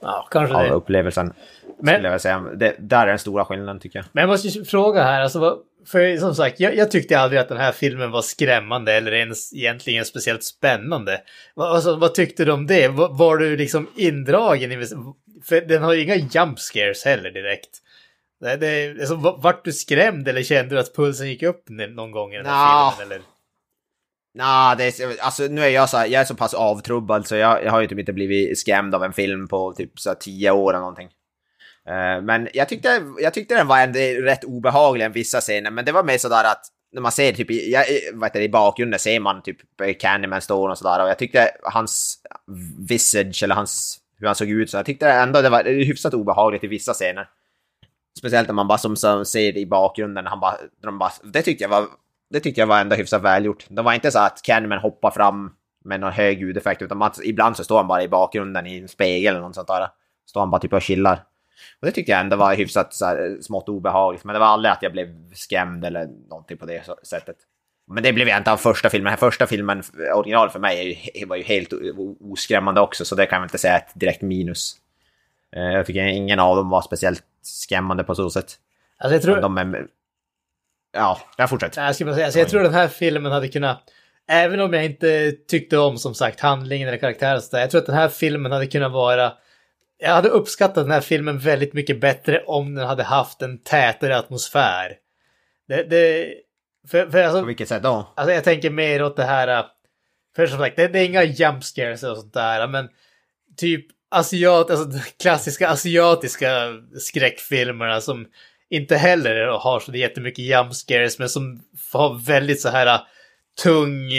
Ja, 0.00 0.28
kanske 0.30 0.54
av 0.56 0.62
det. 0.64 0.70
upplevelsen. 0.70 1.32
Men- 1.78 1.94
Skulle 1.94 2.08
jag 2.08 2.20
säga. 2.20 2.44
Det, 2.54 2.74
där 2.78 3.02
är 3.02 3.06
den 3.06 3.18
stora 3.18 3.44
skillnaden 3.44 3.80
tycker 3.80 3.98
jag. 3.98 4.06
Men 4.12 4.22
jag 4.22 4.28
måste 4.28 4.48
ju 4.48 4.64
fråga 4.64 5.02
här, 5.02 5.20
alltså, 5.20 5.38
vad- 5.38 5.58
för 5.86 6.16
som 6.16 6.34
sagt, 6.34 6.60
jag, 6.60 6.76
jag 6.76 6.90
tyckte 6.90 7.18
aldrig 7.18 7.40
att 7.40 7.48
den 7.48 7.58
här 7.58 7.72
filmen 7.72 8.10
var 8.10 8.22
skrämmande 8.22 8.92
eller 8.92 9.12
ens 9.12 9.54
egentligen 9.54 10.04
speciellt 10.04 10.44
spännande. 10.44 11.20
Alltså, 11.56 11.96
vad 11.96 12.14
tyckte 12.14 12.44
du 12.44 12.52
om 12.52 12.66
det? 12.66 12.88
Var, 12.88 13.08
var 13.08 13.36
du 13.36 13.56
liksom 13.56 13.88
indragen 13.96 14.72
i... 14.72 14.86
För 15.44 15.60
den 15.60 15.82
har 15.82 15.92
ju 15.92 16.02
inga 16.02 16.16
jump 16.16 16.58
scares 16.58 17.04
heller 17.04 17.30
direkt. 17.30 17.70
Det, 18.40 18.56
det, 18.56 18.90
alltså, 19.00 19.14
va- 19.14 19.38
vart 19.38 19.64
du 19.64 19.72
skrämd 19.72 20.28
eller 20.28 20.42
kände 20.42 20.74
du 20.74 20.80
att 20.80 20.94
pulsen 20.96 21.28
gick 21.28 21.42
upp 21.42 21.64
någon 21.68 22.10
gång 22.10 22.32
i 22.32 22.36
den 22.36 22.46
här 22.46 22.84
Nja. 22.84 22.92
filmen? 22.98 23.12
Eller? 23.12 23.26
Nah, 24.34 24.76
det 24.76 25.00
är, 25.00 25.16
alltså, 25.20 25.42
nu 25.42 25.60
är 25.62 25.68
jag 25.68 25.88
så 25.88 25.96
här, 25.96 26.06
jag 26.06 26.20
är 26.20 26.24
så 26.24 26.34
pass 26.34 26.54
avtrubbad 26.54 27.26
så 27.26 27.36
jag, 27.36 27.64
jag 27.64 27.70
har 27.70 27.80
ju 27.80 27.86
typ 27.86 27.98
inte 27.98 28.12
blivit 28.12 28.58
skrämd 28.58 28.94
av 28.94 29.04
en 29.04 29.12
film 29.12 29.48
på 29.48 29.72
typ 29.72 30.00
så 30.00 30.10
här, 30.10 30.16
tio 30.16 30.50
år 30.50 30.70
eller 30.70 30.80
någonting. 30.80 31.08
Eh, 31.88 32.22
men 32.22 32.48
jag 32.52 32.68
tyckte, 32.68 33.02
jag 33.18 33.34
tyckte 33.34 33.54
den 33.54 33.66
var 33.66 33.78
ändå 33.78 33.98
rätt 33.98 34.44
obehaglig 34.44 35.04
i 35.04 35.08
vissa 35.08 35.40
scener, 35.40 35.70
men 35.70 35.84
det 35.84 35.92
var 35.92 36.04
mer 36.04 36.18
sådär 36.18 36.44
att 36.44 36.66
när 36.92 37.00
man 37.02 37.12
ser 37.12 37.32
typ 37.32 37.50
i, 37.50 37.72
jag, 37.72 37.84
vad 38.14 38.28
heter 38.28 38.38
det, 38.38 38.44
i 38.44 38.48
bakgrunden 38.48 39.00
ser 39.00 39.20
man 39.20 39.42
typ 39.42 39.56
Candyman 39.98 40.40
står 40.40 40.68
och 40.68 40.78
sådär 40.78 41.02
och 41.02 41.08
jag 41.08 41.18
tyckte 41.18 41.50
hans 41.62 42.18
visage 42.88 43.42
eller 43.42 43.54
hans, 43.54 43.98
hur 44.18 44.26
han 44.26 44.36
såg 44.36 44.48
ut 44.48 44.70
så 44.70 44.76
jag 44.76 44.86
tyckte 44.86 45.10
ändå 45.10 45.42
det 45.42 45.48
var 45.48 45.64
hyfsat 45.64 46.14
obehagligt 46.14 46.64
i 46.64 46.66
vissa 46.66 46.92
scener. 46.92 47.28
Speciellt 48.18 48.48
när 48.48 48.54
man 48.54 48.68
bara 48.68 48.78
som, 48.78 48.96
som 48.96 49.24
ser 49.24 49.56
i 49.56 49.66
bakgrunden, 49.66 50.26
han 50.26 50.40
bara, 50.40 50.54
de 50.82 50.98
bara, 50.98 51.12
det 51.22 51.42
tyckte 51.42 51.64
jag 51.64 51.68
var, 51.68 51.86
det 52.30 52.40
tyckte 52.40 52.60
jag 52.60 52.66
var 52.66 52.80
ändå 52.80 52.96
hyfsat 52.96 53.22
välgjort. 53.22 53.66
Det 53.68 53.82
var 53.82 53.92
inte 53.92 54.10
så 54.10 54.18
att 54.18 54.42
Candyman 54.42 54.78
hoppar 54.78 55.10
fram 55.10 55.50
med 55.84 56.00
någon 56.00 56.12
hög 56.12 56.40
ljudeffekt, 56.40 56.82
utan 56.82 56.98
man, 56.98 57.10
ibland 57.24 57.56
så 57.56 57.64
står 57.64 57.76
han 57.76 57.88
bara 57.88 58.02
i 58.02 58.08
bakgrunden 58.08 58.66
i 58.66 58.78
en 58.78 58.88
spegel 58.88 59.34
eller 59.34 59.46
något 59.46 59.54
sånt 59.54 59.68
där. 59.68 59.88
Står 60.28 60.40
han 60.40 60.50
bara 60.50 60.60
typ 60.60 60.72
och 60.72 60.82
chillar. 60.82 61.22
Och 61.80 61.86
det 61.86 61.92
tyckte 61.92 62.12
jag 62.12 62.20
ändå 62.20 62.36
var 62.36 62.54
hyfsat 62.54 62.94
så 62.94 63.04
här, 63.06 63.38
smått 63.40 63.68
obehagligt, 63.68 64.24
men 64.24 64.32
det 64.32 64.38
var 64.38 64.46
aldrig 64.46 64.72
att 64.72 64.82
jag 64.82 64.92
blev 64.92 65.34
skrämd 65.34 65.84
eller 65.84 66.08
någonting 66.28 66.56
på 66.56 66.66
det 66.66 66.82
sättet. 67.02 67.36
Men 67.88 68.02
det 68.02 68.12
blev 68.12 68.28
jag 68.28 68.38
inte 68.38 68.52
av 68.52 68.56
första 68.56 68.90
filmen. 68.90 69.04
Den 69.04 69.10
här 69.10 69.30
första 69.30 69.46
filmen, 69.46 69.82
original 70.14 70.50
för 70.50 70.58
mig, 70.58 71.10
var 71.26 71.36
ju 71.36 71.42
helt 71.42 71.72
oskrämmande 72.20 72.80
också, 72.80 73.04
så 73.04 73.14
det 73.14 73.26
kan 73.26 73.38
jag 73.40 73.46
inte 73.46 73.58
säga 73.58 73.74
är 73.74 73.78
ett 73.78 73.92
direkt 73.94 74.22
minus. 74.22 74.76
Eh, 75.56 75.62
Jag 75.62 75.86
tycker 75.86 76.02
ingen 76.02 76.38
av 76.38 76.56
dem 76.56 76.68
var 76.68 76.82
speciellt 76.82 77.22
skrämmande 77.42 78.04
på 78.04 78.14
så 78.14 78.30
sätt. 78.30 78.54
Alltså, 78.98 79.14
jag 79.14 79.22
tror... 79.22 79.40
De 79.40 79.58
är... 79.58 79.86
Ja, 80.92 81.20
jag 81.36 81.50
fortsätter. 81.50 81.82
Jag, 81.82 82.06
bara 82.06 82.14
säga, 82.14 82.26
alltså 82.26 82.38
jag 82.38 82.48
tror 82.48 82.62
den 82.62 82.74
här 82.74 82.88
filmen 82.88 83.32
hade 83.32 83.48
kunnat, 83.48 83.82
även 84.28 84.60
om 84.60 84.72
jag 84.72 84.84
inte 84.84 85.32
tyckte 85.32 85.78
om 85.78 85.98
som 85.98 86.14
sagt 86.14 86.40
handlingen 86.40 86.88
eller 86.88 86.98
karaktären, 86.98 87.42
så 87.42 87.56
där, 87.56 87.60
jag 87.62 87.70
tror 87.70 87.80
att 87.80 87.86
den 87.86 87.94
här 87.94 88.08
filmen 88.08 88.52
hade 88.52 88.66
kunnat 88.66 88.92
vara, 88.92 89.32
jag 89.98 90.10
hade 90.10 90.28
uppskattat 90.28 90.84
den 90.84 90.90
här 90.90 91.00
filmen 91.00 91.38
väldigt 91.38 91.72
mycket 91.72 92.00
bättre 92.00 92.42
om 92.46 92.74
den 92.74 92.86
hade 92.86 93.02
haft 93.02 93.42
en 93.42 93.58
tätare 93.58 94.18
atmosfär. 94.18 94.96
Det, 95.68 95.82
det, 95.82 96.34
för, 96.88 97.10
för 97.10 97.22
alltså, 97.22 97.40
På 97.40 97.46
vilket 97.46 97.68
sätt 97.68 97.82
då? 97.82 98.12
Alltså 98.16 98.34
jag 98.34 98.44
tänker 98.44 98.70
mer 98.70 99.02
åt 99.02 99.16
det 99.16 99.24
här, 99.24 99.66
för 100.36 100.46
som 100.46 100.58
sagt, 100.58 100.76
det, 100.76 100.88
det 100.88 100.98
är 100.98 101.04
inga 101.04 101.24
jump 101.24 101.64
scares 101.64 102.02
och 102.02 102.16
sånt 102.16 102.34
där, 102.34 102.68
men 102.68 102.88
typ 103.56 103.86
asiat, 104.08 104.70
alltså 104.70 104.90
klassiska 105.22 105.68
asiatiska 105.68 106.72
skräckfilmerna 106.98 108.00
som 108.00 108.26
inte 108.70 108.96
heller 108.96 109.46
har 109.46 109.80
så 109.80 109.92
jättemycket 109.92 110.44
jump 110.44 110.74
scares, 110.74 111.18
men 111.18 111.28
som 111.28 111.62
har 111.92 112.26
väldigt 112.26 112.60
så 112.60 112.68
här 112.68 113.00
tung, 113.62 114.10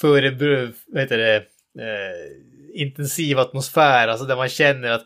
förebru, 0.00 0.72
vad 0.86 1.02
heter 1.02 1.18
det, 1.18 1.36
eh, 1.36 2.80
intensiv 2.80 3.38
atmosfär, 3.38 4.08
alltså 4.08 4.26
där 4.26 4.36
man 4.36 4.48
känner 4.48 4.90
att 4.90 5.04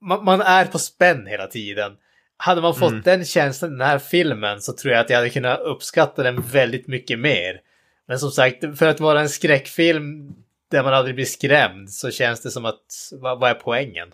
man, 0.00 0.24
man 0.24 0.40
är 0.40 0.64
på 0.64 0.78
spänn 0.78 1.26
hela 1.26 1.46
tiden. 1.46 1.92
Hade 2.36 2.60
man 2.60 2.74
fått 2.74 3.04
den 3.04 3.24
känslan 3.24 3.70
i 3.70 3.78
den 3.78 3.86
här 3.86 3.98
filmen 3.98 4.60
så 4.60 4.72
tror 4.72 4.94
jag 4.94 5.00
att 5.00 5.10
jag 5.10 5.16
hade 5.16 5.30
kunnat 5.30 5.60
uppskatta 5.60 6.22
den 6.22 6.42
väldigt 6.42 6.88
mycket 6.88 7.18
mer. 7.18 7.60
Men 8.08 8.18
som 8.18 8.30
sagt, 8.30 8.78
för 8.78 8.86
att 8.86 9.00
vara 9.00 9.20
en 9.20 9.28
skräckfilm 9.28 10.34
där 10.70 10.82
man 10.82 10.94
aldrig 10.94 11.14
blir 11.14 11.24
skrämd 11.24 11.90
så 11.90 12.10
känns 12.10 12.42
det 12.42 12.50
som 12.50 12.64
att, 12.64 13.10
vad, 13.12 13.40
vad 13.40 13.50
är 13.50 13.54
poängen? 13.54 14.12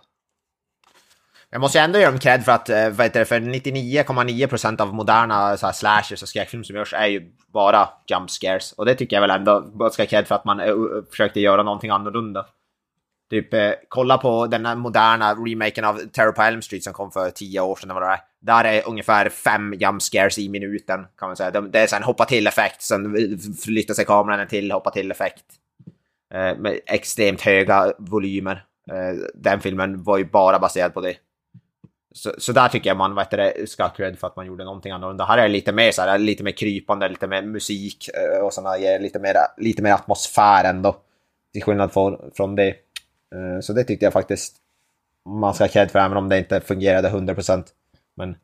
Jag 1.50 1.60
måste 1.60 1.80
ändå 1.80 1.98
ge 1.98 2.06
dem 2.06 2.18
cred 2.18 2.44
för 2.44 2.52
att, 2.52 2.68
eh, 2.68 2.88
vad 2.90 3.06
heter 3.06 3.20
det, 3.20 3.26
för 3.26 3.40
99,9% 3.40 4.80
av 4.80 4.94
moderna 4.94 5.56
så 5.56 5.66
här, 5.66 5.72
slashers 5.72 6.22
och 6.22 6.28
skräckfilm 6.28 6.64
som 6.64 6.76
görs 6.76 6.94
är 6.94 7.06
ju 7.06 7.32
bara 7.52 7.88
jump 8.06 8.30
scares. 8.30 8.72
Och 8.72 8.86
det 8.86 8.94
tycker 8.94 9.16
jag 9.16 9.20
väl 9.20 9.30
ändå 9.30 9.90
ska 9.92 10.06
cred 10.06 10.26
för 10.26 10.34
att 10.34 10.44
man 10.44 10.60
eh, 10.60 10.74
försökte 11.10 11.40
göra 11.40 11.62
någonting 11.62 11.90
annorlunda. 11.90 12.46
Typ, 13.30 13.54
eh, 13.54 13.70
kolla 13.88 14.18
på 14.18 14.46
den 14.46 14.66
här 14.66 14.74
moderna 14.76 15.34
remaken 15.34 15.84
av 15.84 15.98
Terror 16.12 16.32
på 16.32 16.42
Elm 16.42 16.62
Street 16.62 16.82
som 16.84 16.92
kom 16.92 17.10
för 17.10 17.30
tio 17.30 17.60
år 17.60 17.76
sedan. 17.76 17.94
Var 17.94 18.00
det. 18.00 18.20
Där 18.40 18.64
är 18.64 18.88
ungefär 18.88 19.28
fem 19.28 19.74
jump 19.74 20.02
scares 20.02 20.38
i 20.38 20.48
minuten, 20.48 21.06
kan 21.18 21.28
man 21.28 21.36
säga. 21.36 21.50
De- 21.50 21.70
Det 21.70 21.78
är 21.80 21.86
sen 21.86 21.96
en 21.96 22.02
hoppa 22.02 22.24
till-effekt, 22.24 22.82
sen 22.82 23.16
flyttar 23.64 23.94
sig 23.94 24.04
kameran 24.04 24.40
en 24.40 24.48
till 24.48 24.72
hoppa 24.72 24.90
till-effekt. 24.90 25.44
Eh, 26.34 26.56
med 26.58 26.80
extremt 26.86 27.40
höga 27.40 27.92
volymer. 27.98 28.64
Eh, 28.90 29.16
den 29.34 29.60
filmen 29.60 30.02
var 30.02 30.18
ju 30.18 30.24
bara 30.24 30.58
baserad 30.58 30.94
på 30.94 31.00
det. 31.00 31.14
Så, 32.14 32.32
så 32.38 32.52
där 32.52 32.68
tycker 32.68 32.90
jag 32.90 32.96
man 32.96 33.14
vet 33.14 33.30
det, 33.30 33.70
ska 33.70 33.82
ha 33.82 33.90
cred 33.90 34.18
för 34.18 34.26
att 34.26 34.36
man 34.36 34.46
gjorde 34.46 34.64
någonting 34.64 34.92
annorlunda. 34.92 35.24
Här 35.24 35.38
är 35.38 35.42
det 35.42 35.48
lite 35.48 35.72
mer 35.72 35.90
så 35.92 36.02
här, 36.02 36.18
lite 36.18 36.42
mer 36.44 36.50
krypande, 36.52 37.08
lite 37.08 37.26
mer 37.26 37.42
musik 37.42 38.08
eh, 38.14 38.44
och 38.44 38.52
sådana 38.54 38.76
lite 38.76 39.18
mer, 39.18 39.34
lite 39.56 39.82
mer 39.82 39.92
atmosfär 39.92 40.64
ändå. 40.64 40.96
Till 41.52 41.62
skillnad 41.62 41.92
från, 41.92 42.30
från 42.36 42.56
det. 42.56 42.74
Eh, 43.34 43.60
Så 43.60 43.72
det 43.72 43.84
tyckte 43.84 44.06
jag 44.06 44.12
faktiskt 44.12 44.56
man 45.26 45.54
ska 45.54 45.64
ha 45.64 45.68
cred 45.68 45.90
för, 45.90 45.98
även 45.98 46.16
om 46.16 46.28
det 46.28 46.38
inte 46.38 46.60
fungerade 46.60 47.08
100%. 47.10 47.64
Men 48.16 48.36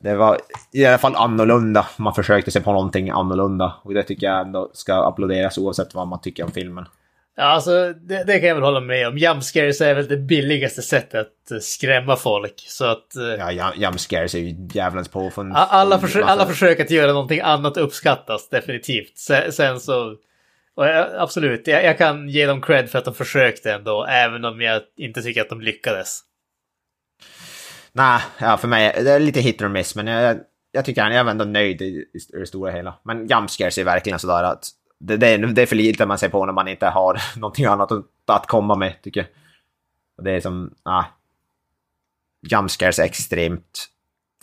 det 0.00 0.14
var 0.16 0.38
i 0.72 0.86
alla 0.86 0.98
fall 0.98 1.16
annorlunda. 1.16 1.86
Man 1.96 2.14
försökte 2.14 2.50
sig 2.50 2.62
på 2.62 2.72
någonting 2.72 3.10
annorlunda. 3.10 3.74
Och 3.82 3.94
det 3.94 4.02
tycker 4.02 4.26
jag 4.26 4.40
ändå 4.40 4.70
ska 4.74 4.94
applåderas 4.94 5.58
oavsett 5.58 5.94
vad 5.94 6.06
man 6.08 6.20
tycker 6.20 6.44
om 6.44 6.50
filmen. 6.50 6.84
Ja, 7.36 7.44
alltså 7.44 7.92
det, 7.92 8.24
det 8.24 8.38
kan 8.38 8.48
jag 8.48 8.54
väl 8.54 8.64
hålla 8.64 8.80
med 8.80 9.08
om. 9.08 9.18
Jump 9.18 9.42
scares 9.42 9.80
är 9.80 9.94
väl 9.94 10.08
det 10.08 10.16
billigaste 10.16 10.82
sättet 10.82 11.20
att 11.20 11.50
eh, 11.50 11.58
skrämma 11.58 12.16
folk. 12.16 12.54
Så 12.68 12.84
att 12.84 13.16
eh, 13.16 13.22
Ja, 13.24 13.50
jump- 13.50 13.76
jump 13.76 14.00
scares 14.00 14.34
är 14.34 14.38
ju 14.38 14.68
djävulens 14.72 15.08
påfund. 15.08 15.52
alla, 15.56 15.98
försö- 15.98 16.22
alla 16.24 16.46
försök 16.46 16.80
att 16.80 16.90
göra 16.90 17.12
någonting 17.12 17.40
annat 17.40 17.76
uppskattas 17.76 18.48
definitivt. 18.48 19.18
Sen, 19.18 19.52
sen 19.52 19.80
så... 19.80 20.16
Och 20.78 20.86
jag, 20.86 21.14
absolut, 21.14 21.66
jag, 21.66 21.84
jag 21.84 21.98
kan 21.98 22.28
ge 22.28 22.46
dem 22.46 22.60
cred 22.60 22.90
för 22.90 22.98
att 22.98 23.04
de 23.04 23.14
försökte 23.14 23.72
ändå, 23.72 24.04
även 24.04 24.44
om 24.44 24.60
jag 24.60 24.82
inte 24.96 25.22
tycker 25.22 25.40
att 25.40 25.48
de 25.48 25.60
lyckades. 25.60 26.20
Nej, 27.92 28.20
ja, 28.40 28.56
för 28.56 28.68
mig 28.68 29.02
det 29.04 29.10
är 29.10 29.20
lite 29.20 29.40
hit 29.40 29.62
or 29.62 29.68
miss, 29.68 29.94
men 29.94 30.06
jag, 30.06 30.38
jag 30.72 30.84
tycker 30.84 31.02
jag 31.02 31.14
är 31.14 31.30
ändå 31.30 31.44
nöjd 31.44 31.82
i, 31.82 31.84
i 31.84 32.38
det 32.38 32.46
stora 32.46 32.70
hela. 32.70 32.98
Men 33.04 33.26
jump 33.26 33.50
scares 33.50 33.78
är 33.78 33.84
verkligen 33.84 34.18
sådär 34.18 34.42
att 34.44 34.64
det, 35.00 35.16
det, 35.16 35.26
är, 35.26 35.38
det 35.38 35.62
är 35.62 35.66
för 35.66 35.76
lite 35.76 36.06
man 36.06 36.18
ser 36.18 36.28
på 36.28 36.46
när 36.46 36.52
man 36.52 36.68
inte 36.68 36.86
har 36.86 37.20
någonting 37.38 37.64
annat 37.64 37.92
att, 37.92 38.04
att 38.26 38.46
komma 38.46 38.74
med, 38.74 39.02
tycker 39.02 39.20
jag. 39.20 39.28
Och 40.16 40.24
det 40.24 40.30
är 40.30 40.40
som, 40.40 40.74
nej. 40.84 41.04
Jump 42.50 42.70
scares 42.70 42.98
är 42.98 43.04
extremt... 43.04 43.88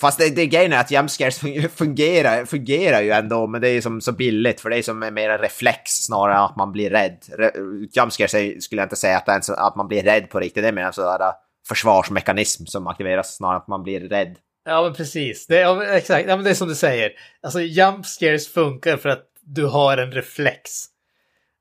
Fast 0.01 0.19
det, 0.19 0.29
det 0.35 0.47
grejen 0.47 0.73
är 0.73 0.77
att 0.79 0.91
jump 0.91 1.09
scares 1.11 1.43
fun- 1.43 1.67
fungerar, 1.75 2.45
fungerar 2.45 3.01
ju 3.01 3.11
ändå, 3.11 3.47
men 3.47 3.61
det 3.61 3.69
är 3.69 3.81
som 3.81 4.01
så 4.01 4.11
billigt, 4.11 4.61
för 4.61 4.69
det 4.69 4.77
är 4.77 4.81
som 4.81 4.99
mer 4.99 5.29
en 5.29 5.37
reflex 5.37 5.91
snarare 5.91 6.35
än 6.37 6.41
att 6.43 6.55
man 6.55 6.71
blir 6.71 6.89
rädd. 6.89 7.17
Re- 7.37 7.87
Jump 7.93 8.13
scares 8.13 8.33
är, 8.33 8.59
skulle 8.59 8.81
jag 8.81 8.85
inte 8.85 8.95
säga 8.95 9.17
att, 9.17 9.25
det 9.25 9.31
är 9.31 9.35
en 9.35 9.43
så, 9.43 9.53
att 9.53 9.75
man 9.75 9.87
blir 9.87 10.03
rädd 10.03 10.29
på 10.29 10.39
riktigt, 10.39 10.63
det 10.63 10.67
är 10.67 10.71
mer 10.73 10.83
en 10.83 10.93
sådär 10.93 11.19
försvarsmekanism 11.67 12.65
som 12.65 12.87
aktiveras 12.87 13.35
snarare 13.35 13.55
än 13.55 13.61
att 13.61 13.67
man 13.67 13.83
blir 13.83 13.99
rädd. 13.99 14.35
Ja, 14.65 14.83
men 14.83 14.93
precis. 14.93 15.47
Det, 15.47 15.55
ja, 15.59 15.85
exakt. 15.85 16.29
Ja, 16.29 16.35
men 16.35 16.43
det 16.45 16.49
är 16.49 16.53
som 16.53 16.67
du 16.67 16.75
säger. 16.75 17.11
Alltså, 17.43 17.61
jump 17.61 18.05
scares 18.05 18.53
funkar 18.53 18.97
för 18.97 19.09
att 19.09 19.23
du 19.41 19.65
har 19.65 19.97
en 19.97 20.11
reflex. 20.11 20.71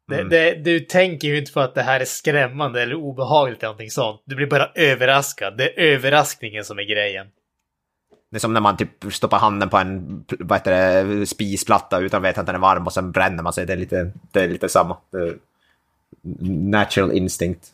Det, 0.09 0.15
Mm. 0.15 0.29
det, 0.29 0.55
du 0.55 0.81
tänker 0.81 1.29
ju 1.29 1.39
inte 1.39 1.53
på 1.53 1.61
att 1.61 1.75
det 1.75 1.83
här 1.83 2.01
är 2.01 2.05
skrämmande 2.05 2.83
eller 2.83 2.95
obehagligt 2.95 3.59
eller 3.59 3.69
någonting 3.69 3.91
sånt. 3.91 4.23
Du 4.27 4.37
blir 4.37 4.47
bara 4.47 4.71
överraskad. 4.75 5.59
Det 5.59 5.65
är 5.65 5.85
överraskningen 5.95 6.65
som 6.65 6.79
är 6.79 6.83
grejen. 6.83 7.27
Det 8.35 8.39
är 8.39 8.41
som 8.41 8.53
när 8.53 8.61
man 8.61 8.77
typ 8.77 9.13
stoppar 9.13 9.39
handen 9.39 9.69
på 9.69 9.77
en 9.77 10.25
vad 10.39 10.59
heter 10.59 11.05
det, 11.05 11.27
spisplatta 11.27 11.99
utan 11.99 12.19
att 12.19 12.29
veta 12.31 12.41
att 12.41 12.47
den 12.47 12.55
är 12.55 12.59
varm 12.59 12.87
och 12.87 12.93
sen 12.93 13.13
bränner 13.13 13.43
man 13.43 13.53
sig. 13.53 13.67
Det 13.67 13.73
är 13.73 13.77
lite, 13.77 14.11
det 14.33 14.41
är 14.41 14.49
lite 14.49 14.69
samma. 14.69 14.97
Det 15.11 15.19
är 15.19 15.39
natural 16.71 17.13
instinct. 17.13 17.69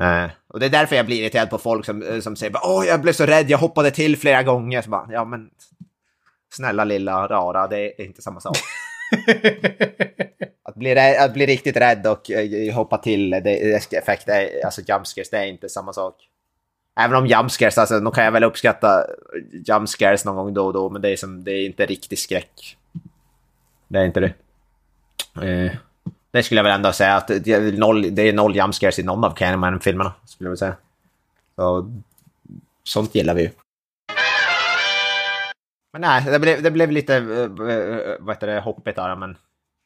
Eh, 0.00 0.30
och 0.48 0.60
det 0.60 0.66
är 0.66 0.70
därför 0.70 0.96
jag 0.96 1.06
blir 1.06 1.20
irriterad 1.20 1.50
på 1.50 1.58
folk 1.58 1.84
som, 1.86 2.02
eh, 2.02 2.20
som 2.20 2.36
säger 2.36 2.56
åh 2.62 2.86
jag 2.86 3.00
blev 3.00 3.12
så 3.12 3.26
rädd, 3.26 3.50
jag 3.50 3.58
hoppade 3.58 3.90
till 3.90 4.16
flera 4.16 4.42
gånger. 4.42 4.82
Så 4.82 4.90
bara, 4.90 5.08
ja 5.10 5.24
men 5.24 5.50
snälla 6.54 6.84
lilla 6.84 7.26
rara, 7.26 7.66
det 7.66 8.00
är 8.00 8.04
inte 8.04 8.22
samma 8.22 8.40
sak. 8.40 8.56
Att 10.62 10.74
bli, 10.74 10.94
rä- 10.94 11.24
att 11.24 11.32
bli 11.34 11.46
riktigt 11.46 11.76
rädd 11.76 12.06
och 12.06 12.30
eh, 12.30 12.74
hoppa 12.74 12.98
till, 12.98 13.30
det, 13.30 13.40
det 13.40 13.96
effekt, 13.96 14.28
är, 14.28 14.64
alltså 14.64 14.80
jumpscares, 14.80 15.30
det 15.30 15.38
är 15.38 15.46
inte 15.46 15.68
samma 15.68 15.92
sak. 15.92 16.14
Även 17.00 17.16
om 17.16 17.26
jumpscares, 17.26 17.78
alltså, 17.78 18.00
då 18.00 18.10
kan 18.10 18.24
jag 18.24 18.32
väl 18.32 18.44
uppskatta 18.44 19.06
jumpscares 19.52 20.24
någon 20.24 20.36
gång 20.36 20.54
då 20.54 20.66
och 20.66 20.72
då, 20.72 20.90
men 20.90 21.02
det 21.02 21.08
är, 21.08 21.16
som, 21.16 21.44
det 21.44 21.52
är 21.52 21.66
inte 21.66 21.86
riktig 21.86 22.18
skräck. 22.18 22.76
Det 23.88 23.98
är 23.98 24.04
inte 24.04 24.20
det. 24.20 24.34
Eh, 25.42 25.72
det 26.30 26.42
skulle 26.42 26.58
jag 26.58 26.64
väl 26.64 26.72
ändå 26.72 26.92
säga 26.92 27.14
att 27.14 27.28
det 27.28 27.48
är 27.48 27.72
noll, 27.72 28.14
det 28.14 28.22
är 28.22 28.32
noll 28.32 28.56
jumpscares 28.56 28.98
i 28.98 29.02
någon 29.02 29.24
av 29.24 29.34
Candyman-filmerna, 29.34 30.12
skulle 30.24 30.46
jag 30.46 30.50
vilja 30.50 30.56
säga. 30.56 30.76
Så, 31.56 31.92
sånt 32.84 33.14
gillar 33.14 33.34
vi 33.34 33.42
ju. 33.42 33.50
Men 35.92 36.00
nej, 36.00 36.24
det 36.24 36.38
blev, 36.38 36.62
det 36.62 36.70
blev 36.70 36.90
lite, 36.90 37.16
eh, 37.16 37.22
eh, 37.22 38.16
vad 38.20 38.34
heter 38.34 38.46
det, 38.46 38.60
hoppigt 38.60 38.96
där, 38.96 39.16
men 39.16 39.36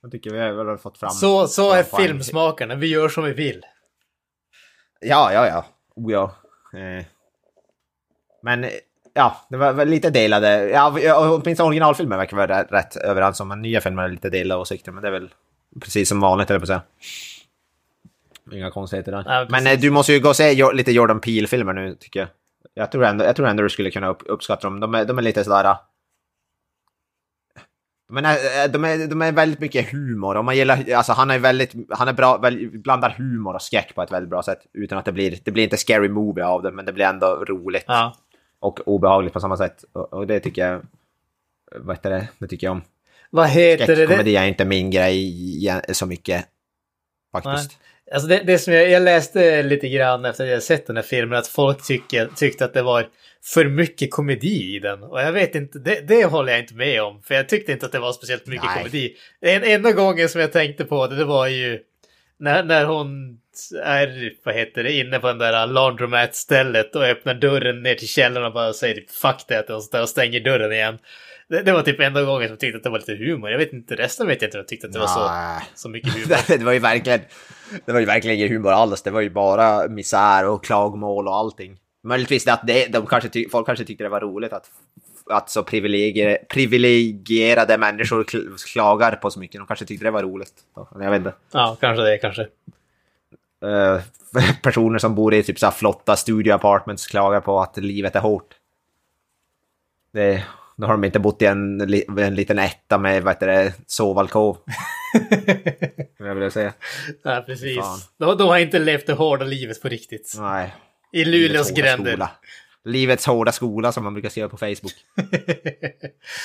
jag 0.03 0.13
tycker 0.13 0.31
vi 0.31 0.39
har 0.39 0.65
väl 0.65 0.79
fått 0.79 0.99
fram... 0.99 1.11
Så, 1.11 1.47
så 1.47 1.73
är 1.73 1.83
filmsmakarna, 1.83 2.75
vi 2.75 2.87
gör 2.87 3.09
som 3.09 3.25
vi 3.25 3.33
vill. 3.33 3.63
Ja, 5.01 5.33
ja, 5.33 5.47
ja. 5.47 5.65
Oh, 5.95 6.13
ja. 6.13 6.35
Eh. 6.75 7.05
Men 8.43 8.65
eh, 8.65 8.71
ja, 9.15 9.37
det 9.49 9.57
var 9.57 9.85
lite 9.85 10.11
delade. 10.11 10.69
Ja, 10.69 10.93
åtminstone 11.43 11.67
originalfilmen 11.67 12.19
verkar 12.19 12.37
vara 12.37 12.63
rätt, 12.63 12.97
överens 12.97 13.41
om, 13.41 13.49
men 13.49 13.63
nya 13.63 13.81
filmer 13.81 14.03
är 14.03 14.09
lite 14.09 14.31
delade 14.31 14.61
åsikter. 14.61 14.93
Men 14.93 15.03
det 15.03 15.09
är 15.09 15.13
väl 15.13 15.31
precis 15.81 16.09
som 16.09 16.21
vanligt, 16.21 16.51
eller 16.51 16.61
på 16.61 16.65
att 16.65 16.69
säga. 16.69 16.83
Inga 18.53 18.71
konstigheter 18.71 19.13
där. 19.13 19.25
Ja, 19.27 19.47
men 19.51 19.67
eh, 19.67 19.79
du 19.79 19.91
måste 19.91 20.13
ju 20.13 20.21
gå 20.21 20.29
och 20.29 20.37
se 20.37 20.73
lite 20.73 20.93
Jordan 20.93 21.21
Peele-filmer 21.21 21.73
nu, 21.73 21.95
tycker 21.95 22.21
jag. 22.21 22.29
Jag 22.75 22.93
tror 22.93 23.05
ändå, 23.05 23.25
jag 23.25 23.37
tror 23.37 23.47
ändå 23.47 23.63
du 23.63 23.69
skulle 23.69 23.91
kunna 23.91 24.09
upp, 24.09 24.23
uppskatta 24.27 24.67
dem. 24.67 24.81
De 24.81 24.95
är, 24.95 25.05
de 25.05 25.19
är 25.19 25.23
lite 25.23 25.45
sådär... 25.45 25.77
eh, 28.17 28.23
Men 28.23 28.25
eh, 28.25 28.73
de 28.73 28.85
är, 28.85 29.07
de 29.07 29.23
är 29.23 29.33
väldigt 29.33 29.61
mycket 29.61 29.93
humor. 29.93 30.37
Om 30.37 30.45
man 30.47 30.57
gillar, 30.57 30.93
alltså 30.93 31.13
han 31.13 31.31
är 31.31 31.39
väldigt, 31.39 31.75
han 31.91 32.09
är 32.09 32.13
bra, 32.13 32.39
väl, 32.39 32.71
blandar 32.71 33.11
humor 33.11 33.55
och 33.55 33.63
skräck 33.63 33.95
på 33.95 34.03
ett 34.03 34.13
väldigt 34.13 34.31
bra 34.31 34.43
sätt. 34.43 34.67
Utan 34.73 34.99
att 34.99 35.05
det 35.05 35.13
blir, 35.13 35.39
det 35.45 35.51
blir 35.51 35.65
inte 35.65 35.77
scary 35.77 36.09
movie 36.09 36.45
av 36.45 36.63
det, 36.63 36.71
men 36.71 36.85
det 36.85 36.93
blir 36.93 37.05
ändå 37.05 37.45
roligt. 37.49 37.85
Ja. 37.87 38.15
Och 38.61 38.89
obehagligt 38.89 39.33
på 39.33 39.41
samma 39.41 39.57
sätt. 39.57 39.85
Och, 39.93 40.13
och 40.13 40.27
det 40.27 40.41
tycker 40.41 40.67
jag, 40.67 40.83
vad 41.77 41.97
heter 41.97 42.11
det, 42.11 42.29
det 42.39 42.47
tycker 42.47 42.67
jag 42.67 42.73
om. 42.73 42.83
Vad 43.31 43.49
heter 43.49 43.87
det? 43.87 43.95
Skräckkomedi 43.95 44.37
är 44.37 44.47
inte 44.47 44.65
min 44.65 44.91
grej 44.91 45.83
så 45.93 46.07
mycket. 46.07 46.47
Faktiskt. 47.33 47.79
Alltså 48.13 48.29
det, 48.29 48.43
det 48.47 48.59
som 48.59 48.75
jag, 48.75 48.91
jag 48.91 49.03
läste 49.03 49.63
lite 49.63 49.89
grann 49.89 50.25
efter 50.25 50.45
att 50.45 50.51
jag 50.51 50.63
sett 50.63 50.87
den 50.87 50.97
här 50.97 51.03
filmen, 51.03 51.39
att 51.39 51.47
folk 51.47 51.87
tycker, 51.87 52.29
tyckte 52.37 52.65
att 52.65 52.75
det 52.75 52.83
var 52.83 53.09
för 53.45 53.65
mycket 53.65 54.11
komedi 54.11 54.77
i 54.77 54.79
den. 54.79 55.03
Och 55.03 55.21
jag 55.21 55.33
vet 55.33 55.55
inte, 55.55 55.79
det, 55.79 56.01
det 56.09 56.25
håller 56.25 56.53
jag 56.53 56.61
inte 56.61 56.75
med 56.75 57.03
om. 57.03 57.23
För 57.23 57.35
jag 57.35 57.49
tyckte 57.49 57.73
inte 57.73 57.87
att 57.87 57.93
det 57.93 57.99
var 57.99 58.13
speciellt 58.13 58.47
mycket 58.47 58.67
Nej. 58.67 58.79
komedi. 58.79 59.17
Den 59.41 59.63
enda 59.65 59.93
gången 59.93 60.29
som 60.29 60.41
jag 60.41 60.53
tänkte 60.53 60.85
på 60.85 61.07
det, 61.07 61.17
det 61.17 61.25
var 61.25 61.47
ju 61.47 61.81
när, 62.39 62.65
när 62.65 62.85
hon 62.85 63.39
är, 63.85 64.33
vad 64.45 64.55
heter 64.55 64.83
det, 64.83 64.93
inne 64.93 65.19
på 65.19 65.27
den 65.27 65.39
där 65.39 65.67
laundromat-stället 65.67 66.97
och 66.97 67.05
öppnar 67.05 67.35
dörren 67.35 67.83
ner 67.83 67.95
till 67.95 68.09
källaren 68.09 68.47
och 68.47 68.53
bara 68.53 68.73
säger 68.73 68.95
typ 68.95 69.11
fuck 69.11 69.45
det 69.49 69.71
och, 69.71 69.83
där 69.93 70.03
och 70.03 70.09
stänger 70.09 70.41
dörren 70.41 70.73
igen. 70.73 70.99
Det, 71.49 71.63
det 71.63 71.73
var 71.73 71.83
typ 71.83 72.01
enda 72.01 72.23
gången 72.23 72.49
som 72.49 72.53
jag 72.53 72.61
tyckte 72.61 72.77
att 72.77 72.83
det 72.83 72.91
var 72.91 72.99
lite 72.99 73.15
humor. 73.15 73.51
Jag 73.51 73.59
vet 73.59 73.73
inte, 73.73 73.97
resten 73.97 74.27
vet 74.27 74.43
jag 74.43 74.47
inte 74.49 74.59
om 74.59 74.61
jag 74.61 74.69
tyckte 74.69 74.87
att 74.87 74.93
det 74.93 74.99
var 74.99 75.07
så, 75.07 75.31
så 75.75 75.89
mycket 75.89 76.15
humor. 76.15 76.59
det 76.59 76.65
var 76.65 76.73
ju 76.73 76.79
verkligen, 76.79 77.21
det 77.85 77.93
var 77.93 78.01
ju 78.01 78.07
verkligen 78.07 78.37
ingen 78.37 78.49
humor 78.49 78.73
alls. 78.73 79.03
Det 79.03 79.11
var 79.11 79.21
ju 79.21 79.31
bara 79.31 79.89
misär 79.89 80.49
och 80.49 80.65
klagomål 80.65 81.29
och 81.29 81.37
allting. 81.37 81.79
Möjligtvis 82.03 82.49
att 82.49 82.67
det, 82.67 82.87
de 82.93 83.07
kanske 83.07 83.49
folk 83.51 83.67
kanske 83.67 83.85
tyckte 83.85 84.05
det 84.05 84.11
var 84.11 84.21
roligt 84.21 84.53
att, 84.53 84.71
att 85.31 85.51
så 85.51 85.63
privilegier, 85.63 86.39
privilegierade 86.49 87.79
människor 87.79 88.25
kl- 88.25 88.73
klagar 88.73 89.13
på 89.17 89.31
så 89.31 89.41
mycket. 89.41 89.61
De 89.61 89.67
kanske 89.67 89.85
tyckte 89.85 90.05
det 90.05 90.11
var 90.11 90.23
roligt. 90.23 90.55
Jag 90.95 91.11
vet 91.11 91.19
inte. 91.19 91.35
Ja, 91.53 91.77
kanske 91.81 92.03
det, 92.03 92.19
kanske. 92.19 92.43
Eh, 93.65 94.01
personer 94.63 94.99
som 94.99 95.15
bor 95.15 95.35
i 95.35 95.43
typ 95.43 95.59
så 95.59 95.67
här 95.67 95.73
flotta 95.73 96.17
studio 96.17 96.53
apartments 96.53 97.07
klagar 97.07 97.41
på 97.41 97.61
att 97.61 97.77
livet 97.77 98.17
är 98.17 98.21
hårt. 98.21 98.55
Det, 100.13 100.45
då 100.81 100.87
har 100.87 100.95
de 100.95 101.05
inte 101.05 101.19
bott 101.19 101.43
i 101.43 101.47
en, 101.47 101.81
en 102.19 102.35
liten 102.35 102.59
etta 102.59 102.99
med 102.99 103.23
vad 103.23 103.35
heter 103.35 103.47
det, 103.47 103.73
sovalkov. 103.87 104.57
Jag 106.19 106.35
vill 106.35 106.51
säga. 106.51 106.73
Ja, 107.23 107.43
precis. 107.47 107.85
De, 108.19 108.37
de 108.39 108.49
har 108.49 108.59
inte 108.59 108.79
levt 108.79 109.07
det 109.07 109.13
hårda 109.13 109.45
livet 109.45 109.83
på 109.83 109.89
riktigt. 109.89 110.35
Nej. 110.39 110.75
I 111.13 111.25
Luleås 111.25 111.71
gränder. 111.71 112.11
skola. 112.13 112.31
Livets 112.85 113.27
hårda 113.27 113.53
skola 113.53 113.93
som 113.93 114.05
man 114.05 114.13
brukar 114.15 114.29
skriva 114.29 114.49
på 114.49 114.57
Facebook. 114.57 114.93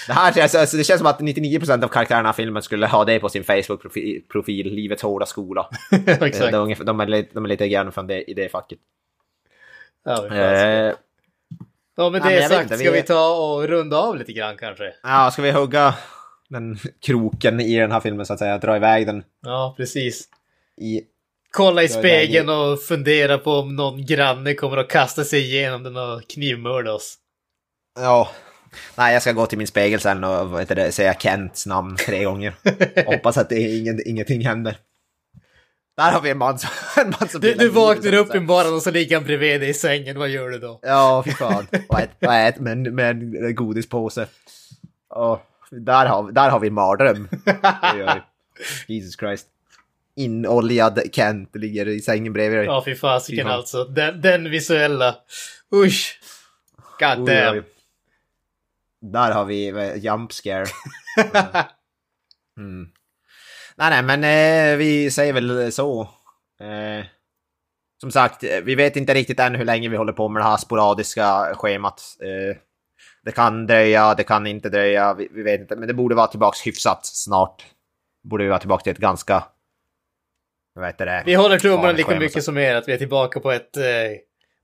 det, 0.07 0.13
här, 0.13 0.31
känns- 0.33 0.55
alltså, 0.55 0.77
det 0.77 0.83
känns 0.83 0.99
som 0.99 1.07
att 1.07 1.19
99% 1.19 1.83
av 1.83 1.87
karaktärerna 1.87 2.29
i 2.29 2.33
filmen 2.33 2.63
skulle 2.63 2.87
ha 2.87 3.05
det 3.05 3.19
på 3.19 3.29
sin 3.29 3.43
Facebook-profil. 3.43 4.21
Profil, 4.31 4.73
Livets 4.73 5.03
hårda 5.03 5.25
skola. 5.25 5.69
Exakt. 6.07 6.51
de, 6.51 6.71
är 6.71 6.83
de, 6.83 6.99
är 6.99 7.07
lite, 7.07 7.29
de 7.33 7.45
är 7.45 7.49
lite 7.49 7.67
grann 7.67 7.91
från 7.91 8.07
det, 8.07 8.31
i 8.31 8.33
det 8.33 8.49
facket. 8.49 8.79
Ja, 10.05 10.27
Eh, 10.35 10.93
ja, 11.95 12.03
ja, 12.03 12.09
men 12.09 12.21
det 12.21 12.29
vet 12.29 12.49
sagt, 12.49 12.61
inte, 12.63 12.77
ska 12.77 12.91
vi- 12.91 12.97
vi 13.01 13.07
ta 13.07 13.35
och 13.35 13.67
runda 13.67 13.97
av 13.97 14.17
lite 14.17 14.31
grann 14.33 14.57
kanske? 14.57 14.93
Ja, 15.03 15.29
ska 15.31 15.41
vi 15.41 15.51
hugga 15.51 15.95
den 16.49 16.77
kroken 17.05 17.59
i 17.59 17.77
den 17.79 17.91
här 17.91 17.99
filmen 17.99 18.25
så 18.25 18.33
att 18.33 18.39
säga? 18.39 18.57
Dra 18.57 18.75
iväg 18.75 19.05
den 19.07 19.23
Ja, 19.45 19.73
precis. 19.77 20.23
i... 20.81 21.01
Kolla 21.51 21.83
i 21.83 21.87
Dra 21.87 21.93
spegeln 21.99 22.49
och 22.49 22.81
fundera 22.81 23.37
på 23.37 23.51
om 23.51 23.75
någon 23.75 24.05
granne 24.05 24.53
kommer 24.53 24.77
att 24.77 24.87
kasta 24.89 25.23
sig 25.23 25.39
igenom 25.41 25.83
den 25.83 25.97
och 25.97 26.27
knivmörda 26.27 26.93
oss. 26.93 27.15
Ja. 27.99 28.29
Nej, 28.95 29.13
jag 29.13 29.21
ska 29.21 29.31
gå 29.31 29.45
till 29.45 29.57
min 29.57 29.67
spegel 29.67 29.99
sen 29.99 30.23
och 30.23 30.49
vad 30.49 30.59
heter 30.61 30.75
det, 30.75 30.91
säga 30.91 31.13
Kents 31.13 31.65
namn 31.65 31.95
tre 31.95 32.23
gånger. 32.23 32.53
Hoppas 33.05 33.37
att 33.37 33.49
det 33.49 33.59
ingen, 33.59 33.99
ingenting 34.05 34.45
händer. 34.45 34.77
Där 35.97 36.11
har 36.11 36.21
vi 36.21 36.29
en 36.29 36.37
man 36.37 36.59
som... 36.59 36.69
En 37.03 37.09
man 37.19 37.29
som 37.29 37.41
Du, 37.41 37.53
du 37.53 37.69
vaknar 37.69 38.13
upp 38.13 38.35
i 38.35 38.39
morgon 38.39 38.73
och 38.73 38.81
så 38.81 38.91
ligger 38.91 39.15
han 39.15 39.25
bredvid 39.25 39.61
dig 39.61 39.69
i 39.69 39.73
sängen. 39.73 40.19
Vad 40.19 40.29
gör 40.29 40.49
du 40.49 40.59
då? 40.59 40.79
Ja, 40.81 41.23
fy 41.25 41.31
fan. 41.31 41.67
Och 41.89 41.99
ät, 41.99 42.09
och 42.25 42.33
ät 42.33 42.59
med, 42.59 42.71
en- 42.71 42.95
med 42.95 43.09
en 43.09 43.55
godispåse. 43.55 44.27
Och 45.09 45.41
där 45.71 46.05
har, 46.05 46.31
där 46.31 46.49
har 46.49 46.59
vi 46.59 46.67
en 46.67 46.73
mardröm. 46.73 47.27
Jesus 48.87 49.15
Christ. 49.19 49.47
Inoljad 50.15 51.01
Kent 51.11 51.55
ligger 51.55 51.87
i 51.87 52.01
sängen 52.01 52.33
bredvid 52.33 52.59
dig. 52.59 52.65
Ja, 52.65 52.81
fy 52.85 52.95
fasiken 52.95 53.47
alltså. 53.47 53.83
Den, 53.83 54.21
den 54.21 54.49
visuella. 54.49 55.15
Usch. 55.75 56.19
God 56.99 57.25
damn. 57.27 57.63
Där 59.01 59.31
har 59.31 59.45
vi 59.45 59.93
jump 59.97 60.31
scare. 60.33 60.65
Mm. 62.57 62.89
Nej, 63.77 63.89
nej, 63.89 64.17
men 64.17 64.23
eh, 64.23 64.77
vi 64.77 65.11
säger 65.11 65.33
väl 65.33 65.71
så. 65.71 66.01
Eh, 66.61 67.05
som 68.01 68.11
sagt, 68.11 68.43
eh, 68.43 68.61
vi 68.63 68.75
vet 68.75 68.95
inte 68.95 69.13
riktigt 69.13 69.39
än 69.39 69.55
hur 69.55 69.65
länge 69.65 69.89
vi 69.89 69.97
håller 69.97 70.13
på 70.13 70.29
med 70.29 70.41
det 70.41 70.47
här 70.47 70.57
sporadiska 70.57 71.55
schemat. 71.55 72.01
Eh, 72.21 72.57
det 73.23 73.31
kan 73.31 73.67
dröja, 73.67 74.13
det 74.13 74.23
kan 74.23 74.47
inte 74.47 74.69
dröja, 74.69 75.13
vi, 75.13 75.29
vi 75.31 75.43
vet 75.43 75.61
inte. 75.61 75.75
Men 75.75 75.87
det 75.87 75.93
borde 75.93 76.15
vara 76.15 76.27
tillbaks 76.27 76.67
hyfsat 76.67 77.05
snart. 77.05 77.65
Borde 78.23 78.43
vi 78.43 78.49
vara 78.49 78.59
tillbaka 78.59 78.83
till 78.83 78.91
ett 78.91 78.97
ganska... 78.97 79.43
Vad 80.75 80.85
heter 80.85 81.05
det? 81.05 81.23
Vi 81.25 81.33
håller 81.33 81.59
tummarna 81.59 81.91
lika 81.91 82.19
mycket 82.19 82.43
som 82.43 82.57
er 82.57 82.75
att 82.75 82.87
vi 82.87 82.93
är 82.93 82.97
tillbaka 82.97 83.39
på 83.39 83.51
ett 83.51 83.77
eh, 83.77 83.83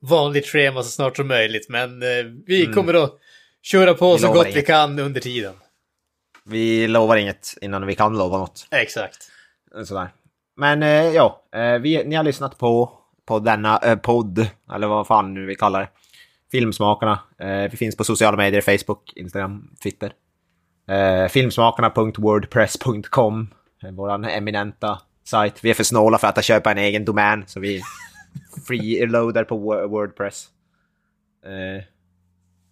vanligt 0.02 0.46
schema 0.46 0.84
så 0.84 0.90
snart 0.90 1.18
som 1.18 1.28
möjligt. 1.28 1.70
Men 1.70 2.02
eh, 2.02 2.26
vi 2.46 2.66
kommer 2.74 2.94
att 2.94 3.14
köra 3.62 3.94
på 3.94 4.06
Mm. 4.06 4.16
Vi 4.16 4.22
så 4.22 4.34
gott 4.34 4.56
vi 4.56 4.62
kan 4.62 5.00
under 5.00 5.22
tiden. 5.22 5.54
Vi 6.46 6.88
lovar 6.88 7.16
inget 7.18 7.54
innan 7.62 7.86
vi 7.86 7.96
kan 7.96 8.18
lova 8.18 8.38
något. 8.38 8.68
Exakt. 8.72 9.18
Sådär. 9.86 10.10
Men 10.56 10.84
eh, 10.84 10.90
ja, 11.10 11.44
eh, 11.56 11.74
vi, 11.80 12.04
ni 12.04 12.16
har 12.16 12.24
lyssnat 12.24 12.58
på, 12.58 12.92
på 13.26 13.40
denna 13.40 13.78
eh, 13.78 13.96
podd, 13.96 14.48
eller 14.74 14.88
vad 14.88 15.08
fan 15.08 15.34
nu 15.34 15.46
vi 15.46 15.56
kallar 15.56 15.82
det. 15.82 15.90
Filmsmakarna. 16.52 17.20
Eh, 17.40 17.72
vi 17.72 17.78
finns 17.78 17.98
på 17.98 18.04
sociala 18.04 18.38
medier, 18.38 18.62
Facebook, 18.62 19.14
Instagram, 19.16 19.70
Twitter. 19.84 20.14
Filmsmakarna.wordpress.com, 21.30 23.48
våran 23.92 24.26
eminenta 24.26 25.02
sajt. 25.24 25.64
Vi 25.64 25.70
är 25.70 25.74
för 25.74 25.84
snåla 25.84 26.18
för 26.18 26.28
att 26.28 26.44
köpa 26.44 26.72
en 26.72 26.78
egen 26.78 27.06
domän, 27.06 27.44
så 27.48 27.60
vi 27.60 27.82
freeloadar 28.68 29.44
på 29.44 29.56
Wo- 29.60 29.88
Wordpress. 29.88 30.48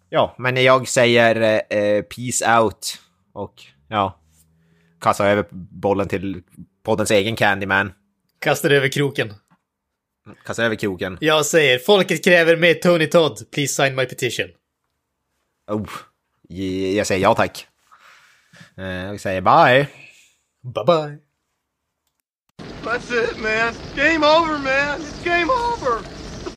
Ja, 0.08 0.34
men 0.38 0.62
jag 0.64 0.88
säger 0.88 1.62
peace 2.02 2.58
out 2.60 2.98
och 3.32 3.54
ja, 3.88 4.18
kasta 5.00 5.26
över 5.28 5.44
bollen 5.52 6.08
till 6.08 6.42
poddens 6.82 7.10
egen 7.10 7.36
Candyman. 7.36 7.92
Kastar 8.38 8.70
över 8.70 8.88
kroken. 8.88 9.34
Kasta 10.44 10.64
över 10.64 10.76
kroken. 10.76 11.18
Jag 11.20 11.46
säger 11.46 11.78
folket 11.78 12.24
kräver 12.24 12.56
mer 12.56 12.74
Tony 12.74 13.06
Todd. 13.06 13.50
Please 13.50 13.74
sign 13.82 13.94
my 13.94 14.06
petition. 14.06 14.46
Oh, 15.70 15.88
jag 16.96 17.06
säger 17.06 17.22
ja 17.22 17.34
tack. 17.34 17.66
Eh, 18.76 18.84
Jag 18.84 19.20
säger 19.20 19.40
bye. 19.40 19.86
Bye 20.62 20.84
bye. 20.86 21.18
That's 22.84 23.12
it, 23.24 23.38
man. 23.38 23.74
Game 23.96 24.26
over, 24.26 24.58
man. 24.58 25.00
It's 25.00 25.24
game 25.24 25.52
over. 25.52 26.19